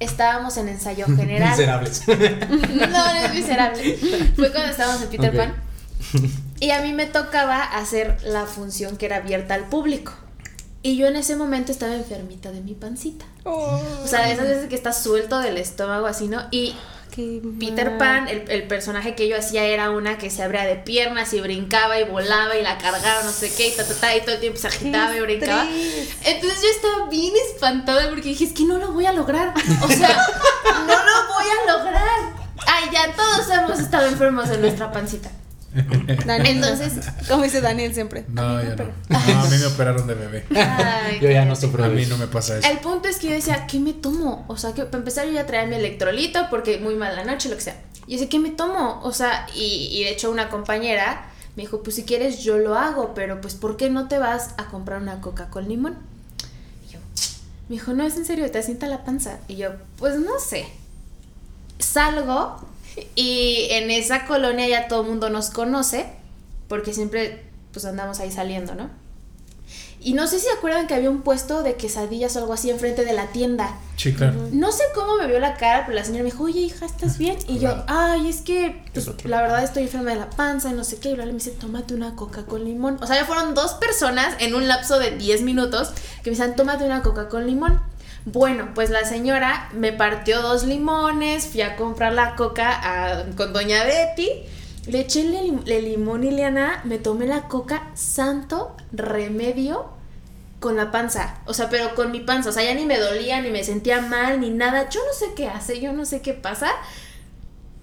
estábamos 0.00 0.56
en 0.56 0.68
ensayo 0.68 1.06
general. 1.16 1.50
Miserables. 1.50 2.02
no, 2.08 2.86
no 2.86 3.20
es 3.20 3.34
miserable. 3.34 3.98
Fue 4.36 4.50
cuando 4.52 4.70
estábamos 4.70 5.02
en 5.02 5.08
Peter. 5.08 5.36
Pan. 5.36 5.54
Y 6.60 6.70
a 6.70 6.80
mí 6.82 6.92
me 6.92 7.06
tocaba 7.06 7.62
hacer 7.62 8.18
la 8.24 8.46
función 8.46 8.96
que 8.96 9.06
era 9.06 9.16
abierta 9.16 9.54
al 9.54 9.64
público. 9.64 10.12
Y 10.82 10.96
yo 10.96 11.08
en 11.08 11.16
ese 11.16 11.34
momento 11.36 11.72
estaba 11.72 11.94
enfermita 11.94 12.52
de 12.52 12.60
mi 12.60 12.74
pancita. 12.74 13.24
Oh, 13.44 13.80
O 14.04 14.06
sea, 14.06 14.30
esas 14.30 14.46
veces 14.46 14.68
que 14.68 14.76
estás 14.76 15.02
suelto 15.02 15.40
del 15.40 15.58
estómago 15.58 16.06
así, 16.06 16.28
¿no? 16.28 16.42
Y 16.50 16.76
qué 17.18 17.40
Peter 17.58 17.90
mal. 17.90 17.98
Pan, 17.98 18.28
el, 18.28 18.44
el 18.48 18.62
personaje 18.64 19.14
que 19.14 19.28
yo 19.28 19.36
hacía 19.36 19.64
era 19.64 19.90
una 19.90 20.18
que 20.18 20.30
se 20.30 20.42
abría 20.42 20.64
de 20.64 20.76
piernas 20.76 21.32
y 21.32 21.40
brincaba 21.40 21.98
y 21.98 22.04
volaba 22.04 22.56
y 22.56 22.62
la 22.62 22.78
cargaba, 22.78 23.22
no 23.24 23.32
sé 23.32 23.52
qué, 23.56 23.68
y 23.68 23.70
ta, 23.72 23.84
ta, 23.84 23.94
ta, 23.94 24.16
y 24.16 24.20
todo 24.20 24.34
el 24.34 24.40
tiempo 24.40 24.58
se 24.58 24.68
agitaba 24.68 25.16
y 25.16 25.20
brincaba. 25.20 25.66
Entonces 26.24 26.62
yo 26.62 26.68
estaba 26.68 27.08
bien 27.08 27.34
espantada 27.50 28.08
porque 28.08 28.28
dije, 28.28 28.44
es 28.44 28.52
que 28.52 28.64
no 28.64 28.78
lo 28.78 28.92
voy 28.92 29.06
a 29.06 29.12
lograr. 29.12 29.52
O 29.82 29.88
sea, 29.88 30.16
no 30.64 30.86
lo 30.86 31.34
voy 31.34 31.46
a 31.50 31.76
lograr. 31.76 32.48
Ay, 32.66 32.84
ya 32.92 33.12
todos 33.14 33.48
hemos 33.50 33.80
estado 33.80 34.06
enfermos 34.06 34.48
de 34.48 34.58
nuestra 34.58 34.92
pancita. 34.92 35.30
Daniel, 36.26 36.56
Entonces- 36.56 37.06
como 37.28 37.42
dice 37.42 37.60
Daniel 37.60 37.92
siempre. 37.94 38.24
No, 38.28 38.62
yo 38.62 38.74
no. 38.76 38.84
No, 39.08 39.18
a 39.18 39.46
mí 39.48 39.56
me 39.58 39.66
operaron 39.66 40.06
de 40.06 40.14
bebé. 40.14 40.44
Ay, 40.56 41.18
Yo 41.20 41.30
ya 41.30 41.44
no 41.44 41.54
sufro 41.54 41.84
A 41.84 41.88
mí 41.88 42.06
no 42.06 42.16
me 42.16 42.26
pasa 42.26 42.58
eso. 42.58 42.68
El 42.68 42.78
punto 42.78 43.08
es 43.08 43.18
que 43.18 43.28
yo 43.28 43.32
decía, 43.34 43.66
¿qué 43.66 43.78
me 43.78 43.92
tomo? 43.92 44.44
O 44.48 44.56
sea, 44.56 44.72
que 44.72 44.84
para 44.84 44.98
empezar 44.98 45.26
yo 45.26 45.32
ya 45.32 45.46
traía 45.46 45.66
mi 45.66 45.76
electrolito 45.76 46.46
porque 46.50 46.78
muy 46.78 46.94
mal 46.94 47.14
la 47.14 47.24
noche, 47.24 47.48
lo 47.48 47.56
que 47.56 47.62
sea. 47.62 47.80
Y 48.06 48.12
yo 48.12 48.18
decía, 48.18 48.28
¿qué 48.30 48.38
me 48.38 48.50
tomo? 48.50 49.00
O 49.04 49.12
sea, 49.12 49.46
y, 49.54 49.88
y 49.92 50.04
de 50.04 50.10
hecho 50.10 50.30
una 50.30 50.48
compañera 50.48 51.26
me 51.56 51.62
dijo, 51.64 51.82
pues 51.82 51.96
si 51.96 52.04
quieres 52.04 52.42
yo 52.42 52.56
lo 52.58 52.76
hago, 52.78 53.14
pero 53.14 53.40
pues 53.40 53.54
¿por 53.54 53.76
qué 53.76 53.90
no 53.90 54.08
te 54.08 54.18
vas 54.18 54.50
a 54.58 54.66
comprar 54.66 55.02
una 55.02 55.20
coca 55.20 55.50
con 55.50 55.68
limón? 55.68 55.96
Y 56.88 56.92
yo, 56.92 57.00
me 57.68 57.74
dijo, 57.74 57.92
no, 57.92 58.04
es 58.04 58.16
en 58.16 58.24
serio, 58.24 58.50
te 58.50 58.58
asienta 58.58 58.86
la 58.86 59.04
panza. 59.04 59.38
Y 59.48 59.56
yo, 59.56 59.70
pues 59.98 60.16
no 60.18 60.38
sé. 60.40 60.66
Salgo 61.78 62.56
y 63.14 63.68
en 63.70 63.90
esa 63.90 64.26
colonia 64.26 64.68
ya 64.68 64.88
todo 64.88 65.02
el 65.02 65.08
mundo 65.08 65.30
nos 65.30 65.50
conoce 65.50 66.06
porque 66.68 66.92
siempre 66.92 67.44
pues 67.72 67.84
andamos 67.84 68.20
ahí 68.20 68.30
saliendo, 68.30 68.74
¿no? 68.74 68.90
Y 70.00 70.12
no 70.12 70.28
sé 70.28 70.38
si 70.38 70.46
se 70.46 70.52
acuerdan 70.52 70.86
que 70.86 70.94
había 70.94 71.10
un 71.10 71.22
puesto 71.22 71.62
de 71.62 71.74
quesadillas 71.74 72.36
o 72.36 72.38
algo 72.38 72.52
así 72.52 72.70
enfrente 72.70 73.04
de 73.04 73.12
la 73.12 73.26
tienda. 73.28 73.76
Sí, 73.96 74.14
claro. 74.14 74.48
No 74.52 74.70
sé 74.70 74.84
cómo 74.94 75.16
me 75.16 75.26
vio 75.26 75.40
la 75.40 75.56
cara, 75.56 75.84
pero 75.86 75.96
la 75.96 76.04
señora 76.04 76.22
me 76.22 76.30
dijo, 76.30 76.44
oye 76.44 76.60
hija, 76.60 76.86
¿estás 76.86 77.18
bien? 77.18 77.36
Y 77.48 77.58
yo, 77.58 77.82
ay, 77.88 78.28
es 78.28 78.42
que 78.42 78.84
pues, 78.92 79.08
Es 79.08 79.24
la 79.24 79.42
verdad 79.42 79.64
estoy 79.64 79.84
enferma 79.84 80.10
de 80.10 80.16
la 80.16 80.30
panza 80.30 80.70
y 80.70 80.74
no 80.74 80.84
sé 80.84 80.98
qué. 80.98 81.10
Y 81.10 81.14
bla, 81.14 81.26
me 81.26 81.32
dice, 81.32 81.50
tómate 81.50 81.94
una 81.94 82.14
coca 82.14 82.44
con 82.44 82.64
limón. 82.64 82.98
O 83.00 83.06
sea, 83.08 83.16
ya 83.16 83.24
fueron 83.24 83.54
dos 83.54 83.74
personas 83.74 84.36
en 84.38 84.54
un 84.54 84.68
lapso 84.68 85.00
de 85.00 85.16
10 85.16 85.42
minutos 85.42 85.88
que 86.22 86.30
me 86.30 86.36
decían, 86.36 86.54
tómate 86.54 86.84
una 86.84 87.02
coca 87.02 87.28
con 87.28 87.46
limón. 87.46 87.82
Bueno, 88.32 88.70
pues 88.74 88.90
la 88.90 89.04
señora 89.04 89.68
me 89.72 89.92
partió 89.92 90.42
dos 90.42 90.64
limones, 90.64 91.46
fui 91.46 91.62
a 91.62 91.76
comprar 91.76 92.12
la 92.12 92.34
coca 92.36 92.68
a- 92.82 93.24
con 93.36 93.52
doña 93.52 93.84
Betty, 93.84 94.28
le 94.86 95.00
eché 95.00 95.20
el, 95.22 95.32
lim- 95.32 95.62
el 95.66 95.84
limón 95.84 96.24
y 96.24 96.30
liana, 96.30 96.80
me 96.84 96.98
tomé 96.98 97.26
la 97.26 97.42
coca, 97.48 97.88
santo 97.94 98.74
remedio 98.92 99.86
con 100.60 100.76
la 100.76 100.90
panza, 100.90 101.36
o 101.46 101.54
sea, 101.54 101.70
pero 101.70 101.94
con 101.94 102.10
mi 102.10 102.20
panza, 102.20 102.50
o 102.50 102.52
sea, 102.52 102.64
ya 102.64 102.74
ni 102.74 102.84
me 102.84 102.98
dolía, 102.98 103.40
ni 103.40 103.50
me 103.50 103.62
sentía 103.64 104.00
mal, 104.00 104.40
ni 104.40 104.50
nada, 104.50 104.88
yo 104.90 105.00
no 105.06 105.12
sé 105.16 105.32
qué 105.34 105.46
hace, 105.48 105.80
yo 105.80 105.92
no 105.92 106.04
sé 106.04 106.20
qué 106.20 106.34
pasa, 106.34 106.68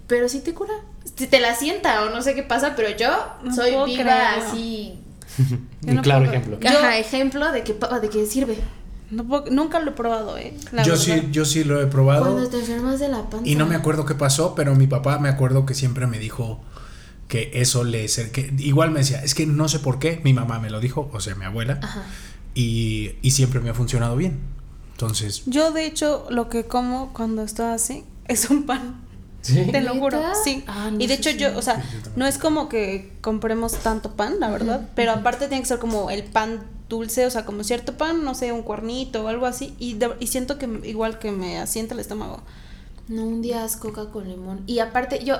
pero 0.07 0.29
sí 0.29 0.41
te 0.41 0.53
cura, 0.53 0.73
si 1.15 1.27
te 1.27 1.39
la 1.39 1.55
sienta 1.55 2.03
o 2.03 2.09
no 2.09 2.21
sé 2.21 2.35
qué 2.35 2.43
pasa, 2.43 2.73
pero 2.75 2.89
yo 2.95 3.09
No 3.43 3.55
soy 3.55 3.71
viva 3.85 4.03
creerlo. 4.03 4.43
así, 4.51 4.99
Un 5.87 5.95
no 5.95 6.01
claro 6.01 6.25
puedo. 6.25 6.33
ejemplo. 6.37 6.59
Yo- 6.59 6.69
ajá, 6.69 6.97
ejemplo 6.97 7.51
de 7.51 7.63
que, 7.63 7.73
de 8.01 8.09
que 8.09 8.25
sirve. 8.25 8.57
No 9.11 9.23
puedo- 9.23 9.45
nunca 9.51 9.79
lo 9.79 9.91
he 9.91 9.93
probado, 9.93 10.37
¿eh? 10.37 10.53
La 10.71 10.83
Yo 10.83 10.93
verdad. 10.93 11.05
sí, 11.05 11.27
yo 11.31 11.45
sí 11.45 11.63
lo 11.63 11.81
he 11.81 11.87
probado. 11.87 12.23
Cuando 12.31 12.49
te 12.49 12.59
enfermas 12.59 12.99
de 12.99 13.07
la 13.07 13.29
panza. 13.29 13.47
Y 13.47 13.55
no 13.55 13.65
me 13.65 13.75
acuerdo 13.75 14.05
qué 14.05 14.15
pasó, 14.15 14.55
pero 14.55 14.73
mi 14.75 14.87
papá 14.87 15.19
me 15.19 15.29
acuerdo 15.29 15.65
que 15.65 15.73
siempre 15.73 16.07
me 16.07 16.17
dijo 16.19 16.59
que 17.27 17.51
eso 17.55 17.83
le 17.83 18.05
que 18.31 18.53
igual 18.59 18.91
me 18.91 18.99
decía, 18.99 19.23
es 19.23 19.33
que 19.35 19.45
no 19.45 19.67
sé 19.67 19.79
por 19.79 19.97
qué, 19.99 20.21
mi 20.23 20.33
mamá 20.33 20.59
me 20.59 20.69
lo 20.69 20.79
dijo, 20.79 21.09
o 21.13 21.19
sea, 21.19 21.33
mi 21.35 21.45
abuela, 21.45 21.79
Ajá. 21.81 22.03
y, 22.53 23.13
y 23.21 23.31
siempre 23.31 23.59
me 23.61 23.69
ha 23.69 23.73
funcionado 23.73 24.15
bien. 24.15 24.39
Entonces, 24.91 25.43
Yo, 25.45 25.71
de 25.71 25.85
hecho, 25.85 26.25
lo 26.29 26.49
que 26.49 26.65
como 26.65 27.11
cuando 27.13 27.41
estoy 27.43 27.65
así 27.73 28.03
es 28.27 28.49
un 28.49 28.65
pan. 28.65 29.01
Sí. 29.41 29.67
Te 29.71 29.81
lo 29.81 29.93
juro, 29.95 30.19
sí. 30.43 30.63
Ah, 30.65 30.89
no 30.91 30.99
y 30.99 31.05
de 31.05 31.13
hecho 31.15 31.29
si- 31.29 31.37
yo, 31.37 31.55
o 31.57 31.61
sea, 31.61 31.75
Sí, 31.75 31.81
yo 31.93 31.99
también. 31.99 32.13
no 32.15 32.25
es 32.25 32.37
como 32.39 32.67
que 32.69 33.13
compremos 33.21 33.73
tanto 33.73 34.13
pan, 34.15 34.39
la 34.39 34.49
verdad, 34.49 34.89
pero 34.95 35.11
aparte 35.11 35.47
tiene 35.47 35.61
que 35.61 35.67
ser 35.67 35.77
como 35.79 36.09
el 36.09 36.23
pan 36.23 36.61
dulce, 36.89 37.25
o 37.25 37.29
sea, 37.31 37.45
como 37.45 37.63
cierto 37.63 37.97
pan, 37.97 38.23
no 38.23 38.35
sé, 38.35 38.51
un 38.51 38.61
cuernito 38.63 39.23
o 39.23 39.27
algo 39.27 39.45
así, 39.45 39.73
y, 39.79 39.95
de- 39.95 40.15
y 40.19 40.27
siento 40.27 40.57
que 40.57 40.67
igual 40.83 41.17
que 41.19 41.31
me 41.31 41.57
asienta 41.59 41.93
el 41.93 41.99
estómago. 41.99 42.41
No, 43.07 43.23
un 43.23 43.41
día 43.41 43.63
haz 43.63 43.77
coca 43.77 44.09
con 44.09 44.27
limón. 44.27 44.61
Y 44.65 44.79
aparte, 44.79 45.23
yo, 45.23 45.37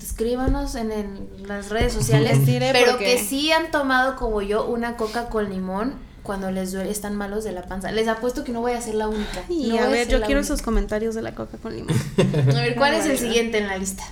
escríbanos 0.00 0.74
en, 0.76 0.92
el- 0.92 1.46
las 1.46 1.68
redes 1.70 1.92
sociales, 1.92 2.38
pero 2.46 2.92
porque- 2.92 3.04
que 3.16 3.18
sí 3.18 3.50
han 3.52 3.70
tomado 3.70 4.16
como 4.16 4.42
yo 4.42 4.66
una 4.66 4.96
coca 4.96 5.28
con 5.28 5.50
limón 5.50 5.94
cuando 6.22 6.50
les 6.50 6.70
duele, 6.72 6.90
están 6.90 7.16
malos 7.16 7.44
de 7.44 7.52
la 7.52 7.62
panza. 7.62 7.90
Les 7.92 8.06
apuesto 8.06 8.44
que 8.44 8.52
no 8.52 8.60
voy 8.60 8.72
a 8.72 8.80
ser 8.80 8.94
la 8.94 9.08
única. 9.08 9.42
Y 9.48 9.70
No 9.70 9.78
a 9.80 9.88
ver, 9.88 10.06
yo 10.06 10.18
quiero 10.18 10.40
única. 10.40 10.40
esos 10.40 10.62
comentarios 10.62 11.14
de 11.14 11.22
la 11.22 11.34
coca 11.34 11.56
con 11.58 11.74
limón. 11.74 11.96
A 12.18 12.60
ver, 12.60 12.76
¿cuál 12.76 12.92
No, 12.92 12.98
es 12.98 13.06
el 13.06 13.18
siguiente 13.18 13.58
en 13.58 13.66
la 13.66 13.76
lista? 13.78 14.04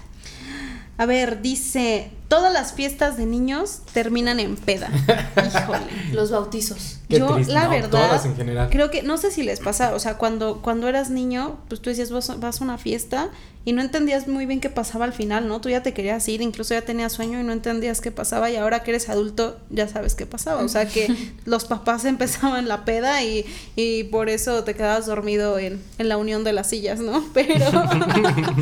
A 0.97 1.07
ver, 1.07 1.41
dice, 1.43 2.11
todas 2.29 2.53
las 2.53 2.73
fiestas 2.75 3.17
de 3.17 3.27
niños 3.27 3.81
terminan 3.93 4.39
en 4.41 4.57
peda. 4.57 4.89
Híjole. 5.37 5.81
Los 6.13 6.31
bautizos. 6.31 6.99
Qué 7.09 7.19
yo, 7.19 7.33
triste, 7.35 7.55
la 7.55 7.65
¿no? 7.65 7.71
verdad, 7.71 7.89
Todas 7.91 8.27
en 8.27 8.37
general. 8.37 8.69
creo 8.71 8.91
que, 8.91 9.03
no 9.03 9.17
sé 9.17 9.31
si 9.31 9.43
les 9.43 9.61
pasa, 9.61 9.95
o 9.95 9.99
sea, 9.99 10.19
cuando, 10.19 10.61
cuando 10.61 10.89
eras 10.89 11.09
niño, 11.09 11.57
pues 11.69 11.81
tú 11.81 11.89
decías, 11.89 12.11
vas, 12.11 12.39
vas 12.39 12.61
a 12.61 12.65
una 12.65 12.77
fiesta 12.77 13.31
y 13.65 13.73
no 13.73 13.81
entendías 13.81 14.29
muy 14.29 14.45
bien 14.45 14.61
qué 14.61 14.69
pasaba 14.69 15.07
al 15.07 15.15
final, 15.15 15.49
¿no? 15.49 15.61
Tú 15.63 15.71
ya 15.71 15.83
te 15.83 15.95
querías 15.95 16.29
ir, 16.29 16.43
incluso 16.43 16.75
ya 16.75 16.83
tenías 16.83 17.13
sueño 17.13 17.41
y 17.41 17.45
no 17.45 17.53
entendías 17.53 18.03
qué 18.03 18.11
pasaba 18.11 18.51
y 18.51 18.57
ahora 18.57 18.83
que 18.83 18.91
eres 18.91 19.09
adulto 19.09 19.59
ya 19.71 19.89
sabes 19.89 20.15
qué 20.15 20.27
pasaba. 20.27 20.63
O 20.63 20.69
sea, 20.69 20.87
que 20.87 21.33
los 21.47 21.65
papás 21.65 22.05
empezaban 22.05 22.69
la 22.69 22.85
peda 22.85 23.23
y, 23.23 23.47
y 23.75 24.05
por 24.05 24.29
eso 24.29 24.65
te 24.65 24.75
quedabas 24.75 25.07
dormido 25.07 25.59
en, 25.59 25.83
en 25.97 26.09
la 26.11 26.19
unión 26.19 26.45
de 26.45 26.53
las 26.53 26.69
sillas, 26.69 27.01
¿no? 27.01 27.25
Pero... 27.33 27.65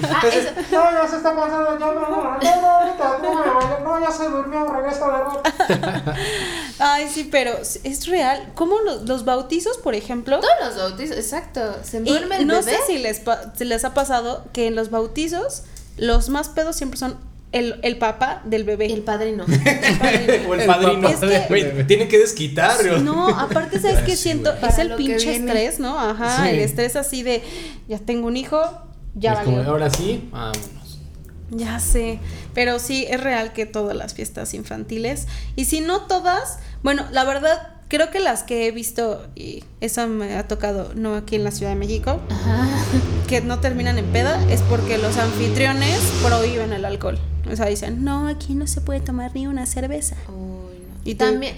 Ah, 0.09 0.23
eso- 0.33 0.51
no, 0.73 0.93
ya 0.93 1.09
se 1.09 1.17
está 1.17 1.35
pasando, 1.35 1.79
ya 1.79 1.87
no, 1.87 1.95
no, 1.95 2.11
no, 2.11 2.31
ahorita, 2.31 3.19
no, 3.23 3.45
no, 3.47 3.56
ya 4.05 4.11
se 4.11 4.29
durmió, 4.29 4.67
regresa 4.67 5.07
de 5.07 5.13
rato. 5.13 5.43
Ay, 6.79 7.09
sí, 7.09 7.29
pero 7.31 7.53
es 7.85 8.07
real. 8.07 8.53
¿Cómo 8.55 8.81
los, 8.81 9.03
los 9.09 9.25
bautizos, 9.25 9.79
por 9.79 9.95
ejemplo? 9.95 10.41
todos 10.41 10.53
los 10.75 10.77
bautizos, 10.91 11.17
exacto. 11.17 11.61
Se 11.83 11.99
Y 11.99 12.01
duerme 12.05 12.37
el 12.39 12.47
no 12.47 12.55
bebé. 12.55 12.73
sé 12.73 12.79
si 12.87 12.99
les, 12.99 13.21
pa- 13.21 13.53
si 13.57 13.65
les 13.65 13.85
ha 13.85 13.95
pasado 13.95 14.45
que 14.53 14.67
en 14.67 14.75
los 14.75 14.91
bautizos 14.91 15.63
los 15.97 16.29
más 16.29 16.49
pedos 16.51 16.77
siempre 16.77 16.99
son 16.99 17.17
el, 17.53 17.79
el 17.83 17.97
papá 17.99 18.43
del 18.45 18.65
bebé. 18.65 18.93
El 18.93 19.03
padrino. 19.03 19.45
o 20.49 20.55
el 20.55 20.61
El 20.61 20.67
padrino. 20.67 21.09
de- 21.09 21.45
Güey, 21.49 21.87
tiene 21.87 22.09
que 22.09 22.19
desquitar. 22.19 22.85
No, 23.01 23.29
aparte, 23.29 23.81
¿sabes 23.81 24.01
qué 24.01 24.17
Sí, 24.17 24.25
siento? 24.25 24.53
Es 24.53 24.59
Para 24.59 24.83
el 24.83 24.89
que 24.91 24.97
pinche 24.97 25.37
estrés, 25.37 25.79
¿no? 25.81 25.99
Ajá, 25.99 26.43
Sí. 26.45 26.51
el 26.51 26.59
estrés 26.59 26.97
así 26.97 27.23
de, 27.23 27.43
ya 27.89 27.99
tengo 27.99 28.27
un 28.27 28.37
hijo, 28.37 28.61
ya 29.15 29.33
es 29.35 29.39
como, 29.41 29.57
valió. 29.59 29.71
ahora 29.71 29.89
sí, 29.91 30.29
vámonos. 30.31 30.61
Ya 31.51 31.79
sé, 31.79 32.19
pero 32.55 32.79
sí 32.79 33.07
es 33.09 33.21
real 33.21 33.53
que 33.53 33.67
todas 33.67 33.97
las 33.97 34.15
fiestas 34.15 34.53
infantiles, 34.55 35.27
y 35.55 35.67
si 35.67 35.81
no 35.81 36.03
todas, 36.03 36.59
bueno, 36.83 37.05
la 37.13 37.23
verdad 37.25 37.69
creo 37.89 38.11
que 38.11 38.19
las 38.19 38.43
que 38.43 38.67
he 38.67 38.73
visto, 38.73 39.25
y 39.37 39.63
eso 39.81 40.09
me 40.09 40.35
ha 40.37 40.49
tocado 40.49 40.93
no 40.97 41.15
aquí 41.15 41.37
en 41.37 41.45
la 41.45 41.53
Ciudad 41.53 41.71
de 41.73 41.77
México, 41.79 42.19
que 43.29 43.41
no 43.43 43.61
terminan 43.61 43.97
en 43.99 44.07
peda, 44.07 44.45
es 44.51 44.61
porque 44.63 44.99
los 44.99 45.17
anfitriones 45.19 45.99
prohíben 46.25 46.73
el 46.73 46.85
alcohol. 46.85 47.19
O 47.51 47.55
sea, 47.55 47.67
dicen, 47.67 48.03
no, 48.05 48.27
aquí 48.27 48.55
no 48.55 48.67
se 48.67 48.81
puede 48.81 48.99
tomar 49.01 49.33
ni 49.35 49.47
una 49.47 49.67
cerveza. 49.67 50.17
Uy, 50.29 50.35
no. 50.81 50.97
Y 51.05 51.15
también 51.15 51.55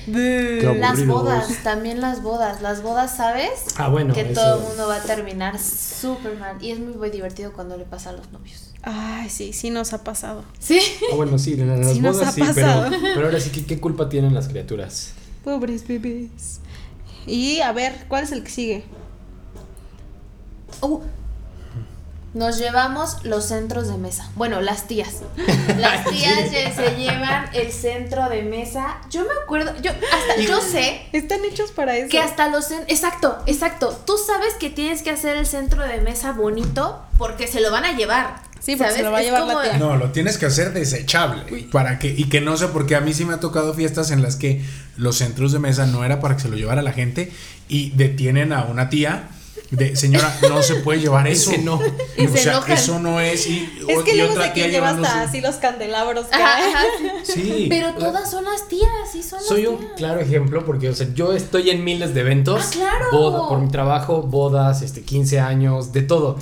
las 0.78 1.06
bodas, 1.06 1.48
también 1.64 2.00
las 2.02 2.22
bodas, 2.22 2.60
las 2.60 2.82
bodas, 2.82 3.16
¿sabes? 3.16 3.48
Ah, 3.78 3.88
bueno, 3.88 4.12
que 4.12 4.20
eso- 4.20 4.34
todo 4.34 4.58
el 4.60 4.64
mundo 4.68 4.88
va 4.88 4.96
a 4.96 5.02
terminar 5.02 5.58
súper 5.58 6.36
mal 6.36 6.62
y 6.62 6.72
es 6.72 6.78
muy, 6.78 6.92
muy 6.92 7.08
divertido 7.08 7.54
cuando 7.54 7.78
le 7.78 7.84
pasa 7.84 8.10
a 8.10 8.12
los 8.12 8.30
novios. 8.32 8.67
Ay, 8.90 9.28
sí, 9.28 9.52
sí 9.52 9.68
nos 9.68 9.92
ha 9.92 10.02
pasado. 10.02 10.44
Sí. 10.58 10.80
Ah, 11.12 11.14
bueno, 11.14 11.38
sí, 11.38 11.52
en 11.52 11.68
las 11.78 11.92
Sí 11.92 12.00
nos 12.00 12.16
bodas 12.16 12.28
ha 12.28 12.32
sí, 12.32 12.40
pero, 12.54 12.66
pasado. 12.66 12.90
pero 13.02 13.26
ahora 13.26 13.38
sí 13.38 13.50
que 13.50 13.66
qué 13.66 13.78
culpa 13.78 14.08
tienen 14.08 14.32
las 14.32 14.48
criaturas. 14.48 15.12
Pobres 15.44 15.86
bebés. 15.86 16.60
Y 17.26 17.60
a 17.60 17.70
ver, 17.72 18.06
¿cuál 18.08 18.24
es 18.24 18.32
el 18.32 18.42
que 18.42 18.50
sigue? 18.50 18.84
Uh, 20.80 21.00
nos 22.34 22.58
llevamos 22.58 23.24
los 23.24 23.46
centros 23.46 23.88
de 23.88 23.96
mesa. 23.96 24.30
Bueno, 24.34 24.60
las 24.60 24.86
tías. 24.86 25.16
Las 25.78 26.08
tías 26.10 26.50
se 26.74 26.96
llevan 26.96 27.48
el 27.54 27.72
centro 27.72 28.28
de 28.28 28.42
mesa. 28.42 28.98
Yo 29.10 29.22
me 29.22 29.30
acuerdo, 29.42 29.72
yo 29.80 29.90
hasta 29.90 30.40
yo 30.42 30.60
sé 30.60 31.02
Están 31.12 31.44
hechos 31.44 31.70
para 31.70 31.96
eso. 31.96 32.08
que 32.08 32.18
hasta 32.18 32.48
los 32.48 32.70
exacto, 32.88 33.38
exacto. 33.46 33.98
Tú 34.06 34.14
sabes 34.18 34.54
que 34.54 34.70
tienes 34.70 35.02
que 35.02 35.10
hacer 35.10 35.36
el 35.36 35.46
centro 35.46 35.82
de 35.84 36.00
mesa 36.00 36.32
bonito 36.32 37.00
porque 37.16 37.46
se 37.46 37.60
lo 37.60 37.70
van 37.70 37.84
a 37.84 37.92
llevar. 37.96 38.42
Sí, 38.60 38.76
porque 38.76 38.92
se 38.92 39.02
lo 39.02 39.12
va 39.12 39.18
a 39.18 39.22
llevar 39.22 39.46
la 39.46 39.62
tía. 39.62 39.78
No, 39.78 39.96
lo 39.96 40.10
tienes 40.10 40.36
que 40.36 40.46
hacer 40.46 40.72
desechable. 40.72 41.68
Para 41.70 41.98
que, 41.98 42.08
y 42.08 42.24
que 42.24 42.40
no 42.40 42.56
sé, 42.56 42.68
porque 42.68 42.96
a 42.96 43.00
mí 43.00 43.14
sí 43.14 43.24
me 43.24 43.34
ha 43.34 43.40
tocado 43.40 43.72
fiestas 43.72 44.10
en 44.10 44.20
las 44.20 44.36
que 44.36 44.62
los 44.96 45.16
centros 45.16 45.52
de 45.52 45.60
mesa 45.60 45.86
no 45.86 46.04
era 46.04 46.20
para 46.20 46.36
que 46.36 46.42
se 46.42 46.48
lo 46.48 46.56
llevara 46.56 46.82
la 46.82 46.92
gente 46.92 47.32
y 47.68 47.90
detienen 47.90 48.52
a 48.52 48.64
una 48.64 48.88
tía 48.90 49.28
de 49.70 49.96
señora, 49.96 50.34
no 50.48 50.62
se 50.62 50.76
puede 50.76 51.00
llevar 51.00 51.26
eso. 51.28 51.50
Ese 51.50 51.62
no. 51.62 51.80
Y 52.16 52.26
o 52.26 52.30
se 52.30 52.38
sea, 52.38 52.52
enojan. 52.54 52.72
eso 52.72 52.98
no 52.98 53.20
es. 53.20 53.46
Y, 53.46 53.70
Es 53.88 54.02
que 54.02 54.12
y 54.14 54.16
luego 54.16 54.32
otra 54.32 54.44
sé 54.46 54.50
tía 54.50 54.62
quién 54.64 54.70
lleva 54.70 54.90
hasta 54.90 55.22
así 55.22 55.40
los 55.40 55.56
candelabros 55.56 56.26
que 56.26 56.36
Ajá, 56.36 56.56
hay. 56.56 56.72
ajá. 56.72 56.84
Sí. 57.24 57.66
Pero 57.70 57.92
todas 57.94 58.30
son 58.30 58.44
las 58.44 58.66
tías, 58.68 58.88
sí 59.12 59.22
son 59.22 59.40
Soy 59.42 59.62
las 59.64 59.72
un 59.72 59.78
tías. 59.80 59.92
claro 59.96 60.20
ejemplo 60.20 60.64
porque, 60.64 60.88
o 60.88 60.94
sea, 60.94 61.08
yo 61.14 61.32
estoy 61.32 61.70
en 61.70 61.84
miles 61.84 62.14
de 62.14 62.20
eventos. 62.20 62.64
Ah, 62.66 62.70
claro. 62.72 63.04
boda- 63.12 63.48
por 63.48 63.60
mi 63.60 63.68
trabajo, 63.68 64.22
bodas, 64.22 64.80
este, 64.82 65.02
15 65.02 65.40
años, 65.40 65.92
de 65.92 66.02
todo. 66.02 66.38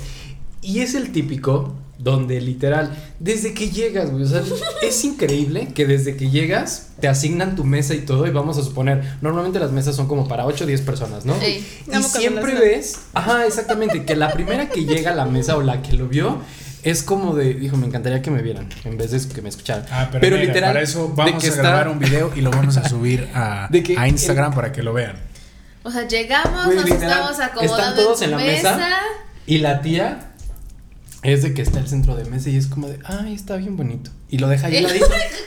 Y 0.61 0.79
es 0.79 0.95
el 0.95 1.11
típico 1.11 1.73
donde 1.97 2.39
literal, 2.41 2.95
desde 3.19 3.53
que 3.53 3.69
llegas, 3.69 4.11
güey, 4.11 4.23
o 4.23 4.27
sea, 4.27 4.43
es 4.81 5.03
increíble 5.03 5.69
que 5.73 5.85
desde 5.85 6.15
que 6.15 6.29
llegas 6.29 6.89
te 6.99 7.07
asignan 7.07 7.55
tu 7.55 7.63
mesa 7.63 7.95
y 7.95 7.99
todo 7.99 8.27
y 8.27 8.29
vamos 8.31 8.57
a 8.57 8.63
suponer, 8.63 9.17
normalmente 9.21 9.59
las 9.59 9.71
mesas 9.71 9.95
son 9.95 10.07
como 10.07 10.27
para 10.27 10.45
8 10.45 10.63
o 10.63 10.67
10 10.67 10.81
personas, 10.81 11.25
¿no? 11.25 11.35
Ey. 11.41 11.65
Y 11.91 12.03
siempre 12.03 12.53
ves, 12.55 12.99
ajá, 13.13 13.45
exactamente, 13.45 14.03
que 14.05 14.15
la 14.15 14.31
primera 14.31 14.69
que 14.69 14.85
llega 14.85 15.11
a 15.11 15.15
la 15.15 15.25
mesa 15.25 15.57
o 15.57 15.61
la 15.61 15.81
que 15.81 15.93
lo 15.93 16.07
vio 16.07 16.37
es 16.83 17.03
como 17.03 17.35
de, 17.35 17.55
dijo, 17.55 17.75
me 17.77 17.87
encantaría 17.87 18.21
que 18.21 18.31
me 18.31 18.41
vieran 18.41 18.69
en 18.85 18.97
vez 18.97 19.11
de 19.11 19.33
que 19.33 19.41
me 19.41 19.49
escucharan. 19.49 19.85
Ah, 19.91 20.07
pero, 20.11 20.37
mira, 20.37 20.53
para 20.53 20.81
eso 20.81 21.07
de 21.07 21.13
vamos 21.15 21.41
que 21.41 21.47
a 21.47 21.49
está- 21.49 21.61
grabar 21.63 21.89
un 21.89 21.99
video 21.99 22.31
y 22.35 22.41
lo 22.41 22.51
vamos 22.51 22.77
a 22.77 22.87
subir 22.87 23.27
a, 23.33 23.67
De 23.71 23.83
que 23.83 23.97
a 23.97 24.07
Instagram 24.07 24.53
para 24.53 24.71
que 24.71 24.83
lo 24.83 24.93
vean. 24.93 25.17
O 25.83 25.91
sea, 25.91 26.07
llegamos, 26.07 26.65
Güey, 26.65 26.77
nos 26.77 26.85
literal, 26.85 27.09
estamos 27.31 27.39
acomodando 27.39 27.75
están 27.77 27.95
todos 27.95 28.21
en 28.21 28.31
la 28.31 28.37
mesa. 28.37 28.79
Y 29.45 29.57
la 29.59 29.81
tía 29.81 30.31
es 31.33 31.43
de 31.43 31.53
que 31.53 31.61
está 31.61 31.79
el 31.79 31.87
centro 31.87 32.15
de 32.15 32.23
mesa 32.25 32.49
y 32.49 32.55
es 32.55 32.67
como 32.67 32.87
de, 32.87 32.99
ay, 33.03 33.33
está 33.33 33.57
bien 33.57 33.75
bonito. 33.75 34.11
Y 34.29 34.37
lo 34.37 34.47
deja 34.47 34.67
ahí 34.67 34.81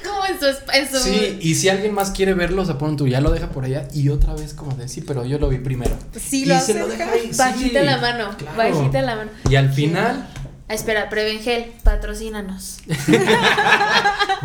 como 0.06 0.26
en 0.26 0.38
su, 0.38 0.46
en 0.74 0.90
su- 0.90 0.98
Sí, 1.00 1.38
y 1.40 1.54
si 1.54 1.70
alguien 1.70 1.94
más 1.94 2.10
quiere 2.10 2.34
verlo, 2.34 2.66
se 2.66 2.74
pone 2.74 2.96
tú, 2.98 3.08
ya 3.08 3.20
lo 3.22 3.30
deja 3.30 3.48
por 3.48 3.64
allá 3.64 3.88
y 3.94 4.10
otra 4.10 4.34
vez 4.34 4.52
como 4.52 4.74
de, 4.76 4.88
sí, 4.88 5.00
pero 5.00 5.24
yo 5.24 5.38
lo 5.38 5.48
vi 5.48 5.56
primero. 5.58 5.96
Sí, 6.20 6.42
y 6.42 6.46
lo 6.46 6.60
se 6.60 6.74
lo 6.74 6.86
deja 6.86 7.10
ahí. 7.10 7.30
Bajita 7.36 7.80
sí, 7.80 7.86
la 7.86 7.96
mano, 7.96 8.36
claro. 8.36 8.56
bajita 8.56 9.00
la 9.02 9.16
mano. 9.16 9.30
Y 9.48 9.56
al 9.56 9.72
final, 9.72 10.28
Ah, 10.68 10.74
espera, 10.74 11.08
Prevengel, 11.08 11.72
patrocínanos. 11.82 12.78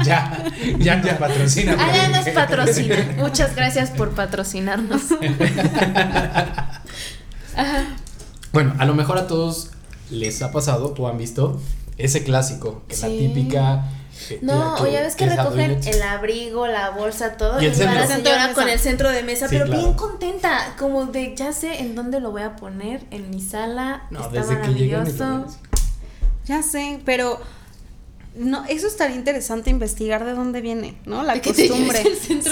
Ya, 0.04 0.44
ya 0.80 0.96
nos 0.98 1.14
patrocina. 1.14 1.78
Ah, 1.80 1.92
ya 1.96 2.10
nos 2.10 2.28
patrocina. 2.30 2.96
Muchas 3.18 3.56
gracias 3.56 3.92
por 3.92 4.14
patrocinarnos. 4.16 5.04
bueno, 8.52 8.74
a 8.78 8.86
lo 8.86 8.94
mejor 8.94 9.18
a 9.18 9.28
todos 9.28 9.70
les 10.10 10.42
ha 10.42 10.52
pasado 10.52 10.94
o 10.98 11.08
han 11.08 11.18
visto 11.18 11.60
ese 11.98 12.24
clásico, 12.24 12.84
que 12.88 12.98
la 12.98 13.08
típica... 13.08 13.86
eh, 14.30 14.40
No, 14.42 14.76
o 14.76 14.88
ya 14.88 15.02
ves 15.02 15.16
que 15.16 15.28
recogen 15.28 15.80
el 15.86 16.02
abrigo, 16.02 16.68
la 16.68 16.90
bolsa, 16.92 17.38
todo. 17.38 17.62
Y 17.62 17.66
Y, 17.66 17.68
el 17.68 17.88
va 17.88 17.94
la 17.96 18.08
señora 18.08 18.48
mesa. 18.48 18.54
con 18.54 18.70
el 18.70 18.80
centro 18.80 19.10
de 19.12 19.24
mesa, 19.24 19.48
Sí, 19.48 19.56
pero 19.56 19.66
claro. 19.66 19.82
bien 19.82 19.94
contenta. 19.94 20.76
Como 20.78 21.06
de 21.06 21.36
ya 21.36 21.54
sé 21.54 21.80
en 21.82 21.96
dónde 21.96 22.20
lo 22.20 22.32
voy 22.32 22.42
a 22.42 22.56
poner, 22.56 23.04
en 23.12 23.30
mi 23.30 23.42
sala. 23.42 24.04
No, 24.12 24.20
está 24.26 24.32
desde 24.42 24.50
que 24.62 24.72
y 24.72 24.90
maravilloso. 24.92 25.18
todo. 25.18 25.46
Ya 26.46 26.62
sé, 26.62 27.00
pero 27.06 27.40
no, 28.36 28.66
eso 28.66 28.88
estaría 28.88 29.16
interesante 29.16 29.70
investigar 29.70 30.26
de 30.26 30.34
dónde 30.34 30.60
viene, 30.62 30.98
¿no? 31.06 31.24
La 31.24 31.40
que 31.42 31.54
costumbre. 31.54 32.04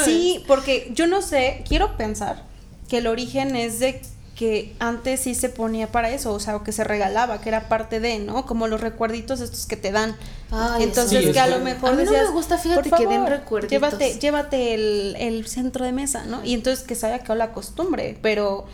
sí, 0.05 0.43
porque 0.47 0.89
yo 0.95 1.05
no 1.07 1.21
sé, 1.21 1.63
quiero 1.67 1.97
pensar 1.97 2.43
que 2.87 2.99
el 2.99 3.07
origen 3.07 3.55
es 3.57 3.79
de 3.79 4.01
que 4.35 4.75
antes 4.79 5.19
sí 5.19 5.35
se 5.35 5.49
ponía 5.49 5.91
para 5.91 6.09
eso, 6.09 6.33
o 6.33 6.39
sea, 6.39 6.55
o 6.55 6.63
que 6.63 6.71
se 6.71 6.83
regalaba, 6.83 7.39
que 7.39 7.49
era 7.49 7.69
parte 7.69 7.99
de, 7.99 8.17
¿no? 8.19 8.45
Como 8.47 8.67
los 8.67 8.81
recuerditos 8.81 9.41
estos 9.41 9.67
que 9.67 9.77
te 9.77 9.91
dan. 9.91 10.15
Ay, 10.49 10.83
Entonces 10.83 11.23
Sí, 11.25 11.31
que 11.31 11.39
a 11.39 11.45
es 11.45 11.51
lo 11.51 11.57
que- 11.57 11.63
mejor 11.63 11.89
A 11.89 11.91
mí 11.93 12.03
no 12.03 12.11
decías, 12.11 12.29
me 12.29 12.33
gusta, 12.33 12.57
fíjate, 12.57 12.89
"Por 12.89 12.97
que 12.99 13.05
den 13.05 13.15
favor, 13.23 13.29
recuerditos". 13.29 13.71
Llévate, 13.71 14.19
llévate 14.19 14.73
el, 14.73 15.15
el 15.19 15.47
centro 15.47 15.85
de 15.85 15.91
mesa, 15.91 16.25
¿no? 16.25 16.43
Y 16.43 16.53
entonces 16.55 16.83
que 16.83 16.95
se 16.95 17.05
haya 17.05 17.19
quedado 17.19 17.35
la 17.35 17.51
costumbre, 17.51 18.17
pero, 18.23 18.65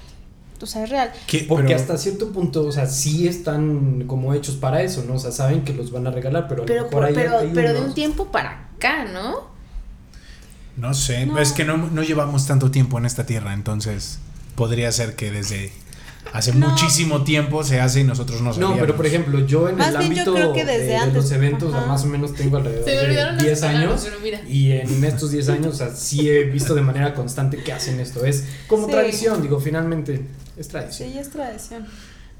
o 0.62 0.66
sea, 0.66 0.84
es 0.86 0.90
real. 0.90 1.12
¿Qué? 1.28 1.46
Porque 1.48 1.68
Pero- 1.68 1.80
hasta 1.80 1.98
cierto 1.98 2.32
punto, 2.32 2.66
o 2.66 2.72
sea, 2.72 2.86
sí 2.88 3.28
están 3.28 4.06
como 4.08 4.34
hechos 4.34 4.56
para 4.56 4.82
eso, 4.82 5.04
¿no? 5.06 5.16
O 5.16 5.20
sea, 5.20 5.32
saben 5.34 5.66
que 5.66 5.74
los 5.74 5.92
van 5.92 6.08
a 6.08 6.12
regalar, 6.12 6.48
pero 6.48 6.62
a 6.62 6.64
lo 6.64 6.68
Pero, 6.68 6.84
mejor 6.86 6.92
por- 6.92 7.04
hay- 7.06 7.14
pero, 7.14 7.38
hay 7.40 7.52
pero 7.54 7.74
de 7.74 7.82
un 7.82 7.94
tiempo 7.94 8.28
para 8.28 8.70
acá, 8.78 9.04
¿no? 9.06 9.50
No 10.78 10.94
sé, 10.94 11.26
No. 11.26 11.38
es 11.38 11.52
que 11.52 11.66
no, 11.66 11.76
no 11.76 12.02
llevamos 12.04 12.48
tanto 12.48 12.72
tiempo 12.72 12.98
en 12.98 13.06
esta 13.06 13.26
tierra, 13.26 13.54
entonces 13.54 14.20
podría 14.60 14.92
ser 14.92 15.16
que 15.16 15.32
desde 15.32 15.72
hace 16.34 16.54
No. 16.54 16.70
muchísimo 16.70 17.24
tiempo 17.24 17.64
se 17.64 17.80
hace 17.80 18.02
y 18.02 18.04
nosotros 18.04 18.42
no 18.42 18.48
No, 18.50 18.54
sabíamos. 18.54 18.80
pero 18.82 18.96
por 18.98 19.06
ejemplo, 19.08 19.40
yo 19.48 19.70
en 19.70 19.78
Más 19.78 19.88
el 19.90 19.96
ámbito 19.96 20.34
creo 20.36 20.54
que 20.54 20.66
de- 20.66 20.74
desde 20.74 20.86
de, 20.88 20.96
antes. 20.98 21.16
los 21.16 21.32
eventos, 21.32 21.74
Ajá. 21.74 21.86
más 21.88 22.04
o 22.04 22.08
menos 22.08 22.36
tengo 22.36 22.58
alrededor 22.58 22.86
Se 22.86 22.94
me 22.96 23.02
olvidaron 23.02 23.38
de 23.38 23.44
las 23.44 23.46
10 23.46 23.60
palabras, 23.62 24.06
años. 24.06 24.44
Y 24.48 24.72
en 24.74 25.04
estos 25.06 25.32
10 25.32 25.50
años, 25.50 25.74
o 25.74 25.78
sea, 25.78 25.96
sí 25.96 26.30
he 26.30 26.44
visto 26.44 26.76
de 26.76 26.82
manera 26.82 27.16
constante 27.16 27.58
que 27.64 27.72
hacen 27.74 28.00
esto. 28.02 28.26
Es 28.26 28.44
como 28.68 28.86
Sí. 28.86 28.92
tradición, 28.92 29.42
digo, 29.42 29.60
finalmente 29.60 30.22
es 30.58 30.68
tradición. 30.68 31.10
Sí, 31.10 31.18
es 31.18 31.30
tradición. 31.32 31.88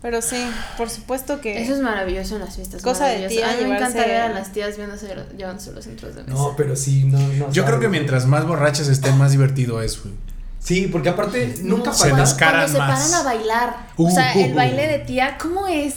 Pero 0.02 0.22
sí, 0.22 0.38
por 0.78 0.90
supuesto 0.90 1.42
que... 1.42 1.62
Eso 1.62 1.74
es 1.74 1.82
maravilloso 1.82 2.36
en 2.36 2.42
las 2.46 2.56
fiestas. 2.56 2.82
Cosa 2.82 3.08
de 3.08 3.28
tía 3.28 3.50
A 3.52 3.56
mí 3.58 3.64
me 3.66 3.76
encanta 3.76 4.00
llevarse- 4.06 4.08
ver 4.08 4.22
a 4.22 4.30
las 4.30 4.54
tías 4.54 4.78
viéndose, 4.78 5.08
llevándose 5.38 5.72
los 5.74 5.84
centros 5.84 6.16
de 6.16 6.24
mesa. 6.24 6.34
No, 6.36 6.54
pero 6.56 6.76
sí, 6.76 7.04
no, 7.06 7.18
no. 7.20 7.52
Yo 7.52 7.66
creo 7.66 7.80
que 7.82 7.90
mientras 7.90 8.26
más 8.26 8.46
borrachas 8.46 8.88
estén, 8.88 9.18
más 9.18 9.32
divertido 9.32 9.82
es, 9.82 10.02
güey. 10.02 10.14
Sí, 10.60 10.88
porque 10.92 11.10
aparte 11.10 11.56
nunca 11.62 11.94
se 11.94 12.10
falta. 12.10 12.36
cuando, 12.38 12.68
se 12.68 12.78
más. 12.78 13.00
paran 13.00 13.14
a 13.14 13.24
bailar. 13.24 13.88
Uh, 13.98 14.08
o 14.08 14.12
sea, 14.12 14.34
el 14.34 14.52
uh, 14.52 14.56
baile 14.56 14.88
uh. 14.88 14.92
de 14.92 15.00
tía, 15.00 15.38
¿cómo 15.42 15.68
es? 15.68 15.96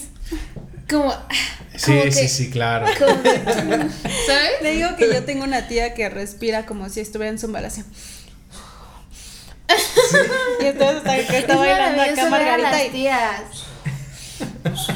Como. 0.89 1.13
Sí, 1.77 1.87
como 1.91 2.03
que- 2.05 2.13
sí, 2.13 2.29
sí, 2.29 2.51
claro. 2.51 2.87
como 2.99 3.23
que- 3.23 3.39
¿Sabes? 4.27 4.63
Le 4.63 4.73
digo 4.73 4.95
que 4.97 5.13
yo 5.13 5.25
tengo 5.25 5.45
una 5.45 5.67
tía 5.69 5.95
que 5.95 6.09
respira 6.09 6.65
como 6.67 6.89
si 6.89 7.01
estuviera 7.01 7.31
en 7.31 7.39
su 7.39 7.47
embarazo. 7.47 7.83
Y 10.61 10.67
entonces 10.67 10.99
está, 10.99 11.17
que 11.17 11.39
está 11.39 11.53
Es 11.55 11.59
bailando 11.59 12.03
acá 12.03 12.29
Margarita 12.29 12.71
las 12.71 12.87
y 12.87 12.91
tías. 12.91 13.41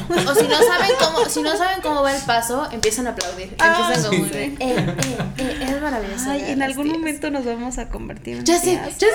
O 0.09 0.35
si 0.35 0.47
no 0.47 0.57
saben 0.57 0.91
cómo, 0.99 1.25
si 1.29 1.41
no 1.41 1.57
saben 1.57 1.81
cómo 1.81 2.01
va 2.03 2.15
el 2.15 2.21
paso, 2.23 2.67
empiezan 2.71 3.07
a 3.07 3.11
aplaudir. 3.11 3.55
Ah, 3.59 3.77
empiezan 3.89 4.11
como 4.11 4.25
sí. 4.27 4.33
eh, 4.35 4.55
eh, 4.59 4.95
eh, 5.37 5.57
es 5.69 5.81
maravilloso. 5.81 6.29
Ay, 6.29 6.43
en 6.47 6.61
algún 6.61 6.85
tías. 6.85 6.97
momento 6.97 7.29
nos 7.31 7.45
vamos 7.45 7.77
a 7.77 7.89
convertir 7.89 8.37
en 8.37 8.45
Ya 8.45 8.57
sé, 8.59 8.71
tías. 8.71 8.97
ya 8.97 9.07
sé. 9.07 9.13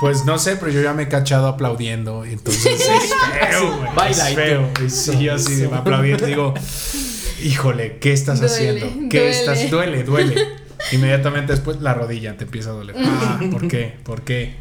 Pues 0.00 0.24
no 0.24 0.38
sé, 0.38 0.56
pero 0.56 0.70
yo 0.72 0.82
ya 0.82 0.92
me 0.92 1.04
he 1.04 1.08
cachado 1.08 1.46
aplaudiendo, 1.48 2.24
entonces 2.24 2.66
es 2.80 3.14
feo, 3.48 3.76
güey. 3.78 3.94
Baila 3.94 4.26
es 4.26 4.32
y 4.32 4.34
feo. 4.36 4.70
Y 4.86 4.90
sí, 4.90 5.18
yo 5.24 5.34
así 5.34 5.54
de 5.56 5.66
aplaudiendo 5.74 6.26
digo, 6.26 6.54
híjole, 7.42 7.98
¿qué 7.98 8.12
estás 8.12 8.40
Duele, 8.40 8.54
haciendo? 8.54 9.08
¿Qué 9.10 9.18
duele. 9.20 9.30
estás? 9.38 9.70
Duele, 9.70 10.02
duele. 10.04 10.48
Inmediatamente 10.92 11.52
después 11.52 11.80
la 11.80 11.94
rodilla 11.94 12.36
te 12.36 12.44
empieza 12.44 12.70
a 12.70 12.72
doler. 12.74 12.96
Ah, 13.06 13.40
¿por 13.50 13.68
qué? 13.68 13.94
¿Por 14.04 14.22
qué? 14.22 14.54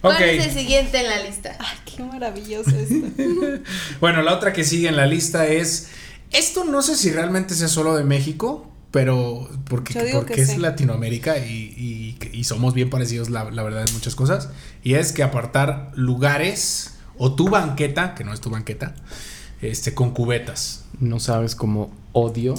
¿Cuál 0.00 0.22
es 0.22 0.46
el 0.46 0.52
siguiente 0.52 0.98
en 1.00 1.08
la 1.10 1.22
lista? 1.22 1.56
Ay, 1.58 1.76
qué 1.84 2.02
maravilloso 2.02 2.70
esto. 2.70 3.06
Bueno, 4.00 4.22
la 4.22 4.34
otra 4.34 4.52
que 4.52 4.64
sigue 4.64 4.88
en 4.88 4.96
la 4.96 5.06
lista 5.06 5.46
es. 5.46 5.88
Esto 6.32 6.64
no 6.64 6.82
sé 6.82 6.96
si 6.96 7.10
realmente 7.12 7.54
sea 7.54 7.68
solo 7.68 7.94
de 7.96 8.02
México, 8.04 8.68
pero 8.90 9.48
porque, 9.68 9.94
porque 10.12 10.34
que 10.34 10.42
es 10.42 10.50
sí. 10.50 10.56
Latinoamérica 10.58 11.38
y, 11.38 11.52
y- 11.52 12.18
y 12.32 12.44
somos 12.44 12.74
bien 12.74 12.90
parecidos, 12.90 13.30
la, 13.30 13.50
la 13.50 13.62
verdad, 13.62 13.84
en 13.86 13.94
muchas 13.94 14.14
cosas. 14.16 14.48
Y 14.82 14.94
es 14.94 15.12
que 15.12 15.22
apartar 15.22 15.92
lugares 15.94 16.94
o 17.16 17.34
tu 17.34 17.48
banqueta, 17.48 18.14
que 18.14 18.24
no 18.24 18.32
es 18.34 18.40
tu 18.40 18.50
banqueta, 18.50 18.94
este, 19.62 19.94
con 19.94 20.10
cubetas. 20.10 20.84
No 21.00 21.20
sabes 21.20 21.54
cómo 21.54 21.90
odio 22.12 22.54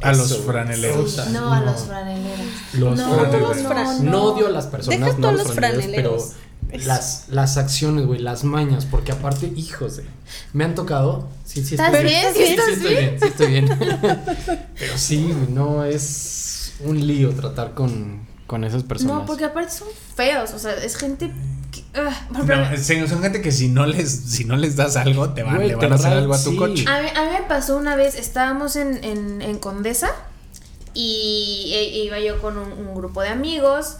A 0.00 0.12
los 0.12 0.38
franeleros. 0.44 1.18
No, 1.30 1.52
a 1.52 1.60
los 1.60 1.82
franeleros. 1.84 2.46
Los 2.74 2.96
No, 2.98 3.14
franeleros. 3.14 4.00
no, 4.00 4.22
odio 4.24 4.46
a 4.46 4.50
las 4.50 4.66
personas, 4.66 5.00
Deja 5.00 5.18
no 5.18 5.28
a 5.28 5.32
los 5.32 5.44
los 5.44 5.54
franeleros, 5.54 5.84
franeleros. 5.84 6.32
Las, 6.70 7.24
las 7.28 7.56
acciones, 7.56 8.06
güey, 8.06 8.20
las 8.20 8.44
mañas, 8.44 8.86
porque 8.86 9.12
aparte, 9.12 9.52
hijos 9.56 9.96
de, 9.96 10.04
me 10.52 10.64
han 10.64 10.74
tocado. 10.74 11.28
Sí, 11.44 11.64
sí, 11.64 11.74
¿Estás 11.74 11.92
estoy 11.92 12.04
bien? 12.04 12.34
Sí, 12.34 12.46
¿Sí 12.46 12.72
estoy 12.72 12.94
bien, 12.94 13.16
sí 13.20 13.26
estoy 13.28 13.46
bien. 13.48 13.68
pero 14.78 14.98
sí, 14.98 15.32
güey, 15.32 15.50
no 15.50 15.84
es 15.84 16.72
un 16.84 17.06
lío 17.06 17.30
tratar 17.34 17.74
con, 17.74 18.26
con 18.46 18.64
esas 18.64 18.82
personas. 18.82 19.16
No, 19.16 19.26
porque 19.26 19.44
aparte 19.44 19.72
son 19.72 19.88
feos, 20.16 20.52
o 20.52 20.58
sea, 20.58 20.74
es 20.74 20.96
gente 20.96 21.30
ah, 21.94 22.10
ejemplo, 22.32 22.56
No, 22.56 23.08
son 23.08 23.22
gente 23.22 23.42
que 23.42 23.52
si 23.52 23.68
no 23.68 23.86
les, 23.86 24.10
si 24.10 24.44
no 24.44 24.56
les 24.56 24.76
das 24.76 24.96
algo, 24.96 25.30
te 25.30 25.42
van, 25.42 25.56
Güey, 25.56 25.68
le 25.68 25.74
te 25.74 25.80
van 25.86 25.92
a 25.92 25.94
hacer 25.96 26.12
algo 26.12 26.34
a 26.34 26.42
tu 26.42 26.50
sí. 26.50 26.56
coche. 26.56 26.84
A 26.88 27.02
mí, 27.02 27.08
a 27.14 27.24
mí 27.24 27.30
me 27.40 27.48
pasó 27.48 27.76
una 27.76 27.96
vez, 27.96 28.14
estábamos 28.14 28.76
en, 28.76 29.02
en, 29.04 29.42
en 29.42 29.58
Condesa 29.58 30.10
y 30.94 31.72
e- 31.74 32.04
iba 32.04 32.18
yo 32.20 32.40
con 32.40 32.58
un, 32.58 32.72
un 32.72 32.94
grupo 32.94 33.22
de 33.22 33.28
amigos, 33.28 33.98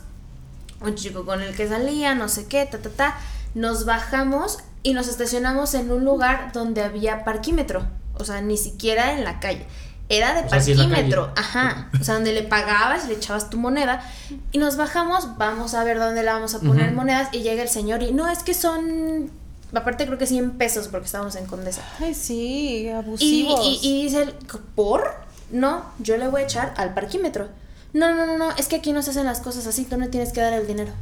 un 0.85 0.95
chico 0.95 1.25
con 1.25 1.42
el 1.42 1.55
que 1.55 1.68
salía, 1.68 2.14
no 2.14 2.29
sé 2.29 2.47
qué, 2.47 2.66
ta, 2.66 2.79
ta, 2.79 2.90
ta. 2.90 3.18
Nos 3.55 3.85
bajamos 3.85 4.59
y 4.83 4.95
nos 4.95 5.09
estacionamos 5.09 5.75
en 5.75 5.90
un 5.90 6.05
lugar 6.05 6.53
donde 6.53 6.83
había 6.83 7.25
parquímetro, 7.25 7.87
o 8.14 8.25
sea, 8.25 8.40
ni 8.40 8.57
siquiera 8.57 9.12
en 9.12 9.25
la 9.25 9.40
calle. 9.40 9.66
Era 10.09 10.35
de 10.35 10.40
O 10.47 10.49
sea, 10.49 10.59
la 10.75 10.88
parquímetro, 10.88 11.33
ajá. 11.37 11.88
O 12.01 12.05
sea, 12.05 12.14
donde 12.14 12.33
le 12.33 12.42
pagabas 12.42 13.05
y 13.05 13.09
le 13.09 13.14
echabas 13.14 13.49
tu 13.49 13.57
moneda. 13.57 14.03
Y 14.51 14.59
nos 14.59 14.77
bajamos, 14.77 15.38
vamos 15.38 15.75
a 15.75 15.85
ver 15.85 15.99
dónde 15.99 16.23
le 16.23 16.29
vamos 16.29 16.55
a 16.55 16.61
poner 16.61 16.92
monedas. 16.92 17.29
Y 17.33 17.40
llega 17.40 17.62
el 17.62 17.68
señor 17.68 18.03
y 18.03 18.12
no, 18.12 18.29
es 18.29 18.42
que 18.42 18.53
son. 18.53 19.31
Aparte, 19.73 20.05
creo 20.05 20.18
que 20.18 20.27
100 20.27 20.59
pesos 20.59 20.88
porque 20.88 21.07
estábamos 21.07 21.35
en 21.37 21.47
Condesa. 21.47 21.83
Ay, 21.99 22.14
sí, 22.14 22.90
abusivos. 22.90 23.61
y, 23.64 23.79
y 23.83 24.03
dice 24.05 24.25
él, 24.25 24.35
¿por? 24.75 25.14
No, 25.51 25.85
yo 25.99 26.18
le 26.18 26.29
voy 26.29 26.42
a 26.42 26.45
echar 26.45 26.75
al 26.77 26.92
parquímetro. 26.92 27.49
No, 27.93 28.15
no, 28.15 28.27
no, 28.27 28.39
no, 28.39 28.51
es 28.57 28.69
que 28.69 28.77
aquí 28.77 28.93
no 28.93 29.03
se 29.03 29.11
hacen 29.11 29.27
las 29.27 29.41
cosas 29.41 29.67
así, 29.67 29.85
tú 29.85 29.97
no 29.97 30.09
tienes 30.09 30.33
que 30.33 30.41
dar 30.41 30.53
el 30.53 30.67
dinero. 30.67 30.93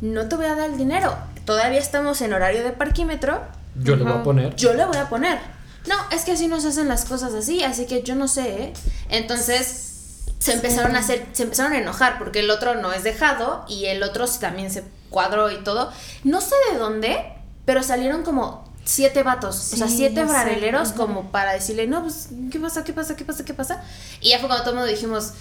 No 0.00 0.28
te 0.28 0.36
voy 0.36 0.46
a 0.46 0.54
dar 0.54 0.70
el 0.70 0.76
dinero. 0.76 1.16
Todavía 1.44 1.78
estamos 1.78 2.20
en 2.20 2.32
horario 2.32 2.62
de 2.62 2.72
parquímetro, 2.72 3.40
Yo 3.76 3.96
le 3.96 4.04
voy 4.04 4.12
a 4.12 4.22
poner. 4.22 4.56
yo 4.56 4.74
le 4.74 4.84
voy 4.84 4.96
a 4.96 5.08
poner. 5.08 5.38
No, 5.86 5.94
es 6.12 6.24
que 6.24 6.32
así 6.32 6.46
no 6.46 6.60
se 6.60 6.68
hacen 6.68 6.88
las 6.88 7.04
cosas 7.06 7.32
así, 7.32 7.62
así 7.62 7.86
que 7.86 8.02
yo 8.02 8.14
no 8.14 8.28
sé, 8.28 8.64
¿eh? 8.64 8.72
Entonces 9.08 10.24
se 10.38 10.52
empezaron 10.52 10.96
a 10.96 11.00
hacer, 11.00 11.26
se 11.32 11.44
empezaron 11.44 11.72
a 11.72 11.78
enojar 11.78 12.18
porque 12.18 12.40
el 12.40 12.50
otro 12.50 12.74
no 12.74 12.92
es 12.92 13.02
dejado 13.02 13.64
y 13.68 13.86
el 13.86 14.02
otro 14.02 14.26
también 14.26 14.70
se 14.70 14.84
cuadró 15.08 15.50
y 15.50 15.62
todo. 15.64 15.92
No 16.24 16.40
sé 16.40 16.54
de 16.72 16.78
dónde, 16.78 17.32
pero 17.64 17.82
salieron 17.82 18.22
como 18.22 18.70
siete 18.84 19.22
vatos, 19.22 19.72
o 19.72 19.76
sea, 19.76 19.88
siete 19.88 20.26
franeleros 20.26 20.92
como 20.92 21.30
para 21.30 21.52
decirle, 21.52 21.86
no, 21.86 22.02
pues, 22.02 22.28
¿qué 22.50 22.58
pasa? 22.58 22.84
¿Qué 22.84 22.92
pasa? 22.92 23.16
¿Qué 23.16 23.24
pasa? 23.24 23.44
¿Qué 23.44 23.54
pasa? 23.54 23.82
Y 24.20 24.30
ya 24.30 24.38
fue 24.38 24.48
cuando 24.48 24.64
todo 24.64 24.74
el 24.74 24.80
mundo 24.80 24.90
dijimos, 24.90 25.32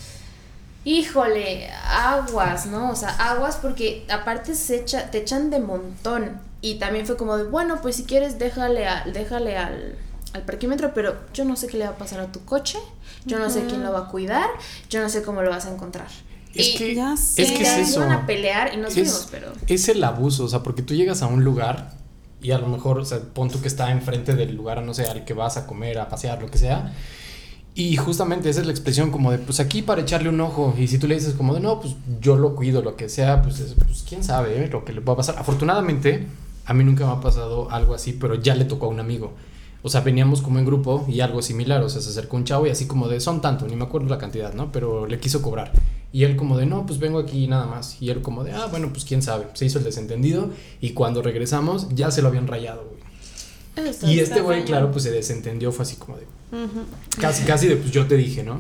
híjole, 0.86 1.70
aguas, 1.88 2.66
¿no? 2.66 2.92
O 2.92 2.96
sea, 2.96 3.10
aguas 3.10 3.58
porque 3.58 4.06
aparte 4.10 4.56
se 4.56 4.78
echa, 4.82 5.12
te 5.12 5.20
echan 5.20 5.50
de 5.50 5.60
montón. 5.60 6.40
Y 6.62 6.76
también 6.76 7.06
fue 7.06 7.16
como 7.18 7.38
de, 7.38 7.44
bueno, 7.46 7.80
pues 7.82 7.96
si 7.96 8.04
quieres 8.04 8.38
déjale, 8.40 8.88
a, 8.88 9.06
déjale 9.06 9.58
al, 9.58 9.96
al 10.34 10.42
parquímetro, 10.44 10.94
pero 10.94 11.16
yo 11.34 11.46
no 11.46 11.56
sé 11.56 11.68
qué 11.68 11.78
le 11.78 11.86
va 11.86 11.92
a 11.92 11.98
pasar 11.98 12.20
a 12.20 12.32
tu 12.32 12.44
coche, 12.44 12.78
yo 13.26 13.40
no 13.40 13.50
sé 13.50 13.66
quién 13.66 13.84
lo 13.84 13.94
va 13.94 14.00
a 14.00 14.08
cuidar, 14.10 14.48
yo 14.90 15.02
no 15.02 15.10
sé 15.10 15.22
cómo 15.24 15.42
lo 15.42 15.50
vas 15.50 15.66
a 15.68 15.74
encontrar. 15.74 16.08
Es 16.54 16.70
Y- 16.70 16.78
que, 16.78 16.96
Ya 16.96 17.14
es 17.14 17.20
sé. 17.20 17.46
que 17.46 17.62
es 17.62 17.90
eso. 17.90 18.00
iban 18.04 18.12
a 18.12 18.26
pelear 18.26 18.74
y 18.74 18.78
nos 18.78 18.94
fuimos, 18.94 19.20
es, 19.22 19.28
pero... 19.32 19.54
es 19.68 19.88
el 19.88 20.04
abuso, 20.04 20.44
o 20.46 20.48
sea, 20.50 20.62
porque 20.64 20.82
tú 20.82 20.94
llegas 20.96 21.22
a 21.22 21.28
un 21.28 21.44
lugar 21.46 21.92
y 22.42 22.52
a 22.52 22.58
lo 22.58 22.68
mejor, 22.68 23.00
o 23.00 23.06
sea, 23.06 23.20
pon 23.20 23.50
tú 23.50 23.62
que 23.62 23.68
está 23.68 23.92
enfrente 23.92 24.34
del 24.34 24.56
lugar, 24.56 24.82
no 24.82 24.94
sé, 24.94 25.06
al 25.06 25.24
que 25.26 25.34
vas 25.34 25.56
a 25.58 25.66
comer, 25.68 26.00
a 26.00 26.10
pasear, 26.10 26.42
lo 26.42 26.50
que 26.50 26.58
sea. 26.58 26.94
Y 27.80 27.96
justamente 27.96 28.50
esa 28.50 28.60
es 28.60 28.66
la 28.66 28.74
expresión 28.74 29.10
como 29.10 29.32
de, 29.32 29.38
pues 29.38 29.62
aquí 29.62 29.82
para 29.82 30.02
echarle 30.02 30.28
un 30.28 30.42
ojo. 30.42 30.74
Y 30.78 30.88
si 30.90 30.98
tú 31.00 31.08
le 31.08 31.16
dices 31.16 31.34
como 31.34 31.54
de, 31.54 31.62
no, 31.62 31.80
pues 31.80 31.96
yo 32.20 32.36
lo 32.38 32.54
cuido, 32.54 32.82
lo 32.82 32.98
que 32.98 33.08
sea, 33.08 33.42
pues, 33.42 33.60
es- 33.62 33.74
pues 33.76 34.04
quién 34.08 34.22
sabe 34.22 34.66
¿eh? 34.66 34.68
lo 34.70 34.84
que 34.84 34.92
le 34.92 35.00
va 35.00 35.14
a 35.14 35.16
pasar. 35.16 35.36
Afortunadamente, 35.38 36.28
a 36.66 36.74
mí 36.74 36.84
nunca 36.84 37.06
me 37.06 37.14
ha 37.14 37.22
pasado 37.22 37.72
algo 37.72 37.94
así, 37.94 38.12
pero 38.12 38.36
ya 38.36 38.54
le 38.56 38.66
tocó 38.66 38.88
a 38.88 38.90
un 38.90 39.00
amigo. 39.00 39.32
O 39.82 39.88
sea, 39.88 40.02
veníamos 40.02 40.42
como 40.42 40.60
en 40.60 40.66
grupo 40.66 41.06
y 41.08 41.22
algo 41.22 41.42
similar, 41.42 41.82
o 41.82 41.88
sea, 41.88 42.02
se 42.02 42.10
acercó 42.10 42.36
un 42.36 42.44
chavo 42.44 42.68
y 42.68 42.70
así 42.70 42.86
como 42.86 43.08
de, 43.08 43.22
son 43.22 43.40
tanto, 43.40 43.66
ni 43.66 43.78
me 43.78 43.86
acuerdo 43.86 44.10
la 44.10 44.18
cantidad, 44.18 44.54
¿no? 44.54 44.74
Pero 44.74 45.08
le 45.08 45.18
quiso 45.22 45.42
cobrar. 45.42 45.72
Y 46.12 46.26
él 46.26 46.36
como 46.36 46.58
de, 46.58 46.66
no, 46.66 46.86
pues 46.86 47.00
vengo 47.00 47.18
aquí 47.18 47.48
nada 47.48 47.66
más. 47.66 47.96
Y 48.02 48.10
él 48.10 48.22
como 48.22 48.44
de, 48.44 48.52
ah, 48.52 48.68
bueno, 48.70 48.90
pues 48.92 49.06
quién 49.06 49.22
sabe. 49.22 49.46
Se 49.54 49.66
hizo 49.66 49.78
el 49.78 49.86
desentendido 49.86 50.50
y 50.82 50.90
cuando 50.90 51.22
regresamos 51.22 51.88
ya 51.96 52.12
se 52.12 52.22
lo 52.22 52.28
habían 52.28 52.48
rayado, 52.48 52.84
güey. 52.90 52.99
Eso 53.88 54.08
Y 54.08 54.20
este 54.20 54.42
güey, 54.42 54.64
claro, 54.66 54.92
pues 54.92 55.04
se 55.04 55.12
desentendió, 55.12 55.72
fue 55.72 55.84
así 55.84 55.96
como 55.96 56.18
de, 56.18 56.26
casi, 57.20 57.44
casi 57.44 57.68
de, 57.68 57.76
pues 57.78 57.92
yo 57.92 58.08
te 58.08 58.16
dije, 58.16 58.44
¿no? 58.44 58.60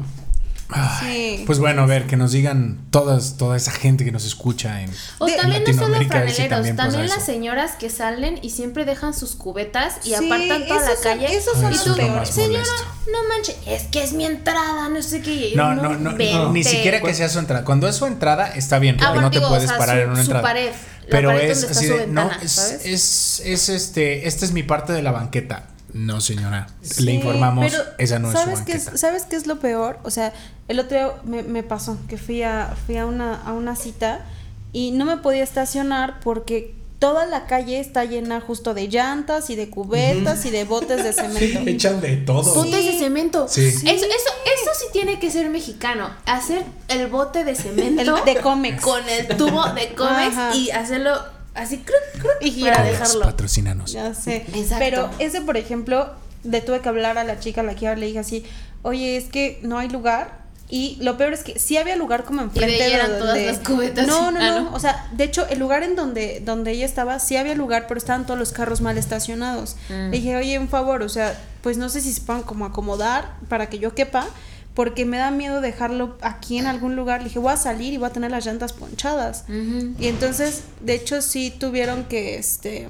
Sí. 1.01 1.45
Pues 1.47 1.58
bueno, 1.58 1.82
a 1.82 1.86
ver, 1.88 2.05
que 2.05 2.15
nos 2.15 2.32
digan 2.32 2.77
todas, 2.91 3.38
toda 3.38 3.58
esa 3.58 3.71
gente 3.71 4.05
que 4.05 4.12
nos 4.12 4.23
escucha 4.23 4.84
en. 4.84 4.91
O 5.17 5.25
de 5.25 5.34
también 5.34 5.63
no 5.65 5.73
solo 5.73 5.89
ver 5.89 6.03
si 6.03 6.05
franeleros, 6.10 6.49
también 6.49 6.75
también, 6.75 7.01
pasa 7.08 7.15
las 7.17 7.25
señoras 7.25 7.71
que 7.71 7.89
salen 7.89 8.38
y 8.43 8.51
siempre 8.51 8.86
dejan 8.86 9.15
sus 9.15 9.34
cubetas 9.34 9.95
y 10.03 10.10
Sí, 10.10 10.13
apartan 10.13 10.67
toda 10.67 10.79
la 10.82 10.91
esos 10.91 11.03
son- 11.03 11.12
calle. 11.19 11.36
esos 11.36 11.53
son 11.60 11.71
y 11.71 11.75
eso 11.75 11.84
tú, 11.86 11.89
es 11.93 11.97
lo 11.97 12.03
peores. 12.03 12.15
más 12.15 12.29
señora, 12.29 12.63
no 13.12 13.17
manches, 13.29 13.55
es 13.65 13.84
que 13.88 14.03
es 14.03 14.13
mi 14.13 14.25
entrada, 14.25 14.89
no 14.89 15.01
sé 15.01 15.21
qué. 15.23 15.53
No, 15.55 15.73
no, 15.73 15.95
no, 15.97 16.12
no, 16.12 16.51
ni 16.53 16.63
siquiera 16.63 17.01
que 17.01 17.15
sea 17.15 17.29
su 17.29 17.39
entrada. 17.39 17.65
Cuando 17.65 17.88
es 17.88 17.95
su 17.95 18.05
entrada, 18.05 18.49
está 18.53 18.77
bien, 18.77 18.97
Ah, 18.97 19.08
porque 19.08 19.13
bueno, 19.13 19.21
no 19.21 19.32
te 19.32 19.38
digo, 19.39 19.47
o 19.47 19.49
puedes 19.49 19.69
sea, 19.69 19.77
parar 19.79 19.95
su- 19.97 20.03
en 20.03 20.10
una 20.12 20.15
su 20.17 20.21
entrada. 20.29 20.43
pared, 20.43 20.71
Pero 21.10 21.32
es 21.32 21.63
así 21.63 21.88
de, 21.88 22.08
no, 22.08 22.30
es, 22.41 22.52
¿sabes? 22.52 22.86
es, 22.86 23.41
es 23.45 23.69
este, 23.69 24.28
esta 24.28 24.45
es 24.45 24.52
mi 24.52 24.63
parte 24.63 24.93
de 24.93 25.02
la 25.02 25.12
banqueta. 25.12 25.67
No, 25.93 26.22
señora, 26.22 26.67
Sí, 26.82 27.04
le 27.04 27.13
informamos, 27.13 27.72
pero 27.72 27.84
esa 27.98 28.19
no 28.19 28.28
es 28.32 28.38
su 28.38 28.39
¿sabes 28.43 28.60
qué 28.62 28.74
banqueta. 28.74 28.91
es, 28.93 29.00
¿Sabes 29.02 29.24
qué 29.26 29.36
es 29.36 29.48
lo 29.48 29.60
peor? 29.60 30.00
O 30.04 30.12
sea, 30.12 30.34
el 30.67 30.80
otro 30.80 30.98
día 30.98 31.12
me, 31.26 31.41
me 31.41 31.63
pasó 31.63 31.98
que 32.08 32.17
fui 32.17 32.43
a, 32.43 32.76
fui 32.86 32.98
a 32.98 33.08
una, 33.08 33.41
a 33.41 33.54
una 33.54 33.76
cita 33.76 34.24
y 34.72 34.91
no 34.91 35.06
me 35.06 35.17
podía 35.17 35.43
estacionar 35.43 36.19
porque 36.19 36.76
toda 36.99 37.25
la 37.25 37.45
calle 37.47 37.79
está 37.79 38.03
llena 38.05 38.41
justo 38.41 38.73
de 38.73 38.88
llantas 38.89 39.49
y 39.49 39.55
de 39.55 39.69
cubetas 39.69 40.45
y 40.45 40.49
de 40.51 40.65
botes 40.65 41.03
de 41.03 41.13
cemento. 41.13 41.62
echan 41.69 42.01
de 42.01 42.17
todo. 42.17 42.53
Botes 42.53 42.85
de 42.85 42.99
cemento. 42.99 43.47
Sí. 43.47 43.67
Eso, 43.67 43.85
eso, 43.88 44.05
eso 44.05 44.71
sí 44.79 44.85
tiene 44.93 45.17
que 45.19 45.31
ser 45.31 45.49
mexicano. 45.49 46.09
Hacer 46.25 46.63
el 46.89 47.07
bote 47.07 47.43
de 47.43 47.55
cemento 47.55 48.17
El 48.17 48.25
de 48.25 48.41
Comex. 48.41 48.81
con 48.83 49.01
el 49.07 49.27
tubo 49.38 49.63
de 49.73 49.93
Comex 49.95 50.38
Ajá. 50.38 50.55
y 50.55 50.69
hacerlo 50.71 51.13
así 51.55 51.77
cruc, 51.77 52.21
cruc, 52.21 52.31
Y 52.41 52.62
para. 52.63 52.75
Comex, 52.77 52.91
dejarlo. 52.99 53.25
patrocínanos. 53.25 53.91
Ya 53.93 54.13
sé. 54.13 54.45
Exacto. 54.53 54.75
Pero 54.79 55.09
ese, 55.19 55.41
por 55.41 55.55
ejemplo, 55.57 56.12
le 56.43 56.62
tuve 56.62 56.81
que 56.81 56.89
hablar 56.89 57.17
a 57.17 57.23
la 57.23 57.39
chica 57.39 57.62
a 57.62 57.63
la 57.63 57.75
que 57.75 57.95
le 57.95 58.05
dije 58.07 58.19
así, 58.19 58.45
oye, 58.81 59.15
es 59.17 59.25
que 59.25 59.59
no 59.63 59.77
hay 59.77 59.88
lugar. 59.89 60.38
Y 60.71 60.97
lo 61.01 61.17
peor 61.17 61.34
es 61.34 61.43
que 61.43 61.58
sí 61.58 61.77
había 61.77 61.95
lugar 61.95 62.25
como 62.25 62.41
enfrente 62.43 62.75
de 62.77 62.84
ahí 62.84 62.93
eran 62.93 63.10
donde- 63.17 63.25
todas 63.25 63.58
las 63.58 63.67
cubetas. 63.67 64.05
No, 64.05 64.29
no, 64.29 64.39
Ah, 64.39 64.49
no, 64.51 64.62
¿no? 64.69 64.73
O 64.75 64.79
sea, 64.79 65.08
de 65.12 65.23
hecho, 65.23 65.47
el 65.47 65.58
lugar 65.58 65.82
en 65.82 65.95
donde, 65.95 66.41
donde 66.45 66.71
ella 66.71 66.86
estaba, 66.86 67.17
sí 67.19 67.38
había 67.38 67.55
lugar, 67.55 67.86
pero 67.88 67.97
estaban 67.97 68.25
todos 68.27 68.39
los 68.39 68.51
carros 68.51 68.79
mal 68.79 68.97
estacionados. 68.99 69.77
Mm. 69.89 69.93
Le 69.93 70.17
dije, 70.17 70.36
oye, 70.38 70.60
un 70.60 70.67
favor, 70.69 71.01
o 71.01 71.10
sea, 71.10 71.36
pues 71.62 71.77
no 71.77 71.89
sé 71.89 72.01
si 72.01 72.13
se 72.13 72.21
puedan 72.21 72.43
como 72.43 72.65
acomodar 72.65 73.34
para 73.49 73.67
que 73.67 73.79
yo 73.79 73.95
quepa, 73.95 74.27
porque 74.75 75.05
me 75.05 75.17
da 75.17 75.32
miedo 75.32 75.60
dejarlo 75.60 76.17
aquí 76.21 76.60
en 76.60 76.67
algún 76.67 76.95
lugar. 76.95 77.21
Le 77.21 77.25
dije, 77.29 77.39
voy 77.39 77.51
a 77.51 77.58
salir 77.58 77.91
y 77.93 77.97
voy 77.97 78.08
a 78.08 78.13
tener 78.13 78.29
las 78.29 78.45
llantas 78.45 78.71
ponchadas. 78.73 79.45
Y 79.49 80.08
entonces, 80.08 80.62
de 80.82 80.93
hecho, 80.93 81.23
sí 81.23 81.51
tuvieron 81.51 82.03
que, 82.05 82.38
este, 82.38 82.88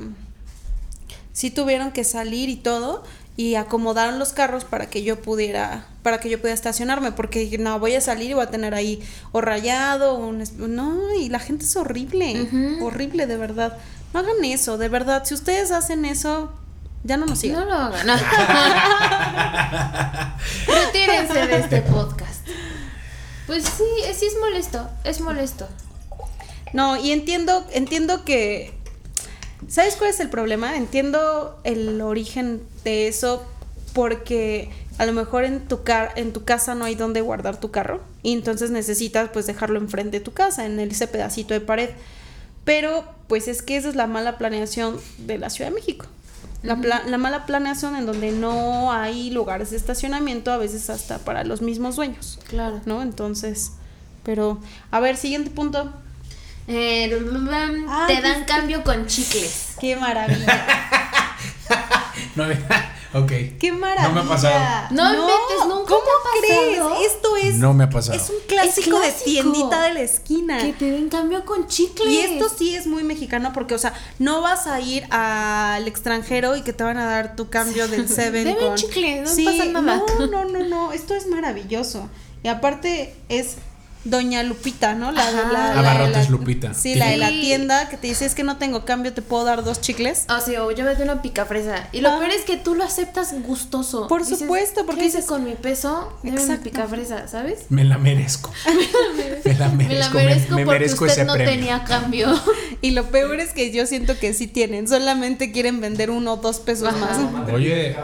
sí 1.31 1.49
tuvieron 1.49 1.91
que 1.91 2.03
salir 2.03 2.49
y 2.49 2.57
todo 2.57 3.03
y 3.39 3.55
acomodaron 3.55 4.19
los 4.19 4.33
carros 4.33 4.65
para 4.65 4.89
que 4.89 5.01
yo 5.01 5.21
pudiera, 5.21 5.85
para 6.03 6.19
que 6.19 6.29
yo 6.29 6.39
pudiera 6.39 6.55
estacionarme, 6.55 7.13
porque 7.13 7.57
no, 7.57 7.79
voy 7.79 7.95
a 7.95 8.01
salir 8.01 8.31
y 8.31 8.33
voy 8.33 8.43
a 8.43 8.49
tener 8.49 8.75
ahí 8.75 9.01
o 9.31 9.39
rayado, 9.39 10.15
un, 10.15 10.43
no, 10.57 11.13
y 11.13 11.29
la 11.29 11.39
gente 11.39 11.63
es 11.63 11.73
horrible, 11.77 12.49
horrible 12.81 13.27
de 13.27 13.37
verdad. 13.37 13.77
No 14.13 14.19
hagan 14.19 14.43
eso, 14.43 14.77
de 14.77 14.89
verdad, 14.89 15.23
si 15.23 15.35
ustedes 15.35 15.71
hacen 15.71 16.03
eso, 16.03 16.51
ya 17.05 17.15
no 17.15 17.27
nos 17.27 17.39
sigan. 17.39 17.61
No 17.61 17.65
lo 17.67 17.75
hagan. 17.75 18.07
no. 18.07 18.17
Retírense 20.67 21.47
de 21.47 21.59
este 21.59 21.81
podcast. 21.83 22.45
Pues 23.47 23.63
sí, 23.63 23.85
sí 24.15 24.25
es 24.25 24.33
molesto, 24.41 24.89
es 25.05 25.21
molesto. 25.21 25.65
No, 26.73 26.97
y 26.97 27.13
entiendo, 27.13 27.65
entiendo 27.71 28.25
que. 28.25 28.77
¿Sabes 29.69 29.95
cuál 29.95 30.09
es 30.09 30.19
el 30.19 30.29
problema? 30.29 30.75
Entiendo 30.75 31.59
el 31.63 32.01
origen 32.01 32.61
de 32.83 33.07
eso 33.07 33.43
porque 33.93 34.69
a 34.97 35.05
lo 35.05 35.13
mejor 35.13 35.43
en 35.45 35.67
tu 35.67 35.83
car 35.83 36.11
en 36.15 36.33
tu 36.33 36.43
casa 36.43 36.75
no 36.75 36.85
hay 36.85 36.95
donde 36.95 37.21
guardar 37.21 37.59
tu 37.59 37.71
carro 37.71 38.01
y 38.23 38.33
entonces 38.33 38.71
necesitas 38.71 39.29
pues 39.31 39.47
dejarlo 39.47 39.79
enfrente 39.79 40.19
de 40.19 40.25
tu 40.25 40.33
casa, 40.33 40.65
en 40.65 40.79
ese 40.79 41.07
pedacito 41.07 41.53
de 41.53 41.61
pared. 41.61 41.89
Pero 42.65 43.03
pues 43.27 43.47
es 43.47 43.61
que 43.61 43.77
esa 43.77 43.89
es 43.89 43.95
la 43.95 44.07
mala 44.07 44.37
planeación 44.37 44.99
de 45.19 45.37
la 45.37 45.49
Ciudad 45.49 45.69
de 45.69 45.75
México. 45.75 46.05
La, 46.61 46.75
pla- 46.75 47.03
la 47.07 47.17
mala 47.17 47.45
planeación 47.45 47.95
en 47.95 48.05
donde 48.05 48.31
no 48.33 48.91
hay 48.91 49.29
lugares 49.31 49.71
de 49.71 49.77
estacionamiento, 49.77 50.51
a 50.51 50.57
veces 50.57 50.89
hasta 50.89 51.19
para 51.19 51.45
los 51.45 51.61
mismos 51.61 51.95
dueños, 51.95 52.37
Claro. 52.49 52.81
¿no? 52.85 53.01
Entonces, 53.01 53.71
pero, 54.23 54.59
a 54.91 54.99
ver, 54.99 55.15
siguiente 55.15 55.51
punto. 55.51 55.93
Eh, 56.71 57.11
Ah, 57.87 58.05
te 58.07 58.21
dan 58.21 58.45
cambio 58.45 58.83
con 58.83 59.07
chicles. 59.07 59.69
Qué 59.79 59.95
maravilla. 59.95 60.65
No, 62.35 62.45
Ok. 63.11 63.31
¡Qué 63.59 63.71
maravilla! 63.71 64.09
No 64.09 64.13
me 64.13 64.21
ha 64.21 64.35
pasado. 64.35 64.87
No 64.91 65.09
inventes, 65.13 65.65
nunca 65.67 65.89
¿Cómo 65.89 66.03
te 66.41 66.53
ha 66.53 66.57
pasado? 66.75 66.95
crees? 66.95 67.11
Esto 67.11 67.37
es. 67.37 67.55
No 67.55 67.73
me 67.73 67.83
ha 67.85 67.89
pasado. 67.89 68.17
Es 68.17 68.29
un 68.29 68.35
clásico, 68.47 69.01
Es 69.01 69.13
clásico. 69.15 69.23
de 69.23 69.23
tiendita 69.23 69.81
de 69.81 69.93
la 69.95 70.01
esquina. 70.01 70.59
Que 70.59 70.73
te 70.73 70.91
den 70.91 71.09
cambio 71.09 71.43
con 71.43 71.67
chicles. 71.67 72.07
Y 72.07 72.19
esto 72.19 72.49
sí 72.55 72.75
es 72.75 72.85
muy 72.85 73.03
mexicano 73.03 73.51
porque, 73.51 73.73
o 73.73 73.79
sea, 73.79 73.93
no 74.19 74.41
vas 74.41 74.67
a 74.67 74.79
ir 74.79 75.05
al 75.09 75.87
extranjero 75.87 76.55
y 76.55 76.61
que 76.61 76.71
te 76.71 76.83
van 76.83 76.97
a 76.97 77.05
dar 77.05 77.35
tu 77.35 77.49
cambio 77.49 77.87
del 77.87 78.07
Seven 78.15 78.55
con... 78.55 78.75
chicle, 78.75 79.21
no 79.21 79.29
pasa 79.29 79.65
nada. 79.65 80.03
No, 80.19 80.27
no, 80.27 80.45
no, 80.45 80.63
no, 80.65 80.91
esto 80.93 81.15
es 81.15 81.25
maravilloso. 81.27 82.07
Y 82.43 82.47
aparte 82.47 83.15
es 83.27 83.55
Doña 84.05 84.43
Lupita, 84.43 84.95
¿no? 84.95 85.11
La, 85.11 85.29
la- 85.31 85.51
la- 85.51 85.79
Abarrotes 85.79 86.25
la- 86.25 86.29
Lupita. 86.31 86.73
Sí, 86.73 86.95
la 86.95 87.07
de 87.09 87.17
la 87.17 87.27
Sí. 87.29 87.41
tienda 87.41 87.89
que 87.89 87.97
te 87.97 88.07
dice 88.07 88.25
es 88.25 88.33
que 88.33 88.43
no 88.43 88.57
tengo 88.57 88.85
cambio, 88.85 89.13
te 89.13 89.21
puedo 89.21 89.43
dar 89.43 89.63
dos 89.63 89.81
chicles. 89.81 90.25
O 90.29 90.39
sea, 90.39 90.63
o 90.63 90.71
llévate 90.71 91.03
una 91.03 91.21
picafresa. 91.21 91.89
Y 91.91 91.99
lo 92.01 92.09
Ah. 92.09 92.19
peor 92.19 92.31
es 92.31 92.43
que 92.45 92.55
tú 92.55 92.75
lo 92.75 92.85
aceptas 92.85 93.33
gustoso. 93.45 94.07
Por 94.07 94.21
Dices, 94.21 94.39
supuesto, 94.39 94.85
porque 94.85 95.01
¿qué 95.01 95.07
hice 95.07 95.17
dices- 95.17 95.29
con 95.29 95.43
mi 95.43 95.53
peso? 95.55 96.13
Mi 96.23 96.31
Exacto. 96.31 96.63
picafresa, 96.63 97.27
¿sabes? 97.27 97.65
Me 97.69 97.83
la 97.83 97.97
merezco. 97.97 98.51
me 99.45 99.53
la 99.53 99.67
Me 99.69 99.75
merezco. 99.85 100.17
la 100.17 100.23
merezco 100.23 100.49
me, 100.51 100.55
me 100.61 100.65
porque 100.65 100.79
merezco 100.79 101.03
usted 101.05 101.17
ese 101.17 101.25
no 101.25 101.33
premio. 101.33 101.53
tenía 101.53 101.83
cambio. 101.83 102.27
Y 102.81 102.91
lo 102.91 103.03
peor 103.11 103.41
es 103.41 103.51
que 103.51 103.71
yo 103.73 103.85
siento 103.85 104.17
que 104.17 104.33
sí 104.33 104.47
tienen, 104.47 104.87
solamente 104.87 105.51
quieren 105.51 105.81
vender 105.81 106.09
uno 106.09 106.33
o 106.33 106.37
dos 106.37 106.59
pesos 106.61 106.87
Ajá. 106.87 106.97
más. 106.97 107.49
Oye, 107.53 107.97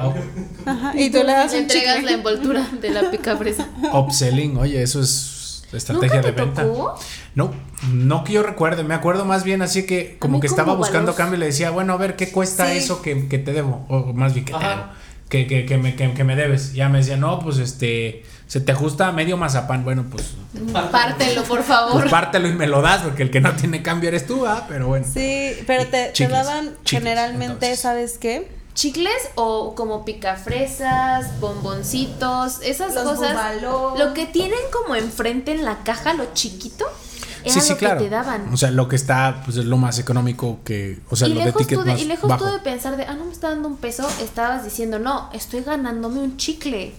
Ajá, 0.65 0.91
y 0.99 1.09
tú 1.09 1.19
le 1.19 1.31
das 1.31 1.53
Le 1.53 1.59
un 1.59 1.63
entregas 1.63 1.95
chicle. 1.95 2.11
la 2.11 2.17
envoltura 2.17 2.69
de 2.81 2.89
la 2.89 3.09
picafresa. 3.09 3.69
upselling, 3.93 4.57
oye, 4.57 4.81
eso 4.81 4.99
es 5.01 5.44
estrategia 5.73 6.17
¿Nunca 6.17 6.21
te 6.21 6.31
de 6.39 6.45
venta. 6.45 6.63
tocó? 6.63 6.99
No, 7.35 7.51
no 7.91 8.23
que 8.23 8.33
yo 8.33 8.43
recuerde, 8.43 8.83
me 8.83 8.93
acuerdo 8.93 9.25
más 9.25 9.43
bien 9.43 9.61
así 9.61 9.85
que 9.85 10.17
como 10.19 10.39
que 10.39 10.47
como 10.47 10.57
estaba 10.59 10.75
buscando 10.75 11.07
valor. 11.11 11.15
cambio 11.17 11.37
y 11.37 11.39
le 11.39 11.45
decía, 11.47 11.69
bueno, 11.71 11.93
a 11.93 11.97
ver, 11.97 12.15
¿qué 12.15 12.31
cuesta 12.31 12.67
Sí. 12.71 12.77
eso 12.77 13.01
que, 13.01 13.27
que 13.27 13.39
te 13.39 13.51
debo? 13.53 13.85
O 13.89 14.13
más 14.13 14.33
bien 14.33 14.45
que 14.45 14.53
te 14.53 14.59
debo. 14.59 14.83
Que, 15.29 15.47
que, 15.47 15.65
que, 15.65 15.77
me, 15.77 15.95
que, 15.95 16.13
que 16.13 16.23
me 16.23 16.35
debes. 16.35 16.73
Ya 16.73 16.87
me 16.87 16.99
decía, 16.99 17.17
no, 17.17 17.39
pues 17.39 17.57
este, 17.57 18.23
se 18.45 18.61
te 18.61 18.71
ajusta 18.71 19.11
medio 19.11 19.37
mazapán. 19.37 19.83
Bueno, 19.83 20.05
pues, 20.09 20.35
Pártelo, 20.91 21.43
por 21.43 21.63
favor. 21.63 21.93
pues 21.93 22.11
pártelo 22.11 22.47
y 22.47 22.53
me 22.53 22.67
lo 22.67 22.81
das, 22.83 23.01
porque 23.01 23.23
el 23.23 23.31
que 28.19 28.47
Chicles, 28.75 29.29
o 29.35 29.73
como 29.73 30.05
picafresas, 30.05 31.39
bomboncitos, 31.39 32.59
esas 32.61 32.93
Los 32.93 33.03
cosas. 33.05 33.31
bubaló. 33.31 33.95
Lo 33.97 34.13
que 34.13 34.25
tienen 34.27 34.59
como 34.71 34.95
enfrente 34.95 35.51
en 35.53 35.65
la 35.65 35.77
caja, 35.83 36.13
lo 36.13 36.25
chiquito, 36.33 36.85
era 37.43 37.53
Sí, 37.53 37.61
sí, 37.61 37.69
lo 37.71 37.77
claro. 37.77 37.97
que 37.99 38.03
te 38.03 38.09
daban. 38.09 38.53
O 38.53 38.57
sea, 38.57 38.71
lo 38.71 38.87
que 38.87 38.95
está, 38.95 39.41
pues 39.45 39.57
es 39.57 39.65
lo 39.65 39.77
más 39.77 39.97
económico 39.97 40.59
que, 40.63 40.99
o 41.09 41.15
sea, 41.15 41.27
y 41.27 41.33
lo 41.33 41.39
de 41.39 41.45
lejos, 41.45 41.61
ticket 41.61 41.79
tú 41.79 41.85
de, 41.85 41.91
más 41.93 42.01
y 42.01 42.05
lejos 42.05 42.29
bajo. 42.29 42.45
tú 42.45 42.51
de 42.51 42.59
pensar 42.59 42.97
de, 42.97 43.05
ah, 43.05 43.13
no 43.13 43.25
me 43.25 43.31
está 43.31 43.49
dando 43.49 43.67
un 43.67 43.77
peso, 43.77 44.07
estabas 44.21 44.63
diciendo, 44.63 44.99
no, 44.99 45.29
estoy 45.33 45.61
ganándome 45.61 46.19
un 46.19 46.37
chicle. 46.37 46.93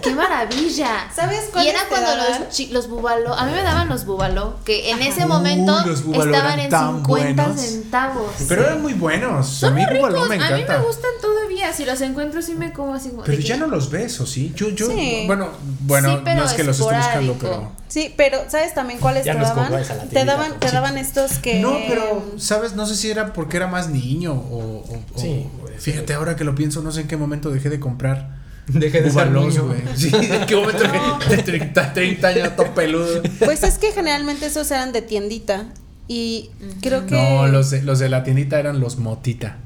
¡Qué 0.00 0.14
maravilla! 0.14 1.10
¿Sabes 1.14 1.46
Y 1.48 1.52
cuáles 1.52 1.74
era 1.74 1.88
cuando 1.88 2.10
daban? 2.10 2.40
los, 2.42 2.48
chi- 2.50 2.68
los 2.68 2.88
bubaló, 2.88 3.34
a 3.34 3.44
mí 3.46 3.52
me 3.52 3.62
daban 3.62 3.88
los 3.88 4.04
bubaló, 4.04 4.56
que 4.64 4.90
en 4.90 5.02
ese 5.02 5.26
momento 5.26 5.84
los 5.84 6.00
estaban 6.00 6.60
en 6.60 6.70
tan 6.70 6.94
50 7.04 7.42
buenos. 7.44 7.60
centavos. 7.60 8.32
Pero 8.48 8.62
eran 8.64 8.80
muy 8.82 8.92
buenos. 8.94 9.48
Son 9.48 9.72
a 9.72 9.74
mí 9.76 9.82
muy 9.84 9.92
ricos, 9.94 10.28
me 10.28 10.36
a 10.36 10.56
mí 10.56 10.64
me 10.68 10.78
gustan 10.78 11.10
todavía, 11.20 11.72
si 11.72 11.84
los 11.84 12.00
encuentro 12.00 12.42
sí 12.42 12.54
me 12.54 12.72
como 12.72 12.94
así 12.94 13.10
Pero 13.24 13.36
que- 13.38 13.42
ya 13.44 13.56
no 13.56 13.66
los 13.66 13.90
ves, 13.90 14.20
¿o 14.20 14.26
sí? 14.26 14.52
Yo, 14.54 14.68
yo, 14.70 14.86
Sí. 14.88 15.24
bueno, 15.26 15.48
bueno, 15.80 16.10
Sí, 16.16 16.20
pero 16.24 16.40
no 16.40 16.46
es 16.46 16.52
que 16.52 16.64
los 16.64 16.78
esté 16.78 16.96
buscando, 16.96 17.36
pero. 17.40 17.72
Sí, 17.88 18.14
pero 18.16 18.38
¿sabes 18.48 18.74
también 18.74 19.00
cuáles 19.00 19.24
Ya 19.24 19.34
te 19.34 19.40
daban? 19.40 19.82
te 20.10 20.24
daban, 20.24 20.60
te 20.60 20.70
daban 20.70 20.96
estos 20.96 21.38
que 21.38 21.60
No, 21.60 21.76
pero, 21.88 22.24
¿sabes? 22.38 22.74
No 22.74 22.86
sé 22.86 22.94
si 22.96 23.10
era 23.10 23.32
porque 23.32 23.56
era 23.56 23.66
más 23.66 23.88
niño 23.88 24.32
o. 24.32 24.58
o- 24.58 24.94
o- 25.14 25.18
Sí. 25.18 25.46
Fíjate, 25.78 26.14
ahora 26.14 26.36
que 26.36 26.44
lo 26.44 26.54
pienso, 26.54 26.80
no 26.82 26.92
sé 26.92 27.00
en 27.02 27.08
qué 27.08 27.16
momento 27.16 27.50
dejé 27.50 27.68
de 27.68 27.80
comprar. 27.80 28.40
Deje 28.68 29.02
de 29.02 29.10
ser 29.10 29.28
Bubalós, 29.28 29.54
niño. 29.54 29.66
güey. 29.66 29.80
Sí, 29.96 30.10
en 30.14 30.46
qué 30.46 30.54
momento 30.56 30.82
dejé 30.84 31.36
de 31.36 31.42
30, 31.42 31.92
30 31.92 32.28
años 32.28 32.56
todo 32.56 32.74
peludo. 32.74 33.22
Pues 33.44 33.62
es 33.64 33.78
que 33.78 33.92
generalmente 33.92 34.46
esos 34.46 34.70
eran 34.70 34.92
de 34.92 35.02
tiendita. 35.02 35.66
Y 36.08 36.50
creo 36.80 37.06
que. 37.06 37.14
No, 37.14 37.46
los 37.48 37.70
de, 37.70 37.82
los 37.82 37.98
de 37.98 38.08
la 38.08 38.22
tiendita 38.22 38.58
eran 38.58 38.80
los 38.80 38.96
motita. 38.98 39.58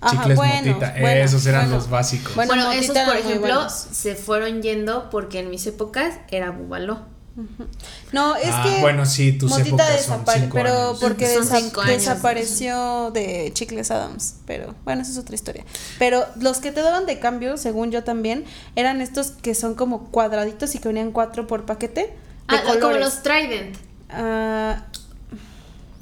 Ajá, 0.00 0.16
Chicles 0.28 0.36
motita. 0.36 0.94
bueno, 1.00 1.24
Esos 1.24 1.44
eran 1.46 1.62
bueno. 1.62 1.76
los 1.76 1.90
básicos. 1.90 2.34
Bueno, 2.36 2.70
esos, 2.72 2.96
por 2.96 3.16
ejemplo, 3.16 3.66
se 3.68 4.14
fueron 4.14 4.62
yendo 4.62 5.10
porque 5.10 5.40
en 5.40 5.50
mis 5.50 5.66
épocas 5.66 6.14
era 6.30 6.50
bubaló. 6.50 7.00
No, 8.12 8.34
es 8.36 8.48
Ah, 8.50 8.62
que. 8.64 8.80
bueno, 8.80 9.06
sí, 9.06 9.32
tus 9.32 9.50
Motita 9.50 9.68
épocas 9.68 10.04
son 10.04 10.24
desapare- 10.24 10.40
cinco 10.40 10.54
pero 10.54 10.88
años. 10.88 10.98
porque 11.00 11.28
desa- 11.28 11.56
años. 11.56 11.86
desapareció 11.86 13.10
de 13.12 13.50
Chicles 13.54 13.90
Adams. 13.90 14.34
Pero 14.46 14.74
bueno, 14.84 15.02
esa 15.02 15.12
es 15.12 15.18
otra 15.18 15.34
historia. 15.34 15.64
Pero 15.98 16.26
los 16.40 16.58
que 16.58 16.72
te 16.72 16.82
daban 16.82 17.06
de 17.06 17.18
cambio, 17.20 17.56
según 17.56 17.90
yo 17.90 18.02
también, 18.04 18.44
eran 18.76 19.00
estos 19.00 19.28
que 19.30 19.54
son 19.54 19.74
como 19.74 20.04
cuadraditos 20.10 20.74
y 20.74 20.78
que 20.78 20.88
venían 20.88 21.12
cuatro 21.12 21.46
por 21.46 21.64
paquete. 21.64 22.00
De 22.02 22.12
Ah, 22.48 22.62
como 22.80 22.94
los 22.96 23.22
Trident. 23.22 23.76
Ah, 24.10 24.84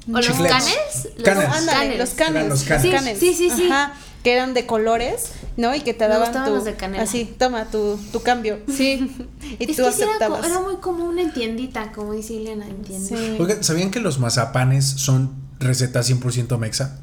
¿O 0.07 0.11
los 0.11 0.25
canels? 0.27 1.09
Los 1.17 2.11
canes. 2.13 2.49
Los 2.49 2.63
canels. 2.63 3.19
Sí, 3.19 3.33
sí, 3.33 3.33
sí, 3.33 3.49
sí. 3.55 3.69
Ajá, 3.69 3.93
que 4.27 4.33
eran 4.33 4.53
de 4.53 4.65
colores, 4.65 5.31
¿no? 5.55 5.73
Y 5.73 5.79
que 5.79 5.93
te 5.93 6.03
Me 6.05 6.09
daban 6.09 6.27
gustaban 6.27 6.49
tu. 6.49 6.55
los 6.55 6.65
de 6.65 6.75
canela. 6.75 7.03
Así, 7.03 7.23
toma 7.39 7.65
tu, 7.71 7.97
tu 8.11 8.21
cambio. 8.21 8.59
Sí. 8.67 9.09
Y 9.57 9.71
es 9.71 9.77
tú 9.77 9.83
que 9.85 9.91
sí 9.93 10.01
era, 10.01 10.07
co- 10.27 10.35
aceptabas. 10.35 10.45
era 10.45 10.59
muy 10.59 10.75
común 10.77 11.17
en 11.17 11.31
tiendita, 11.31 11.93
como 11.93 12.11
dice 12.11 12.35
Elena, 12.35 12.67
en 12.67 12.81
tiendita. 12.81 13.15
Sí. 13.17 13.37
Oigan, 13.39 13.63
¿sabían 13.63 13.89
que 13.89 14.01
los 14.01 14.19
mazapanes 14.19 14.85
son 14.85 15.31
receta 15.59 16.01
100% 16.01 16.57
mexa? 16.57 16.99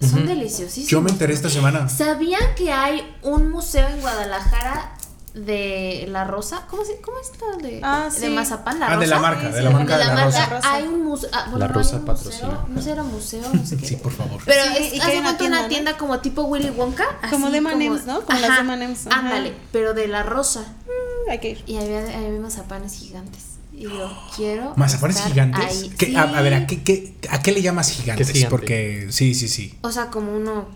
Son 0.00 0.26
deliciosísimos. 0.26 0.88
Yo 0.88 1.02
me 1.02 1.10
enteré 1.10 1.34
esta 1.34 1.50
semana. 1.50 1.86
¿Sabían 1.90 2.54
que 2.56 2.72
hay 2.72 3.02
un 3.22 3.50
museo 3.50 3.86
en 3.86 4.00
Guadalajara 4.00 4.94
de 5.34 6.06
la 6.08 6.24
rosa? 6.24 6.66
¿Cómo, 6.68 6.84
se, 6.84 7.00
cómo 7.00 7.16
está? 7.20 7.56
De, 7.62 7.80
Ah, 7.82 8.08
de 8.18 8.30
mazapán, 8.30 8.80
la 8.80 8.86
Ah, 8.86 8.88
rosa. 8.90 9.00
de 9.00 9.06
la 9.06 9.18
marca, 9.20 9.46
Sí, 9.48 9.52
de 9.54 9.62
la 9.62 9.70
marca 9.70 9.98
de 9.98 10.04
la 10.04 10.24
rosa. 10.24 10.46
rosa. 10.46 10.72
Hay 10.74 10.82
un 10.88 11.04
museo. 11.04 11.30
ah, 11.32 11.44
bueno, 11.50 11.58
La 11.58 11.68
rosa 11.68 12.04
patrocina. 12.04 12.48
museo, 12.48 12.66
No 12.68 12.82
sé, 12.82 12.90
era 12.90 13.02
museo, 13.02 13.42
no 13.52 13.64
sé 13.66 13.76
qué. 13.78 13.86
Sí, 13.86 13.96
por 13.96 14.12
favor. 14.12 14.40
Pero 14.44 14.62
Sí, 14.76 14.84
es, 14.84 14.92
y 14.94 14.98
de 15.10 15.18
una 15.20 15.36
tienda, 15.36 15.58
una 15.58 15.62
¿no? 15.62 15.68
tienda 15.68 15.96
como 15.96 16.18
tipo 16.20 16.42
Willy 16.42 16.70
Wonka. 16.70 17.04
Como 17.30 17.50
de 17.50 17.58
M&M's, 17.58 18.06
¿no? 18.06 18.20
Como 18.22 18.38
las 18.38 18.48
de 18.48 18.54
Ajá, 18.54 18.60
M&M's, 18.74 19.06
ajá. 19.06 19.18
Ándale, 19.20 19.54
pero 19.72 19.94
de 19.94 20.08
la 20.08 20.22
rosa. 20.22 20.60
Mm, 20.86 21.30
Hay 21.30 21.38
que 21.38 21.50
ir. 21.50 21.62
Y 21.66 21.76
había, 21.76 22.00
había 22.00 22.40
mazapanes 22.40 22.94
gigantes. 22.94 23.44
Y 23.80 23.84
yo 23.84 24.12
quiero. 24.36 24.74
¿Mazapanes 24.76 25.22
gigantes? 25.22 25.64
ahí. 25.64 25.88
¿Qué- 25.96 26.14
a, 26.14 26.22
a 26.24 26.42
ver, 26.42 26.52
¿a 26.52 26.66
qué, 26.66 26.82
qué- 26.82 27.14
¿a 27.30 27.40
qué 27.40 27.50
le 27.52 27.62
llamas 27.62 27.90
gigantes? 27.90 28.26
¿Qué 28.26 28.34
gigante? 28.34 28.50
Porque 28.50 29.06
sí, 29.10 29.34
sí, 29.34 29.48
sí. 29.48 29.74
O 29.80 29.90
sea, 29.90 30.08
como 30.10 30.36
uno 30.36 30.68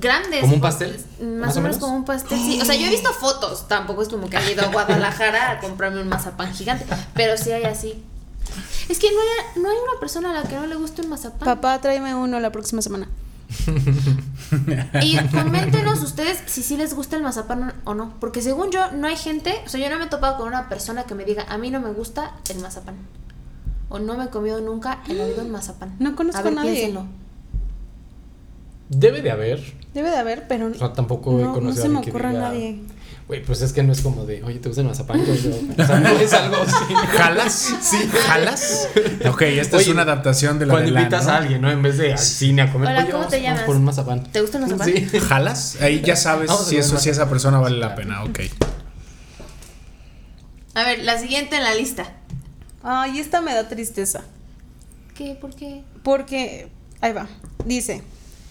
grandes. 0.00 0.40
¿Como 0.40 0.54
un 0.54 0.60
pastel? 0.60 0.98
Más, 1.20 1.30
¿Más 1.46 1.56
o 1.56 1.60
o 1.60 1.62
menos 1.62 1.62
menos? 1.62 1.78
como 1.78 1.94
un 1.96 2.04
pastel, 2.04 2.36
sí. 2.36 2.58
O 2.60 2.64
sea, 2.64 2.74
yo 2.74 2.86
he 2.86 2.90
visto 2.90 3.12
fotos. 3.12 3.68
Tampoco 3.68 4.02
es 4.02 4.08
como 4.08 4.28
que 4.28 4.36
haya 4.38 4.50
ido 4.50 4.64
a 4.64 4.66
Guadalajara 4.72 5.52
a 5.52 5.60
comprarme 5.60 6.02
un 6.02 6.08
mazapán 6.08 6.52
gigante. 6.52 6.84
Pero 7.14 7.36
sí 7.36 7.52
hay 7.52 7.62
así. 7.62 8.02
Es 8.88 8.98
que 8.98 9.06
no 9.12 9.18
hay, 9.20 9.62
no 9.62 9.70
hay 9.70 9.76
una 9.76 10.00
persona 10.00 10.30
a 10.30 10.42
la 10.42 10.48
que 10.48 10.56
no 10.56 10.66
le 10.66 10.74
guste 10.74 11.02
un 11.02 11.10
mazapán. 11.10 11.44
Papá, 11.44 11.80
tráeme 11.80 12.16
uno 12.16 12.40
la 12.40 12.50
próxima 12.50 12.82
semana. 12.82 13.08
Y 15.02 15.16
coméntenos 15.28 16.02
ustedes 16.02 16.42
si 16.46 16.62
sí 16.62 16.76
les 16.76 16.94
gusta 16.94 17.16
el 17.16 17.22
mazapán 17.22 17.74
o 17.84 17.94
no. 17.94 18.14
Porque 18.20 18.42
según 18.42 18.70
yo, 18.70 18.90
no 18.92 19.06
hay 19.06 19.16
gente. 19.16 19.54
O 19.66 19.68
sea, 19.68 19.80
yo 19.80 19.90
no 19.90 19.98
me 19.98 20.04
he 20.06 20.08
topado 20.08 20.36
con 20.36 20.48
una 20.48 20.68
persona 20.68 21.04
que 21.04 21.14
me 21.14 21.24
diga, 21.24 21.44
a 21.48 21.58
mí 21.58 21.70
no 21.70 21.80
me 21.80 21.90
gusta 21.92 22.36
el 22.50 22.58
mazapán. 22.60 22.96
O 23.88 23.98
no 23.98 24.16
me 24.16 24.24
he 24.24 24.28
comido 24.28 24.60
nunca 24.60 25.02
en 25.08 25.18
la 25.18 25.24
vida 25.26 25.42
un 25.42 25.50
mazapán. 25.50 25.96
No 25.98 26.14
conozco 26.14 26.40
a 26.40 26.44
ver, 26.44 26.52
a 26.52 26.56
nadie. 26.56 26.72
piénsenlo. 26.72 27.06
Debe 28.90 29.22
de 29.22 29.30
haber. 29.30 29.74
Debe 29.94 30.10
de 30.10 30.16
haber, 30.16 30.48
pero 30.48 30.66
O 30.68 30.74
sea, 30.74 30.92
tampoco 30.92 31.38
he 31.38 31.42
no, 31.42 31.48
no 31.48 31.54
conocido 31.54 31.82
se 31.82 31.88
a 31.88 31.92
me 31.92 32.00
que 32.02 32.10
ocurre 32.10 32.28
a 32.28 32.32
nadie. 32.32 32.80
Güey, 33.28 33.42
pues 33.44 33.60
es 33.60 33.74
que 33.74 33.82
no 33.82 33.92
es 33.92 34.00
como 34.00 34.24
de, 34.24 34.42
oye, 34.42 34.58
¿te 34.58 34.68
gusta 34.70 34.80
el 34.80 34.88
mazapán? 34.88 35.22
Yo, 35.24 35.34
yo- 35.34 35.50
o 35.50 35.86
sea, 35.86 36.00
no 36.00 36.08
es 36.08 36.32
algo 36.32 36.56
así. 36.56 36.94
¿Jalas? 37.18 37.74
Sí, 37.82 37.96
¿jalas? 38.26 38.88
Ok, 39.30 39.42
esta 39.42 39.76
es 39.76 39.88
una 39.88 40.00
adaptación 40.02 40.58
de 40.58 40.64
la 40.64 40.72
Cuando 40.72 40.92
de 40.94 40.98
invitas 40.98 41.26
¿no? 41.26 41.32
a 41.32 41.36
alguien, 41.36 41.60
¿no? 41.60 41.70
En 41.70 41.82
vez 41.82 41.98
de 41.98 42.12
al 42.12 42.18
cine 42.18 42.62
a 42.62 42.72
comer, 42.72 42.88
Hola, 42.88 43.00
oye, 43.00 43.06
¿cómo 43.10 43.18
vamos- 43.24 43.30
te 43.30 43.42
llamas? 43.42 43.62
por 43.64 43.76
un 43.76 43.84
mazapán. 43.84 44.24
¿Te 44.32 44.40
gusta 44.40 44.56
el 44.56 44.62
mazapán? 44.64 44.86
Sí. 44.88 45.20
¿Jalas? 45.20 45.76
Ahí 45.82 46.00
ya 46.00 46.16
sabes 46.16 46.50
si 46.66 46.78
eso 46.78 46.98
si 46.98 47.10
esa 47.10 47.28
persona 47.28 47.58
vale 47.60 47.76
la 47.76 47.94
pena, 47.94 48.24
ok. 48.24 48.40
A 50.74 50.84
ver, 50.84 51.00
la 51.00 51.18
siguiente 51.18 51.56
en 51.56 51.64
la 51.64 51.74
lista. 51.74 52.12
Ay, 52.82 53.18
esta 53.18 53.40
me 53.42 53.52
da 53.52 53.68
tristeza. 53.68 54.22
¿Qué? 55.14 55.36
¿Por 55.38 55.54
qué? 55.54 55.82
Porque, 56.02 56.68
ahí 57.02 57.12
va. 57.12 57.26
Dice, 57.66 58.02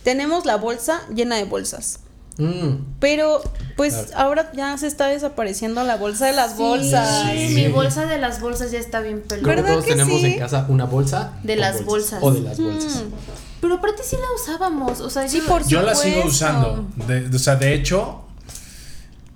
tenemos 0.04 0.46
la 0.46 0.58
bolsa 0.58 1.02
llena 1.14 1.38
de 1.38 1.46
bolsas. 1.46 2.02
Mm. 2.40 2.98
Pero, 3.00 3.42
pues 3.76 3.94
Claro. 3.94 4.10
ahora 4.18 4.52
ya 4.54 4.78
se 4.78 4.88
está 4.88 5.08
desapareciendo 5.08 5.84
la 5.84 5.96
bolsa 5.98 6.28
de 6.28 6.34
las 6.34 6.52
Sí, 6.52 6.58
bolsas. 6.60 7.24
Sí, 7.32 7.56
mi 7.56 7.68
bolsa 7.70 8.06
de 8.06 8.18
las 8.20 8.40
bolsas 8.42 8.72
ya 8.72 8.80
está 8.80 9.00
bien 9.02 9.24
Creo 9.28 9.42
peluda. 9.42 9.56
que 9.56 9.62
¿Verdad 9.62 9.72
todos 9.74 9.86
que 9.86 9.92
tenemos 9.92 10.20
sí? 10.22 10.26
en 10.34 10.40
casa 10.40 10.66
una 10.70 10.86
bolsa. 10.86 11.34
De 11.44 11.56
las 11.56 11.84
bolsas. 11.86 12.20
O 12.22 12.32
de 12.32 12.42
las 12.42 12.60
bolsas. 12.60 13.04
Mm. 13.04 13.12
Pero 13.60 13.74
aparte 13.76 14.04
sí 14.04 14.16
la 14.16 14.28
usábamos. 14.54 15.02
O 15.02 15.10
sea, 15.10 15.28
Sí, 15.28 15.40
yo- 15.40 15.46
por 15.48 15.68
Yo 15.68 15.82
la 15.82 15.96
sigo 15.96 16.26
usando. 16.26 16.88
De- 17.08 17.36
o 17.36 17.40
sea, 17.40 17.56
de 17.56 17.74
hecho, 17.74 18.22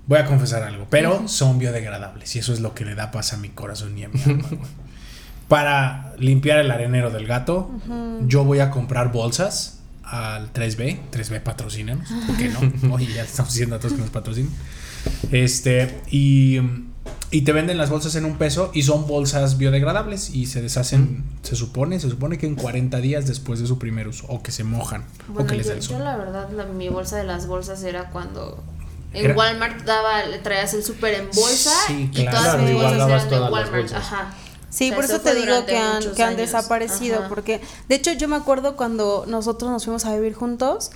voy 0.06 0.18
a 0.20 0.24
confesar 0.24 0.62
algo, 0.62 0.86
pero 0.88 1.26
son 1.28 1.58
biodegradables 1.58 2.36
y 2.36 2.38
eso 2.38 2.52
es 2.52 2.60
lo 2.60 2.72
que 2.74 2.84
le 2.84 2.94
da 2.94 3.10
paz 3.10 3.32
a 3.32 3.36
mi 3.36 3.48
corazón 3.48 3.98
y 3.98 4.04
a 4.04 4.08
mi 4.08 4.22
alma. 4.22 4.46
güey. 4.48 4.60
Para 5.48 6.14
limpiar 6.18 6.58
el 6.60 6.70
arenero 6.70 7.10
del 7.10 7.26
gato, 7.26 7.70
yo 8.26 8.44
voy 8.44 8.60
a 8.60 8.70
comprar 8.70 9.12
bolsas 9.12 9.80
al 10.04 10.52
3B. 10.52 10.98
3B 11.10 11.40
patrocínanos. 11.42 12.08
¿Por 12.26 12.36
qué 12.36 12.48
no? 12.48 12.60
Oye, 12.94 13.12
ya 13.14 13.22
estamos 13.22 13.52
diciendo 13.52 13.76
a 13.76 13.78
todos 13.78 13.94
que 13.94 14.00
nos 14.00 14.10
patrocinen. 14.10 14.50
Este, 15.30 16.00
y, 16.10 16.58
y 17.30 17.42
te 17.42 17.52
venden 17.52 17.78
las 17.78 17.90
bolsas 17.90 18.14
en 18.14 18.24
un 18.24 18.36
peso 18.38 18.70
y 18.74 18.82
son 18.82 19.06
bolsas 19.06 19.58
biodegradables 19.58 20.30
y 20.30 20.46
se 20.46 20.62
deshacen, 20.62 21.24
se 21.42 21.56
supone, 21.56 21.98
se 22.00 22.08
supone 22.10 22.38
que 22.38 22.46
en 22.46 22.54
40 22.54 22.98
días 22.98 23.26
después 23.26 23.60
de 23.60 23.66
su 23.66 23.78
primer 23.78 24.08
uso 24.08 24.26
o 24.28 24.42
que 24.42 24.52
se 24.52 24.64
mojan 24.64 25.04
o 25.28 25.32
Bueno, 25.34 25.48
que 25.50 25.56
les 25.56 25.66
da 25.66 25.72
yo, 25.74 25.76
el 25.78 25.82
yo 25.82 25.88
sol. 25.96 26.04
la 26.04 26.16
verdad, 26.16 26.50
la- 26.52 26.66
mi 26.66 26.88
bolsa 26.88 27.16
de 27.16 27.24
las 27.24 27.46
bolsas 27.46 27.82
era 27.82 28.10
cuando 28.10 28.62
en 29.12 29.24
Era- 29.26 29.34
Walmart 29.34 29.84
daba, 29.84 30.24
le 30.26 30.38
traías 30.38 30.72
el 30.74 30.82
súper 30.84 31.14
en 31.14 31.26
bolsa 31.34 31.70
Sí, 31.88 32.08
y 32.12 32.14
claro. 32.14 32.30
todas 32.38 32.54
Claro, 32.54 32.62
mis 32.62 32.74
bolsas 32.74 33.08
eran 33.24 33.30
de 33.30 33.40
Walmart. 33.50 33.92
Ajá. 33.92 34.34
Sí, 34.72 34.86
O 34.86 34.88
sea, 34.88 34.96
por 34.96 35.04
eso 35.04 35.20
te 35.20 35.34
digo 35.34 35.66
que 35.66 35.76
han, 35.76 36.14
que 36.14 36.22
han 36.22 36.36
desaparecido, 36.36 37.20
Ajá. 37.20 37.28
porque 37.28 37.60
de 37.88 37.94
hecho 37.94 38.12
yo 38.12 38.26
me 38.26 38.36
acuerdo 38.36 38.74
cuando 38.74 39.24
nosotros 39.28 39.70
nos 39.70 39.84
fuimos 39.84 40.06
a 40.06 40.14
vivir 40.14 40.32
juntos, 40.32 40.90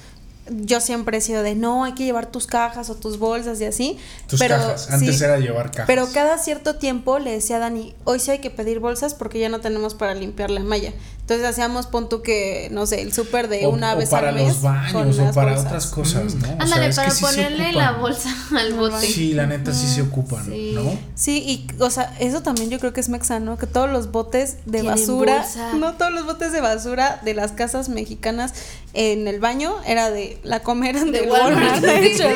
yo 0.49 0.81
siempre 0.81 1.19
he 1.19 1.21
sido 1.21 1.43
de 1.43 1.55
no, 1.55 1.85
hay 1.85 1.93
que 1.93 2.05
llevar 2.05 2.27
tus 2.27 2.47
cajas 2.47 2.89
o 2.89 2.95
tus 2.95 3.19
bolsas 3.19 3.61
y 3.61 3.65
así. 3.65 3.99
Tus 4.29 4.39
pero 4.39 4.57
cajas. 4.57 4.91
Antes 4.91 5.19
sí, 5.19 5.25
era 5.25 5.39
llevar 5.39 5.71
cajas. 5.71 5.87
Pero 5.87 6.09
cada 6.13 6.39
cierto 6.39 6.77
tiempo 6.77 7.19
le 7.19 7.33
decía 7.33 7.57
a 7.57 7.59
Dani, 7.59 7.95
hoy 8.05 8.21
sí 8.21 8.31
hay 8.31 8.39
que 8.39 8.51
pedir 8.51 8.79
bolsas 8.81 9.15
porque 9.15 9.39
ya 9.39 9.49
no 9.49 9.61
tenemos 9.61 9.95
para 9.95 10.15
limpiar 10.15 10.51
la 10.51 10.61
malla. 10.61 10.93
Entonces 11.27 11.45
hacíamos 11.45 11.87
pon 11.89 12.09
tú 12.09 12.23
que, 12.23 12.69
no 12.71 12.87
sé, 12.87 13.03
el 13.03 13.13
súper 13.13 13.49
de 13.49 13.67
o, 13.67 13.71
una 13.71 13.95
o 13.95 13.97
vez 13.97 14.11
para 14.11 14.29
al 14.29 14.37
mes. 14.37 14.45
los 14.47 14.57
con 14.59 14.73
baños 14.73 15.19
o 15.19 15.33
para 15.35 15.51
bolsas. 15.55 15.67
otras 15.67 15.87
cosas, 15.89 16.35
¿no? 16.37 16.43
O 16.43 16.47
sea, 16.47 16.57
Ándale, 16.61 16.87
es 16.87 16.97
para 16.97 17.13
ponerle 17.15 17.73
la 17.73 17.93
bolsa 17.95 18.31
al 18.57 18.75
bote. 18.75 19.05
Sí, 19.05 19.35
la 19.35 19.47
neta 19.49 19.75
sí 19.75 19.89
se 19.89 20.03
ocupan, 20.03 20.45
Sí. 20.45 20.71
¿no? 20.77 20.97
Sí, 21.17 21.39
y 21.45 21.83
o 21.83 21.91
sea, 21.91 22.15
eso 22.21 22.43
también 22.43 22.71
yo 22.71 22.79
creo 22.79 22.93
que 22.93 23.01
es 23.01 23.09
mexano, 23.09 23.59
que 23.59 23.67
todos 23.67 23.91
los 23.91 24.13
botes 24.13 24.59
de 24.67 24.83
basura, 24.83 25.39
bolsa. 25.43 25.73
no 25.73 25.95
todos 25.95 26.13
los 26.13 26.27
botes 26.27 26.53
de 26.53 26.61
basura 26.61 27.21
de 27.25 27.35
las 27.35 27.51
casas 27.51 27.89
mexicanas 27.89 28.55
en 28.95 29.27
el 29.27 29.41
baño 29.41 29.75
era 29.85 30.13
de 30.13 30.39
la 30.45 30.61
comer 30.61 30.95
de, 31.05 31.11
De 31.11 31.23
Walmart, 31.29 31.55
Walmart. 31.57 31.81
de 31.83 32.07
hecho, 32.07 32.23
de. 32.23 32.35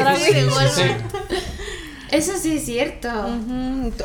Walmart. 0.48 1.00
Eso 2.10 2.32
sí 2.40 2.56
es 2.56 2.64
cierto. 2.64 3.08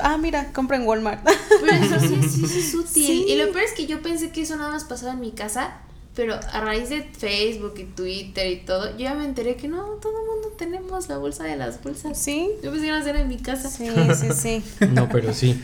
Ah, 0.01 0.17
mira, 0.19 0.51
compra 0.53 0.77
en 0.77 0.83
Walmart. 0.87 1.21
Pero 1.49 1.85
eso 1.85 1.99
sí, 1.99 2.19
sí, 2.29 2.47
sí 2.47 2.59
es 2.59 2.73
útil. 2.75 2.87
Sí. 3.05 3.25
Y 3.27 3.35
lo 3.35 3.51
peor 3.51 3.63
es 3.63 3.73
que 3.73 3.87
yo 3.87 4.01
pensé 4.01 4.29
que 4.31 4.41
eso 4.41 4.55
nada 4.55 4.71
más 4.71 4.83
pasaba 4.83 5.13
en 5.13 5.19
mi 5.19 5.31
casa, 5.31 5.77
pero 6.15 6.35
a 6.35 6.61
raíz 6.61 6.89
de 6.89 7.03
Facebook 7.03 7.73
y 7.77 7.83
Twitter 7.85 8.49
y 8.51 8.57
todo, 8.57 8.91
yo 8.91 8.99
ya 8.99 9.15
me 9.15 9.25
enteré 9.25 9.55
que 9.55 9.67
no, 9.67 9.83
todo 10.01 10.13
el 10.21 10.27
mundo 10.27 10.55
tenemos 10.57 11.09
la 11.09 11.17
bolsa 11.17 11.43
de 11.43 11.55
las 11.57 11.81
bolsas. 11.83 12.17
Sí. 12.17 12.49
Yo 12.63 12.71
pensé 12.71 12.81
que 12.81 12.87
iba 12.87 12.97
a 12.97 13.03
ser 13.03 13.15
en 13.15 13.27
mi 13.27 13.37
casa. 13.37 13.69
Sí, 13.69 13.87
sí, 14.15 14.27
sí. 14.33 14.63
No, 14.91 15.09
pero 15.09 15.33
sí. 15.33 15.59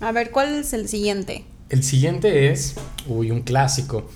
A 0.00 0.12
ver, 0.12 0.30
¿cuál 0.30 0.54
es 0.54 0.72
el 0.72 0.88
siguiente? 0.88 1.44
El 1.70 1.82
siguiente 1.82 2.50
es, 2.50 2.74
uy, 3.06 3.30
un 3.30 3.42
clásico, 3.42 4.08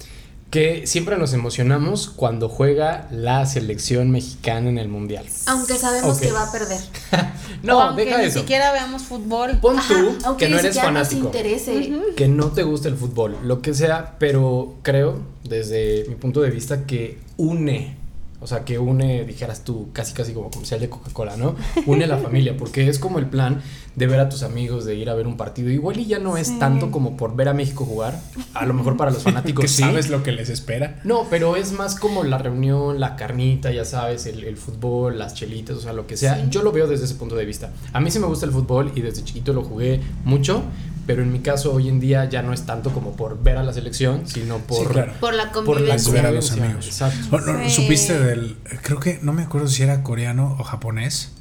que 0.52 0.86
siempre 0.86 1.16
nos 1.16 1.32
emocionamos 1.32 2.08
cuando 2.14 2.50
juega 2.50 3.08
la 3.10 3.46
selección 3.46 4.10
mexicana 4.10 4.68
en 4.68 4.76
el 4.76 4.86
Mundial. 4.86 5.24
Aunque 5.46 5.74
sabemos 5.78 6.18
que 6.20 6.30
va 6.30 6.44
a 6.48 6.52
perder. 6.52 6.78
No, 7.62 7.78
O 7.78 7.80
aunque 7.82 8.04
deja 8.06 8.18
ni 8.18 8.24
eso. 8.24 8.40
siquiera 8.40 8.72
veamos 8.72 9.02
fútbol. 9.02 9.58
Pon 9.60 9.78
Ajá, 9.78 9.94
tú 9.94 10.18
aunque 10.24 10.46
que 10.46 10.50
no 10.50 10.58
eres 10.58 10.76
fanático, 10.76 11.26
interese. 11.26 11.92
que 12.16 12.26
no 12.26 12.48
te 12.48 12.64
gusta 12.64 12.88
el 12.88 12.96
fútbol, 12.96 13.36
lo 13.44 13.62
que 13.62 13.72
sea, 13.72 14.16
pero 14.18 14.74
creo, 14.82 15.20
desde 15.44 16.04
mi 16.08 16.16
punto 16.16 16.40
de 16.40 16.50
vista, 16.50 16.84
que 16.86 17.20
une, 17.36 17.96
o 18.42 18.46
sea, 18.46 18.64
que 18.64 18.78
une, 18.78 19.24
dijeras 19.24 19.64
tú, 19.64 19.88
casi 19.92 20.12
casi 20.14 20.32
como 20.32 20.50
comercial 20.50 20.80
de 20.80 20.88
Coca-Cola, 20.88 21.36
¿no? 21.36 21.54
Une 21.86 22.04
a 22.04 22.08
la 22.08 22.18
familia, 22.18 22.56
porque 22.56 22.88
es 22.88 22.98
como 22.98 23.18
el 23.18 23.26
plan 23.26 23.62
de 23.96 24.06
ver 24.06 24.20
a 24.20 24.28
tus 24.28 24.42
amigos, 24.42 24.84
de 24.84 24.94
ir 24.94 25.08
a 25.10 25.14
ver 25.14 25.26
un 25.26 25.36
partido. 25.36 25.70
Igual 25.70 25.98
y 26.00 26.06
ya 26.06 26.18
no 26.18 26.36
es 26.36 26.48
Sí. 26.48 26.58
tanto 26.58 26.90
como 26.90 27.16
por 27.16 27.36
ver 27.36 27.48
a 27.48 27.54
México 27.54 27.84
jugar, 27.84 28.18
a 28.54 28.66
lo 28.66 28.74
mejor 28.74 28.96
para 28.96 29.10
los 29.10 29.22
fanáticos 29.24 29.62
Que 29.62 29.68
sí. 29.68 29.82
sabes 29.82 30.08
lo 30.10 30.22
que 30.22 30.32
les 30.32 30.48
espera. 30.48 31.00
No, 31.04 31.26
pero 31.30 31.56
es 31.56 31.72
más 31.72 31.94
como 31.94 32.24
la 32.24 32.38
reunión, 32.38 32.98
la 33.00 33.16
carnita, 33.16 33.70
ya 33.70 33.84
sabes, 33.84 34.26
el, 34.26 34.44
el 34.44 34.56
fútbol, 34.56 35.18
las 35.18 35.34
chelitas, 35.34 35.76
o 35.76 35.80
sea, 35.80 35.92
lo 35.92 36.06
que 36.06 36.16
sea. 36.16 36.36
Sí. 36.36 36.42
Yo 36.50 36.62
lo 36.62 36.72
veo 36.72 36.86
desde 36.86 37.04
ese 37.04 37.14
punto 37.14 37.36
de 37.36 37.44
vista. 37.44 37.70
A 37.92 38.00
mí 38.00 38.10
sí 38.10 38.18
me 38.18 38.26
gusta 38.26 38.46
el 38.46 38.52
fútbol 38.52 38.92
y 38.94 39.00
desde 39.02 39.22
chiquito 39.24 39.52
lo 39.52 39.62
jugué 39.62 40.00
mucho, 40.24 40.62
pero 41.06 41.22
en 41.22 41.32
mi 41.32 41.40
caso 41.40 41.72
hoy 41.72 41.88
en 41.88 41.98
día 42.00 42.24
ya 42.28 42.42
no 42.42 42.52
es 42.52 42.64
tanto 42.66 42.90
como 42.90 43.16
por 43.16 43.42
ver 43.42 43.56
a 43.56 43.62
la 43.62 43.72
selección, 43.72 44.26
sino 44.28 44.58
por, 44.58 44.86
Sí, 44.86 44.92
claro. 44.92 45.12
Por 45.20 45.34
la 45.34 45.50
por 45.52 45.54
la 45.56 45.74
convivencia. 45.76 46.12
ver 46.12 46.26
a 46.26 46.30
los 46.30 46.52
amigos. 46.52 46.86
Exacto. 46.86 47.40
No, 47.40 47.64
Sí. 47.68 47.70
Supiste 47.70 48.18
del. 48.18 48.56
Creo 48.82 49.00
que 49.00 49.18
no 49.22 49.32
me 49.32 49.42
acuerdo 49.42 49.68
si 49.68 49.82
era 49.82 50.02
coreano 50.02 50.56
o 50.58 50.62
japonés, 50.64 51.32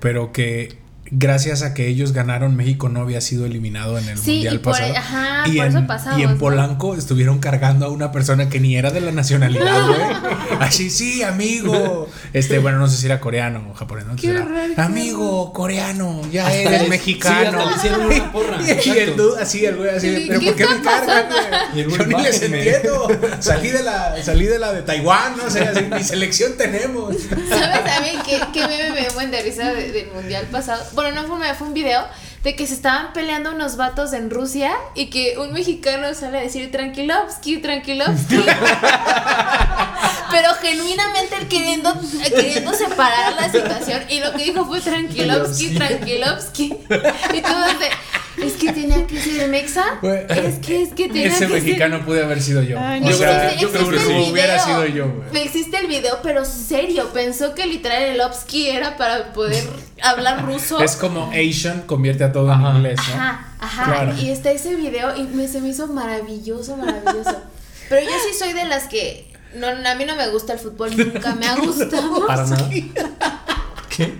pero 0.00 0.32
que 0.32 0.78
gracias 1.10 1.62
a 1.62 1.74
que 1.74 1.86
ellos 1.88 2.12
ganaron, 2.12 2.56
México 2.56 2.88
no 2.88 3.00
había 3.00 3.20
sido 3.20 3.44
eliminado 3.46 3.98
en 3.98 4.08
el 4.08 4.18
Sí, 4.18 4.32
mundial 4.34 4.54
y 4.54 4.58
por- 4.58 4.72
pasado. 4.72 4.94
ajá, 4.96 5.44
y, 5.46 5.56
por 5.56 5.66
en, 5.66 5.76
eso 5.76 5.86
pasamos, 5.86 6.18
y 6.18 6.22
en 6.22 6.30
¿no? 6.32 6.38
Polanco 6.38 6.94
estuvieron 6.96 7.38
cargando 7.40 7.86
a 7.86 7.90
una 7.90 8.10
persona 8.10 8.48
que 8.48 8.58
ni 8.60 8.76
era 8.76 8.90
de 8.90 9.00
la 9.00 9.12
nacionalidad, 9.12 9.86
güey. 9.86 10.00
Así, 10.60 10.90
sí, 10.90 11.22
amigo. 11.22 12.08
Este, 12.32 12.58
bueno, 12.58 12.78
no 12.78 12.88
sé 12.88 12.96
si 12.96 13.06
era 13.06 13.20
coreano 13.20 13.68
o 13.70 13.74
japonés, 13.74 14.06
¿no? 14.06 14.16
Qué 14.16 14.30
era, 14.30 14.46
amigo, 14.78 15.52
coreano, 15.52 16.20
ya 16.32 16.46
Hasta 16.46 16.58
eres 16.60 16.82
le- 16.82 16.88
mexicano. 16.88 17.50
sí, 17.50 17.56
hasta 17.56 17.70
le 17.70 17.76
hicieron 17.76 18.06
una 18.06 18.32
porra, 18.32 18.58
y, 18.62 18.88
y 18.88 18.98
el 18.98 19.16
dude 19.16 19.42
así, 19.42 19.64
el 19.66 19.76
güey 19.76 19.90
así, 19.90 20.08
de, 20.08 20.16
¿Qué 20.22 20.26
pero 20.28 20.40
¿por 20.42 20.54
qué 20.56 20.66
me 20.66 20.80
cargan? 20.82 21.26
Y 21.74 21.80
el 21.80 21.88
güey? 21.88 21.98
güey, 21.98 22.10
Yo 22.10 22.16
ni 22.18 22.22
les 22.24 22.42
entiendo. 22.42 23.08
Salí 23.40 23.68
de 23.70 23.82
la, 23.82 24.22
salí 24.22 24.46
de 24.46 24.58
la 24.58 24.72
de 24.72 24.82
Taiwán, 24.82 25.36
no 25.36 25.50
sé, 25.50 25.60
así, 25.60 25.84
ni 25.94 26.02
selección 26.02 26.52
tenemos. 26.56 27.14
¿Sabes 27.48 27.84
también 27.84 28.16
qué, 28.24 28.40
qué 28.52 28.60
meme 28.66 28.90
me 28.92 29.00
dio 29.00 29.30
de 29.30 29.42
risa 29.42 29.72
de- 29.72 29.92
del 29.92 30.10
mundial 30.12 30.46
pasado? 30.50 30.82
Bueno, 30.94 31.20
no 31.20 31.26
fue 31.26 31.34
un 31.34 31.40
meme, 31.40 31.54
fue 31.54 31.66
un 31.66 31.74
video 31.74 32.04
de 32.42 32.54
que 32.54 32.66
se 32.66 32.74
estaban 32.74 33.12
peleando 33.12 33.52
unos 33.52 33.76
vatos 33.76 34.12
en 34.12 34.30
Rusia 34.30 34.72
y 34.94 35.06
que 35.06 35.38
un 35.38 35.52
mexicano 35.52 36.14
sale 36.14 36.38
a 36.38 36.42
decir 36.42 36.70
tranquilovsky, 36.70 37.58
tranquilovsky. 37.58 38.36
Pero 40.34 40.48
genuinamente 40.60 41.36
queriendo, 41.48 41.92
queriendo 42.28 42.74
separar 42.74 43.34
la 43.34 43.50
situación 43.52 44.02
y 44.08 44.18
lo 44.18 44.32
que 44.32 44.44
dijo 44.44 44.64
fue 44.66 44.80
tranquilovsky, 44.80 45.74
tranquilovsky. 45.76 46.64
Y 47.34 47.40
todos 47.40 47.78
de, 47.78 48.44
es 48.44 48.54
que 48.54 48.72
tenía 48.72 49.06
que 49.06 49.20
ser 49.20 49.48
mexa, 49.48 49.84
es 50.28 50.58
que, 50.58 50.82
es 50.82 50.88
que 50.90 51.06
tenía 51.06 51.26
Ese 51.26 51.32
que 51.32 51.38
ser 51.38 51.50
mexicano 51.50 52.04
pude 52.04 52.24
haber 52.24 52.42
sido 52.42 52.62
yo. 52.62 52.78
Ay, 52.80 53.00
o 53.00 53.10
no. 53.10 53.12
sea, 53.12 53.52
Existe- 53.52 53.60
yo 53.60 53.70
creo 53.70 53.90
que 53.90 54.00
sí 54.00 54.30
hubiera 54.32 54.54
video. 54.54 54.64
sido 54.64 54.86
yo, 54.86 55.08
güey. 55.30 55.42
Existe 55.44 55.76
el 55.78 55.86
video, 55.86 56.18
pero 56.22 56.44
serio. 56.44 57.10
Pensó 57.14 57.54
que 57.54 57.66
literal 57.66 58.02
el 58.02 58.20
Opsky 58.20 58.70
era 58.70 58.96
para 58.96 59.32
poder 59.32 59.62
hablar 60.02 60.44
ruso. 60.46 60.80
Es 60.80 60.96
como 60.96 61.30
Asian 61.30 61.82
convierte 61.82 62.24
a 62.24 62.32
todo 62.32 62.50
Ajá. 62.50 62.70
en 62.70 62.76
inglés, 62.78 62.98
¿no? 63.08 63.14
Ajá, 63.14 63.48
ajá. 63.60 63.84
Claro. 63.84 64.14
Y 64.20 64.30
está 64.30 64.50
ese 64.50 64.74
video 64.74 65.16
y 65.16 65.22
me, 65.24 65.46
se 65.46 65.60
me 65.60 65.68
hizo 65.68 65.86
maravilloso, 65.86 66.76
maravilloso. 66.76 67.36
Pero 67.88 68.04
yo 68.04 68.12
sí 68.28 68.36
soy 68.36 68.52
de 68.52 68.64
las 68.64 68.84
que. 68.88 69.32
No, 69.54 69.68
a 69.68 69.94
mí 69.94 70.04
no 70.04 70.16
me 70.16 70.28
gusta 70.28 70.54
el 70.54 70.58
fútbol, 70.58 70.96
nunca 70.96 71.34
me 71.34 71.46
ha 71.46 71.56
gustado. 71.56 72.26
Para 72.26 72.46
nada. 72.46 72.68
¿Qué? 73.96 74.14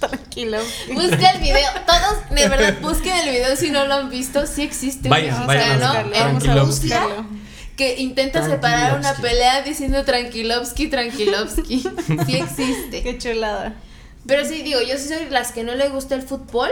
Tranquilo. 0.00 0.58
Busca 0.94 1.30
el 1.30 1.40
video, 1.40 1.70
todos, 1.86 2.28
de 2.30 2.48
verdad, 2.48 2.74
busquen 2.80 3.16
el 3.18 3.30
video 3.30 3.54
si 3.54 3.70
no 3.70 3.86
lo 3.86 3.94
han 3.94 4.10
visto, 4.10 4.46
sí 4.46 4.62
existe 4.62 5.08
un 5.08 5.14
buscarlo, 5.14 5.94
en 5.94 6.10
vamos 6.10 6.48
a 6.48 6.62
buscarlo. 6.64 7.26
que 7.76 8.00
intenta 8.00 8.44
separar 8.44 8.98
una 8.98 9.14
pelea 9.14 9.62
diciendo 9.62 10.04
tranquilovsky, 10.04 10.88
tranquilovsky. 10.88 11.84
Sí 12.26 12.36
existe. 12.36 13.02
Qué 13.04 13.18
chulada. 13.18 13.74
Pero 14.26 14.44
sí, 14.44 14.62
digo, 14.62 14.80
yo 14.80 14.98
sí 14.98 15.08
soy 15.08 15.24
de 15.24 15.30
las 15.30 15.52
que 15.52 15.62
no 15.62 15.74
le 15.74 15.88
gusta 15.88 16.16
el 16.16 16.22
fútbol, 16.22 16.70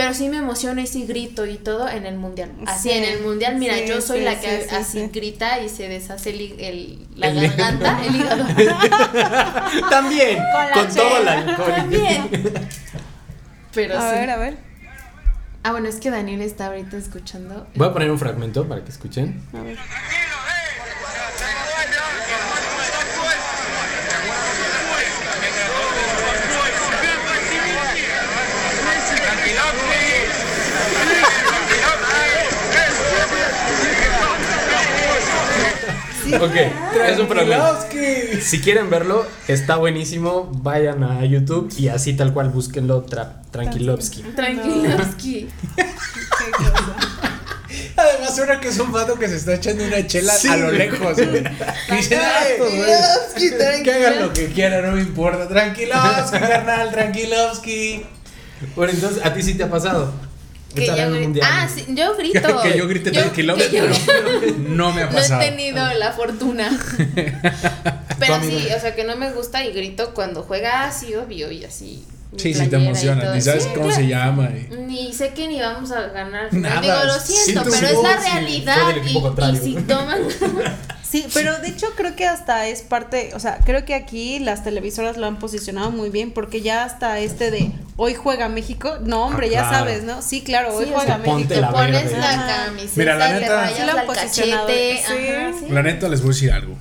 pero 0.00 0.14
sí 0.14 0.30
me 0.30 0.38
emociona 0.38 0.80
y 0.80 0.86
sí 0.86 1.04
grito 1.04 1.44
y 1.44 1.56
todo 1.58 1.86
en 1.86 2.06
el 2.06 2.16
mundial. 2.16 2.50
Así, 2.66 2.88
Sí, 2.88 2.90
en 2.96 3.04
el 3.04 3.20
mundial, 3.20 3.56
mira, 3.56 3.74
sí, 3.76 3.84
yo 3.86 4.00
soy 4.00 4.20
sí, 4.20 4.24
la 4.24 4.40
que 4.40 4.62
sí, 4.66 4.74
así 4.74 4.98
sí. 5.00 5.10
grita 5.12 5.60
y 5.60 5.68
se 5.68 5.88
deshace 5.90 6.30
el, 6.30 6.40
el- 6.58 7.06
la 7.16 7.28
El 7.28 7.36
hígado. 7.36 7.56
garganta, 7.58 8.00
el 8.06 8.16
hígado. 8.16 8.46
También, 9.90 10.38
Con 10.74 10.88
todo 10.94 11.18
el 11.18 11.28
alcohol. 11.28 11.74
También. 11.76 12.30
Pero 13.74 13.98
A 13.98 14.08
sí. 14.10 14.16
ver, 14.16 14.30
a 14.30 14.36
ver. 14.38 14.56
Ah, 15.64 15.72
bueno, 15.72 15.88
es 15.90 15.96
que 15.96 16.08
Daniel 16.10 16.40
está 16.40 16.68
ahorita 16.68 16.96
escuchando. 16.96 17.66
Voy 17.74 17.88
a 17.88 17.92
poner 17.92 18.10
un 18.10 18.18
fragmento 18.18 18.66
para 18.66 18.82
que 18.82 18.90
escuchen. 18.90 19.42
A 19.52 19.60
ver. 19.60 19.76
Ok, 36.34 36.54
es 37.08 37.18
un. 37.18 37.28
Tranquilovsky. 37.28 38.40
Si 38.40 38.60
quieren 38.60 38.90
verlo, 38.90 39.26
está 39.48 39.76
buenísimo. 39.76 40.50
Vayan 40.62 41.02
a 41.04 41.24
YouTube 41.24 41.72
y 41.78 41.88
así 41.88 42.14
tal 42.14 42.32
cual 42.32 42.50
búsquenlo 42.50 43.02
tra 43.02 43.42
Tranquilovsky. 43.50 44.22
Tranquilovsky. 44.34 45.48
Qué 45.76 45.84
cosa. 46.56 46.96
Además, 47.96 48.34
suena 48.34 48.60
que 48.60 48.68
es 48.68 48.78
un 48.78 48.90
vato 48.92 49.18
que 49.18 49.28
se 49.28 49.36
está 49.36 49.54
echando 49.54 49.84
una 49.84 50.06
chela 50.06 50.32
Sí, 50.32 50.48
a 50.48 50.56
lo 50.56 50.70
lejos, 50.72 51.16
güey. 51.16 51.44
Y 51.90 51.94
dice, 51.96 52.16
"Ay, 52.16 52.54
Tranquilovsky, 52.58 53.82
que 53.84 53.92
hagan 53.92 54.20
lo 54.22 54.32
que 54.32 54.46
quieran, 54.48 54.86
no 54.86 54.92
me 54.92 55.02
importa. 55.02 55.46
Tranquilovsky, 55.48 56.38
carnal, 56.38 56.90
tranquilovsky. 56.90 58.04
Bueno, 58.76 58.92
entonces, 58.92 59.24
¿a 59.24 59.32
ti 59.34 59.42
sí 59.42 59.54
te 59.54 59.64
ha 59.64 59.70
pasado? 59.70 60.12
Que 60.74 60.86
yo 60.86 60.92
en 60.94 60.98
el 61.00 61.14
gri- 61.14 61.22
mundial. 61.22 61.46
Ah, 61.50 61.68
sí, 61.72 61.84
yo 61.88 62.16
grito. 62.16 62.60
que 62.62 62.76
yo 62.78 62.86
grite 62.88 63.10
tres 63.10 63.30
kilómetros. 63.32 63.72
yo- 64.06 64.52
No 64.68 64.92
me 64.92 65.02
ha 65.02 65.06
No 65.06 65.10
he 65.12 65.14
pasado. 65.14 65.40
tenido 65.40 65.84
la 65.94 66.12
fortuna. 66.12 66.70
Pero 68.18 68.40
sí, 68.42 68.68
o 68.76 68.80
sea 68.80 68.94
que 68.94 69.04
no 69.04 69.16
me 69.16 69.32
gusta 69.32 69.64
y 69.64 69.72
grito 69.72 70.12
cuando 70.14 70.42
juega 70.42 70.84
así, 70.84 71.14
obvio, 71.14 71.50
y 71.50 71.64
así. 71.64 72.04
Sí, 72.36 72.54
sí 72.54 72.68
te 72.68 72.76
todo. 72.78 73.34
Ni 73.34 73.40
sabes 73.40 73.64
Sí, 73.64 73.70
cómo 73.74 73.86
claro. 73.86 74.00
se 74.02 74.06
llama. 74.06 74.50
y- 74.50 74.76
Ni 74.86 75.12
sé 75.12 75.30
que 75.34 75.48
ni 75.48 75.60
vamos 75.60 75.90
a 75.90 76.02
ganar. 76.08 76.52
Nada, 76.52 76.80
Digo, 76.80 76.94
lo 77.06 77.18
siento, 77.18 77.62
pero 77.64 77.86
es 77.88 78.02
la 78.02 78.16
realidad. 78.16 78.76
Y, 79.52 79.56
si 79.56 79.74
toman. 79.74 80.20
Sí, 81.10 81.26
pero 81.34 81.58
de 81.58 81.68
hecho 81.68 81.88
creo 81.96 82.14
que 82.14 82.24
hasta 82.26 82.68
es 82.68 82.82
parte, 82.82 83.30
o 83.34 83.40
sea, 83.40 83.58
creo 83.64 83.84
que 83.84 83.94
aquí 83.94 84.38
las 84.38 84.62
televisoras 84.62 85.16
lo 85.16 85.26
han 85.26 85.38
posicionado 85.40 85.90
muy 85.90 86.08
bien 86.10 86.30
porque 86.30 86.60
ya 86.60 86.84
hasta 86.84 87.18
este 87.18 87.50
de 87.50 87.72
hoy 87.96 88.14
juega 88.14 88.48
México, 88.48 88.98
no 89.04 89.24
hombre, 89.26 89.48
Ah, 89.48 89.50
ya 89.50 89.60
claro. 89.68 89.78
sabes, 89.78 90.04
¿no? 90.04 90.22
Sí, 90.22 90.42
claro, 90.42 90.74
hoy 90.76 90.84
Sí, 90.84 90.90
o 90.92 90.94
juega 90.94 91.16
sea, 91.16 91.24
ponte 91.24 91.54
te 91.54 91.60
la 91.60 91.72
pones 91.72 92.04
verde. 92.04 92.18
la 92.18 92.64
camiseta, 92.66 92.92
Mira, 92.96 93.16
la 93.16 93.32
neta- 93.32 94.06
cachete. 94.14 94.98
Ajá, 95.00 95.52
sí. 95.58 95.66
La 95.68 95.82
neta 95.82 96.08
les 96.08 96.20
voy 96.20 96.28
a 96.30 96.32
decir 96.34 96.52
algo. 96.52 96.76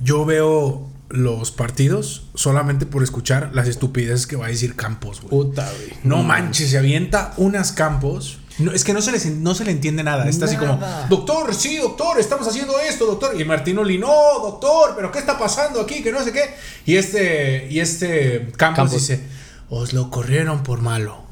Yo 0.00 0.24
veo 0.24 0.86
los 1.08 1.50
partidos 1.50 2.26
solamente 2.34 2.86
por 2.86 3.02
escuchar 3.02 3.50
las 3.54 3.66
estupideces 3.66 4.26
que 4.26 4.36
va 4.36 4.46
a 4.46 4.48
decir 4.50 4.76
Campos, 4.76 5.22
güey. 5.22 5.30
Puta, 5.30 5.68
güey. 5.68 5.92
No 6.04 6.22
manches, 6.22 6.70
se 6.70 6.78
avienta 6.78 7.32
unas 7.36 7.72
Campos. 7.72 8.38
No, 8.58 8.72
es 8.72 8.82
que 8.82 8.92
no 8.92 9.00
se, 9.00 9.12
les, 9.12 9.26
no 9.26 9.54
se 9.54 9.64
le 9.64 9.70
entiende 9.70 10.02
nada. 10.02 10.28
Está 10.28 10.46
así 10.46 10.56
como, 10.56 10.80
doctor, 11.08 11.54
sí, 11.54 11.76
doctor, 11.76 12.18
estamos 12.18 12.46
haciendo 12.48 12.78
esto, 12.80 13.06
doctor. 13.06 13.40
Y 13.40 13.44
Martín 13.44 13.78
Oli, 13.78 13.98
no, 13.98 14.08
doctor, 14.40 14.94
pero 14.96 15.12
¿qué 15.12 15.20
está 15.20 15.38
pasando 15.38 15.80
aquí? 15.80 16.02
Que 16.02 16.10
no 16.10 16.22
sé 16.24 16.32
qué. 16.32 16.54
Y 16.84 16.96
este, 16.96 17.68
y 17.70 17.80
este 17.80 18.48
Campos, 18.56 18.76
Campos. 18.76 18.92
dice, 18.92 19.22
os 19.70 19.92
lo 19.92 20.10
corrieron 20.10 20.62
por 20.62 20.80
malo. 20.80 21.28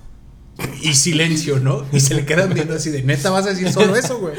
Y 0.81 0.95
silencio, 0.95 1.59
¿no? 1.59 1.85
Y 1.93 2.01
se 2.01 2.15
le 2.15 2.25
quedan 2.25 2.55
viendo 2.55 2.75
así 2.75 2.91
de, 2.91 3.03
neta, 3.03 3.31
vas 3.31 3.45
a 3.47 3.51
decir 3.51 3.71
solo 3.71 3.95
eso, 3.97 4.19
güey. 4.19 4.35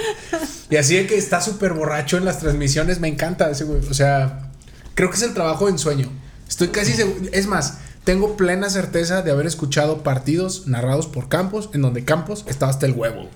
Y 0.70 0.78
así 0.78 0.96
de 0.96 1.06
que 1.06 1.18
está 1.18 1.42
súper 1.42 1.74
borracho 1.74 2.18
en 2.18 2.26
las 2.26 2.40
transmisiones, 2.40 3.00
me 3.00 3.08
encanta 3.08 3.50
ese 3.52 3.66
güey. 3.66 3.86
O 3.88 3.94
sea, 3.94 4.52
creo 4.96 5.10
que 5.10 5.18
es 5.18 5.22
el 5.24 5.34
trabajo 5.34 5.66
de 5.66 5.74
ensueño. 5.74 6.10
Estoy 6.48 6.70
casi 6.70 6.94
seguro. 6.94 7.30
Es 7.32 7.48
más, 7.48 7.80
tengo 8.08 8.38
plena 8.38 8.70
certeza 8.70 9.22
de 9.22 9.32
haber 9.32 9.46
escuchado 9.46 10.02
partidos 10.02 10.66
narrados 10.66 11.08
por 11.08 11.28
Campos, 11.28 11.70
en 11.74 11.82
donde 11.82 12.06
Campos 12.06 12.46
estaba 12.48 12.72
hasta 12.72 12.86
el 12.86 12.94
huevo. 12.94 13.28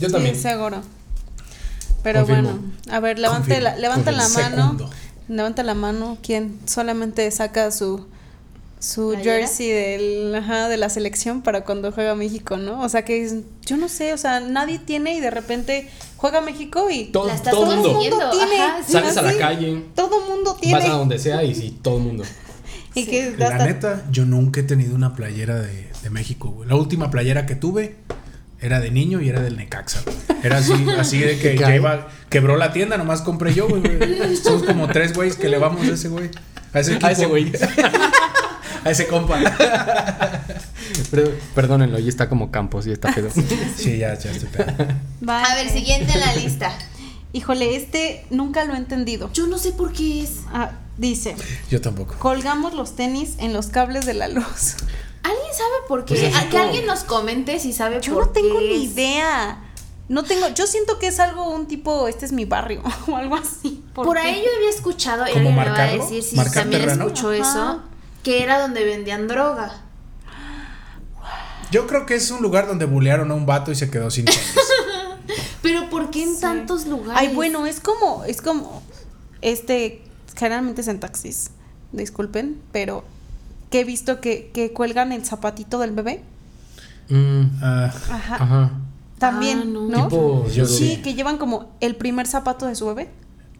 Yo 0.00 0.10
también. 0.10 0.34
Sí, 0.34 0.40
seguro. 0.40 0.80
Pero 2.02 2.20
Confirmo. 2.24 2.50
bueno, 2.52 2.72
a 2.90 3.00
ver, 3.00 3.18
levante 3.18 3.48
Confirmo. 3.48 3.64
la, 3.64 3.76
levanta 3.76 4.12
la 4.12 4.28
mano. 4.28 4.56
Segundo. 4.56 4.90
Levanta 5.28 5.62
la 5.62 5.74
mano 5.74 6.16
quien 6.22 6.58
solamente 6.66 7.30
saca 7.30 7.70
su 7.70 8.06
su 8.78 9.08
¿Playera? 9.10 9.38
jersey 9.46 9.68
del, 9.70 10.34
ajá, 10.34 10.68
de 10.68 10.76
la 10.76 10.88
selección 10.90 11.42
para 11.42 11.64
cuando 11.64 11.90
juega 11.92 12.14
México, 12.14 12.56
¿no? 12.58 12.80
O 12.82 12.88
sea 12.88 13.04
que 13.04 13.24
es- 13.24 13.34
yo 13.64 13.76
no 13.76 13.88
sé, 13.88 14.12
o 14.14 14.18
sea, 14.18 14.38
nadie 14.40 14.78
tiene 14.78 15.14
y 15.16 15.20
de 15.20 15.30
repente 15.30 15.90
juega 16.16 16.40
México 16.40 16.88
y 16.90 17.06
Todo, 17.06 17.28
todo 17.28 17.50
todo 17.50 17.66
mundo. 17.76 17.88
siguiendo. 17.94 18.30
tiene. 18.30 18.60
Ajá, 18.62 18.78
sí. 18.86 18.92
Sales 18.92 19.16
a 19.16 19.22
la 19.22 19.36
calle, 19.36 19.84
Todo 19.94 20.20
mundo 20.26 20.56
tiene. 20.60 20.78
vas 20.78 20.88
a 20.88 20.92
donde 20.94 21.18
sea 21.18 21.42
y 21.42 21.54
sí, 21.54 21.78
todo 21.82 21.96
el 21.98 22.04
mundo. 22.04 22.24
Y 22.96 23.06
que 23.06 23.34
La 23.38 23.48
hasta- 23.48 23.64
neta, 23.66 24.02
yo 24.10 24.24
nunca 24.24 24.60
he 24.60 24.62
tenido 24.64 24.94
una 24.96 25.14
playera 25.14 25.60
de, 25.60 25.88
de 26.02 26.10
México, 26.10 26.48
güey. 26.50 26.68
La 26.68 26.74
última 26.74 27.10
playera 27.10 27.46
que 27.46 27.54
tuve 27.54 27.96
era 28.60 28.80
de 28.80 28.90
niño 28.90 29.20
y 29.20 29.28
era 29.28 29.40
del 29.42 29.56
Necaxa, 29.56 30.00
güey. 30.04 30.16
Era 30.42 30.58
así, 30.58 30.72
así 30.98 31.18
de 31.18 31.38
que 31.38 31.52
¿Qué 31.54 31.58
ya 31.58 31.76
iba, 31.76 32.08
quebró 32.30 32.56
la 32.56 32.72
tienda, 32.72 32.96
nomás 32.96 33.20
compré 33.20 33.54
yo, 33.54 33.68
güey. 33.68 33.82
güey. 33.82 34.36
Somos 34.36 34.62
como 34.64 34.88
tres 34.88 35.12
güeyes 35.14 35.36
que 35.36 35.48
le 35.48 35.58
vamos 35.58 35.86
a 35.86 35.92
ese 35.92 36.08
güey. 36.08 36.30
A 36.72 36.80
ese, 36.80 36.98
A 37.02 37.10
ese 37.12 37.24
equipo. 37.24 37.28
güey. 37.30 37.52
a 38.84 38.90
ese 38.90 39.06
compa. 39.06 39.38
Pero, 41.10 41.30
perdónenlo, 41.54 41.98
y 41.98 42.08
está 42.08 42.28
como 42.28 42.50
Campos 42.50 42.86
y 42.86 42.92
está 42.92 43.12
pedo. 43.14 43.28
Sí, 43.76 43.98
ya, 43.98 44.14
ya 44.18 44.30
estoy 44.30 44.48
pedo. 44.48 44.66
Vale. 45.20 45.46
A 45.48 45.54
ver, 45.56 45.68
siguiente 45.70 46.12
en 46.12 46.20
la 46.20 46.34
lista. 46.34 46.72
Híjole, 47.36 47.76
este 47.76 48.24
nunca 48.30 48.64
lo 48.64 48.72
he 48.74 48.78
entendido. 48.78 49.30
Yo 49.32 49.46
no 49.46 49.58
sé 49.58 49.72
por 49.72 49.92
qué 49.92 50.22
es. 50.22 50.38
Ah, 50.54 50.70
dice, 50.96 51.36
Yo 51.70 51.80
tampoco. 51.82 52.14
colgamos 52.18 52.72
los 52.72 52.96
tenis 52.96 53.34
en 53.38 53.52
los 53.52 53.66
cables 53.66 54.06
de 54.06 54.14
la 54.14 54.28
luz. 54.28 54.76
¿Alguien 55.22 55.52
sabe 55.52 55.74
por 55.86 56.04
qué? 56.06 56.14
Pues 56.14 56.34
que 56.44 56.50
como- 56.50 56.62
alguien 56.64 56.86
nos 56.86 57.04
comente 57.04 57.58
si 57.60 57.72
sabe 57.74 58.00
Yo 58.00 58.14
por 58.14 58.26
no 58.28 58.32
tengo 58.32 58.58
qué 58.58 58.68
ni 58.68 58.84
es. 58.86 58.92
idea. 58.92 59.62
No 60.08 60.22
tengo, 60.22 60.48
yo 60.48 60.66
siento 60.66 60.98
que 60.98 61.08
es 61.08 61.18
algo 61.20 61.50
un 61.50 61.66
tipo, 61.66 62.08
este 62.08 62.24
es 62.24 62.32
mi 62.32 62.44
barrio 62.46 62.80
o 63.08 63.16
algo 63.16 63.34
así. 63.36 63.84
Por, 63.92 64.16
ahí 64.16 64.42
yo 64.42 64.50
había 64.56 64.70
escuchado, 64.70 65.24
y 65.26 65.32
¿Cómo 65.32 65.48
alguien 65.50 65.56
me 65.56 65.56
va 65.56 65.62
a 65.62 65.68
marcarlo? 65.70 66.02
decir 66.04 66.22
si 66.22 66.36
¿Marcar 66.36 66.54
también 66.62 66.82
terreno? 66.82 67.06
escuchó 67.06 67.30
Ajá. 67.32 67.36
eso, 67.38 67.82
que 68.22 68.42
era 68.42 68.60
donde 68.60 68.84
vendían 68.84 69.26
droga. 69.28 69.82
Yo 71.72 71.86
creo 71.88 72.06
que 72.06 72.14
es 72.14 72.30
un 72.30 72.40
lugar 72.42 72.68
donde 72.68 72.84
bulearon 72.84 73.30
a 73.32 73.34
un 73.34 73.44
vato 73.44 73.72
y 73.72 73.74
se 73.74 73.90
quedó 73.90 74.10
sin 74.10 74.24
tenis. 74.26 74.40
Pero 76.16 76.24
¿por 76.24 76.24
qué 76.24 76.30
en 76.30 76.34
Sí. 76.34 76.40
tantos 76.40 76.86
lugares? 76.86 77.14
Ay, 77.28 77.34
bueno, 77.34 77.66
es 77.66 77.80
como, 77.80 78.24
es 78.24 78.40
como, 78.42 78.82
este, 79.42 80.02
generalmente 80.36 80.80
es 80.80 80.88
en 80.88 81.00
taxis, 81.00 81.50
disculpen, 81.92 82.60
pero 82.72 83.04
que 83.70 83.80
he 83.80 83.84
visto 83.84 84.20
que, 84.20 84.50
que 84.54 84.72
cuelgan 84.72 85.12
el 85.12 85.24
zapatito 85.24 85.78
del 85.78 85.92
bebé. 85.92 86.22
Mm, 87.08 87.42
Ah, 87.62 87.92
Ajá. 88.10 88.34
ajá. 88.36 88.70
También, 89.18 89.60
Ah, 89.62 89.64
no. 89.64 89.88
no? 89.88 90.08
Tipo, 90.08 90.46
yo 90.50 90.66
sí, 90.66 91.00
que 91.02 91.14
llevan 91.14 91.38
como 91.38 91.70
el 91.80 91.96
primer 91.96 92.26
zapato 92.26 92.66
de 92.66 92.74
su 92.74 92.86
bebé. 92.86 93.08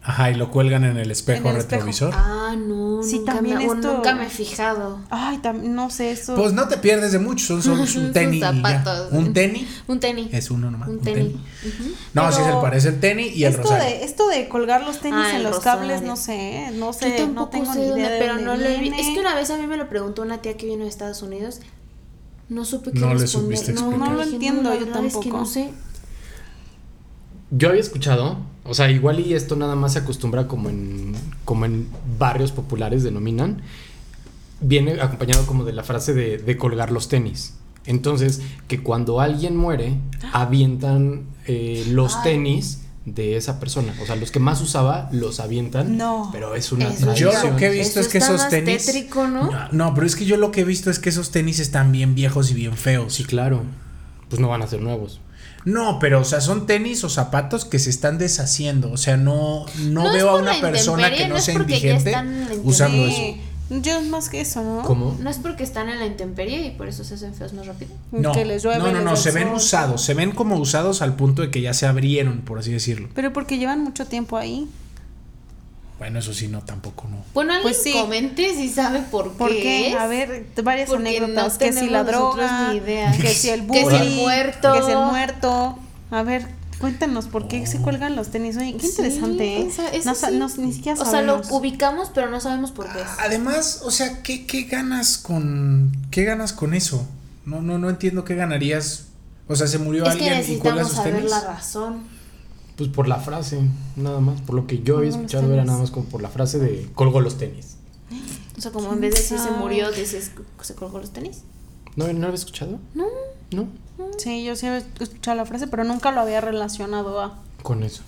ajá, 0.03 0.31
y 0.31 0.35
lo 0.35 0.51
cuelgan 0.51 0.83
en 0.85 0.95
el 0.97 1.11
espejo 1.11 1.49
En 1.49 1.55
el 1.55 1.57
espejo. 1.57 1.85
retrovisor. 1.85 2.13
Ah, 2.15 2.55
no, 2.57 2.86
Sí, 3.03 3.19
nunca, 3.19 3.33
también 3.33 3.57
me, 3.57 3.65
esto- 3.65 3.93
nunca 3.93 4.15
me 4.15 4.25
he 4.25 4.29
fijado. 4.29 4.99
Ay, 5.09 5.37
también, 5.39 5.75
no 5.75 5.89
sé, 5.89 6.11
eso. 6.11 6.35
Pues 6.35 6.53
no 6.53 6.67
te 6.67 6.77
pierdes 6.77 7.11
de 7.11 7.19
mucho, 7.19 7.61
son 7.61 7.63
solo 7.63 7.83
un 8.07 8.13
tenis. 8.13 8.41
zapatos. 8.41 9.11
Un 9.11 9.33
tenis 9.33 9.67
Un 9.87 9.99
tenis. 9.99 10.27
es 10.33 10.49
uno 10.51 10.69
nomás. 10.71 10.87
un 10.89 10.95
un 10.95 11.01
tenis. 11.01 11.33
No, 12.13 12.21
Pero 12.23 12.31
sí 12.31 12.41
se 12.43 12.49
le 12.49 12.61
parece 12.61 12.87
el 12.89 12.99
tenis 12.99 13.35
y 13.35 13.43
el 13.43 13.51
esto 13.53 13.63
rosario. 13.63 13.85
de, 13.97 14.03
esto 14.03 14.27
de 14.27 14.47
colgar 14.49 14.83
los 14.83 14.99
tenis 14.99 15.19
Ah, 15.21 15.35
en 15.37 15.43
los 15.43 15.55
rosario. 15.57 15.79
cables, 15.81 16.01
no 16.03 16.15
sé, 16.15 16.69
no 16.73 16.87
Yo 16.87 16.93
sé, 16.93 17.11
tampoco 17.11 17.39
no 17.39 17.49
tengo 17.49 17.73
sé 17.73 17.79
ni 17.79 17.85
idea 17.85 17.93
dónde, 18.09 18.17
pero 18.19 18.37
no 18.37 18.55
le 18.55 18.77
vi. 18.79 18.89
Es 18.89 19.07
que 19.07 19.19
una 19.19 19.35
vez 19.35 19.49
a 19.51 19.57
mí 19.57 19.67
me 19.67 19.77
lo 19.77 19.89
preguntó 19.89 20.21
una 20.21 20.41
tía 20.41 20.55
que 20.57 20.65
vino 20.65 20.83
de 20.83 20.89
Estados 20.89 21.21
Unidos. 21.21 21.59
No 22.49 22.63
supe 22.63 22.91
qué 22.93 22.99
No 22.99 23.13
le 23.13 23.19
responder. 23.19 23.57
supiste 23.57 23.73
no, 23.73 23.87
explicar. 23.89 24.09
No 24.09 24.15
lo 24.15 24.23
entiendo, 24.23 24.69
la 24.69 24.75
yo 24.77 24.85
verdad 24.85 25.05
es 25.05 25.13
que 25.15 25.19
tampoco. 25.19 25.37
no 25.39 25.45
sé. 25.45 25.69
Yo 27.51 27.69
había 27.69 27.81
escuchado, 27.81 28.37
o 28.67 28.73
sea, 28.73 28.89
igual 28.91 29.19
y 29.19 29.33
esto 29.33 29.55
nada 29.55 29.75
más 29.75 29.93
se 29.93 29.99
acostumbra 29.99 30.47
como 30.47 30.69
en, 30.69 31.13
como 31.45 31.65
en 31.65 31.87
barrios 32.19 32.51
populares 32.51 33.03
denominan, 33.03 33.61
viene 34.61 34.99
acompañado 35.01 35.45
como 35.45 35.63
de 35.63 35.73
la 35.73 35.83
frase 35.83 36.13
de, 36.13 36.37
de 36.37 36.57
colgar 36.57 36.91
los 36.91 37.09
tenis. 37.09 37.53
Entonces, 37.85 38.41
que 38.67 38.81
cuando 38.83 39.21
alguien 39.21 39.55
muere, 39.55 39.93
avientan 40.33 41.23
eh, 41.45 41.85
los 41.89 42.15
Ay. 42.17 42.23
tenis 42.23 42.81
de 43.05 43.37
esa 43.37 43.59
persona. 43.61 43.93
O 44.03 44.05
sea, 44.05 44.17
los 44.17 44.31
que 44.31 44.39
más 44.39 44.59
usaba 44.61 45.07
los 45.13 45.39
avientan. 45.39 45.95
No. 45.95 46.27
Pero 46.33 46.55
es 46.55 46.73
una 46.73 46.89
Eso 46.89 47.13
Yo 47.15 47.29
tradición. 47.29 47.53
lo 47.53 47.57
que 47.57 47.67
he 47.67 47.71
visto 47.71 47.91
Eso 47.91 48.01
es 48.01 48.07
que 48.09 48.17
está 48.17 48.31
esos 48.33 48.41
más 48.41 48.49
tenis. 48.49 48.85
tétrico, 48.85 49.27
¿no? 49.27 49.49
No, 49.49 49.67
no, 49.71 49.93
pero 49.95 50.05
es 50.05 50.17
que 50.17 50.25
yo 50.25 50.35
lo 50.35 50.51
que 50.51 50.61
he 50.61 50.63
visto 50.65 50.91
es 50.91 50.99
que 50.99 51.07
esos 51.09 51.31
tenis 51.31 51.59
están 51.61 51.93
bien 51.93 52.13
viejos 52.15 52.51
y 52.51 52.53
bien 52.53 52.73
feos. 52.75 53.13
Sí, 53.13 53.23
claro. 53.23 53.61
Pues 54.29 54.41
no 54.41 54.49
van 54.49 54.61
a 54.63 54.67
ser 54.67 54.81
nuevos. 54.81 55.21
No, 55.67 55.99
pero 55.99 56.21
o 56.21 56.23
sea, 56.23 56.39
son 56.39 56.65
tenis 56.65 57.03
o 57.03 57.09
zapatos 57.09 57.65
que 57.65 57.77
se 57.77 57.89
están 57.89 58.17
deshaciendo. 58.17 58.89
O 58.89 58.95
sea, 58.95 59.17
no, 59.17 59.65
no, 59.79 60.13
veo 60.13 60.29
a 60.29 60.35
una 60.35 60.61
persona 60.61 61.11
que 61.11 61.27
no 61.27 61.41
sea 61.41 61.55
indigente 61.55 62.15
usando 62.63 63.05
eso. 63.05 63.35
Yo 63.69 64.01
más 64.03 64.29
que 64.29 64.39
eso, 64.39 64.63
¿no? 64.63 64.83
¿Cómo? 64.83 65.17
No 65.19 65.29
es 65.29 65.39
porque 65.39 65.63
están 65.63 65.89
en 65.89 65.99
la 65.99 66.05
intemperie 66.05 66.65
y 66.67 66.71
por 66.71 66.87
eso 66.87 67.03
se 67.03 67.15
hacen 67.15 67.33
feos 67.33 67.51
más 67.51 67.67
rápido. 67.67 67.91
No, 68.13 68.31
Que 68.31 68.45
les 68.45 68.63
llueve, 68.63 68.79
no, 68.79 68.93
no, 68.93 69.01
no, 69.01 69.17
se 69.17 69.31
ven 69.31 69.49
usados, 69.49 70.01
se 70.01 70.13
ven 70.13 70.31
como 70.31 70.55
usados 70.55 71.01
al 71.01 71.17
punto 71.17 71.41
de 71.41 71.51
que 71.51 71.59
ya 71.59 71.73
se 71.73 71.85
abrieron, 71.85 72.43
por 72.43 72.59
así 72.59 72.71
decirlo. 72.71 73.09
Pero 73.13 73.33
porque 73.33 73.57
llevan 73.57 73.83
mucho 73.83 74.05
tiempo 74.05 74.37
ahí. 74.37 74.69
Bueno, 75.99 76.19
eso 76.19 76.33
sí, 76.33 76.47
no, 76.47 76.61
tampoco 76.61 77.07
no. 77.09 77.17
Bueno, 77.33 77.53
alguien 77.53 77.71
Pues 77.73 77.81
sí. 77.83 77.91
comente 77.93 78.53
si 78.55 78.69
sabe 78.69 78.99
por 79.01 79.31
qué. 79.31 79.37
¿Por 79.37 79.49
qué? 79.49 79.89
es. 79.89 79.95
A 79.95 80.05
ver, 80.07 80.45
varias 80.63 80.89
Porque 80.89 81.09
anécdotas. 81.17 81.53
no 81.53 81.59
que 81.59 81.73
si 81.73 81.87
la 81.89 82.03
droga, 82.03 82.69
ni 82.71 82.77
idea. 82.77 83.11
que 83.17 83.29
si 83.33 83.49
el 83.49 83.61
Que 83.67 83.83
bullying, 83.83 83.99
si 83.99 84.05
el 84.13 84.15
muerto. 84.15 84.73
que 84.73 84.83
si 84.83 84.91
el 84.91 84.97
muerto. 84.99 85.79
A 86.11 86.21
ver, 86.23 86.47
cuéntanos 86.79 87.25
por 87.25 87.47
qué 87.47 87.65
se 87.65 87.79
cuelgan 87.79 88.15
los 88.15 88.27
tenis. 88.29 88.57
Oye, 88.57 88.73
qué 88.73 88.79
Sí, 88.81 88.89
interesante, 88.89 89.57
¿eh? 89.57 89.67
esa- 89.67 89.89
eso 89.89 90.09
no, 90.09 90.15
sí. 90.49 90.57
no- 90.59 90.65
ni 90.67 90.71
siquiera 90.73 91.01
O 91.01 91.05
sea, 91.05 91.21
lo 91.23 91.37
sabemos. 91.43 91.47
ubicamos, 91.51 92.11
pero 92.13 92.29
no 92.29 92.39
sabemos 92.39 92.69
por 92.71 92.85
qué 92.93 93.01
es. 93.01 93.07
Además, 93.19 93.81
o 93.83 93.89
sea, 93.89 94.21
¿qué, 94.21 94.45
qué 94.45 94.63
ganas 94.63 95.17
con 95.17 95.91
qué 96.11 96.25
ganas 96.25 96.53
con 96.53 96.75
eso? 96.75 97.07
No, 97.45 97.61
no, 97.63 97.79
no 97.79 97.89
entiendo 97.89 98.23
qué 98.23 98.35
ganarías. 98.35 99.05
O 99.47 99.55
sea, 99.55 99.65
se 99.65 99.79
murió 99.79 100.03
Es 100.05 100.15
que 100.15 100.29
alguien 100.29 100.33
y 100.57 100.57
cuelga 100.59 100.81
necesitamos 100.83 100.87
sus 100.89 100.95
saber 100.97 101.15
tenis. 101.15 101.31
la 101.31 101.41
razón. 101.41 102.16
Pues 102.77 102.89
por 102.89 103.07
la 103.07 103.17
frase, 103.17 103.59
nada 103.95 104.19
más. 104.19 104.39
Por 104.41 104.55
lo 104.55 104.67
que 104.67 104.83
yo 104.83 104.97
había 104.97 105.09
escuchado 105.09 105.51
era 105.53 105.65
nada 105.65 105.79
más 105.79 105.91
como 105.91 106.05
por 106.07 106.21
la 106.21 106.29
frase 106.29 106.59
de 106.59 106.87
colgó 106.95 107.19
los 107.21 107.37
tenis. 107.37 107.75
O 108.57 108.61
sea, 108.61 108.71
como 108.71 108.93
en 108.93 109.01
vez 109.01 109.13
de 109.15 109.21
decir 109.21 109.39
se 109.39 109.51
murió, 109.51 109.91
dices 109.91 110.31
se 110.61 110.75
colgó 110.75 110.99
los 110.99 111.11
tenis. 111.11 111.41
¿No, 111.95 112.07
¿no 112.07 112.13
lo 112.19 112.25
había 112.27 112.35
escuchado? 112.35 112.79
No. 112.93 113.05
No. 113.51 113.67
Sí, 114.17 114.43
yo 114.43 114.55
sí 114.55 114.67
había 114.67 114.83
escuchado 114.99 115.35
la 115.37 115.45
frase, 115.45 115.67
pero 115.67 115.83
nunca 115.83 116.11
lo 116.11 116.21
había 116.21 116.39
relacionado 116.41 117.19
a. 117.21 117.39
Con 117.63 117.83
eso. 117.83 118.03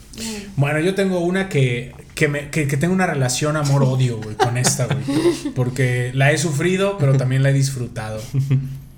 Bueno, 0.56 0.80
yo 0.80 0.94
tengo 0.96 1.20
una 1.22 1.50
que, 1.50 1.94
que, 2.14 2.28
me, 2.28 2.52
que, 2.52 2.68
que 2.68 2.78
tengo 2.78 2.94
una 2.94 3.08
relación 3.08 3.58
amor-odio, 3.58 4.22
güey, 4.22 4.36
con 4.36 4.58
esta, 4.58 4.86
güey. 4.86 5.00
Porque 5.56 6.12
la 6.14 6.32
he 6.32 6.38
sufrido, 6.38 6.98
pero 7.00 7.18
también 7.18 7.42
la 7.42 7.50
he 7.50 7.54
disfrutado. 7.54 8.22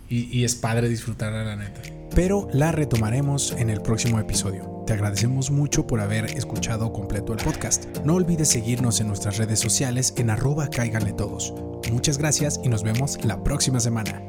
Y, 0.09 0.27
y 0.37 0.43
es 0.43 0.55
padre 0.55 0.89
disfrutarla, 0.89 1.45
la 1.45 1.55
neta. 1.55 1.81
pero 2.13 2.49
la 2.53 2.73
retomaremos 2.73 3.53
en 3.53 3.69
el 3.69 3.81
próximo 3.81 4.19
episodio. 4.19 4.80
Te 4.91 4.95
agradecemos 4.95 5.51
mucho 5.51 5.87
por 5.87 6.01
haber 6.01 6.25
escuchado 6.25 6.91
completo 6.91 7.31
el 7.31 7.41
podcast. 7.41 7.85
No 8.03 8.15
olvides 8.15 8.49
seguirnos 8.49 8.99
en 8.99 9.07
nuestras 9.07 9.37
redes 9.37 9.57
sociales 9.57 10.13
en 10.17 10.29
arroba 10.29 10.67
cáiganle 10.67 11.13
todos. 11.13 11.53
Muchas 11.89 12.17
gracias 12.17 12.59
y 12.61 12.67
nos 12.67 12.83
vemos 12.83 13.17
la 13.23 13.41
próxima 13.41 13.79
semana. 13.79 14.21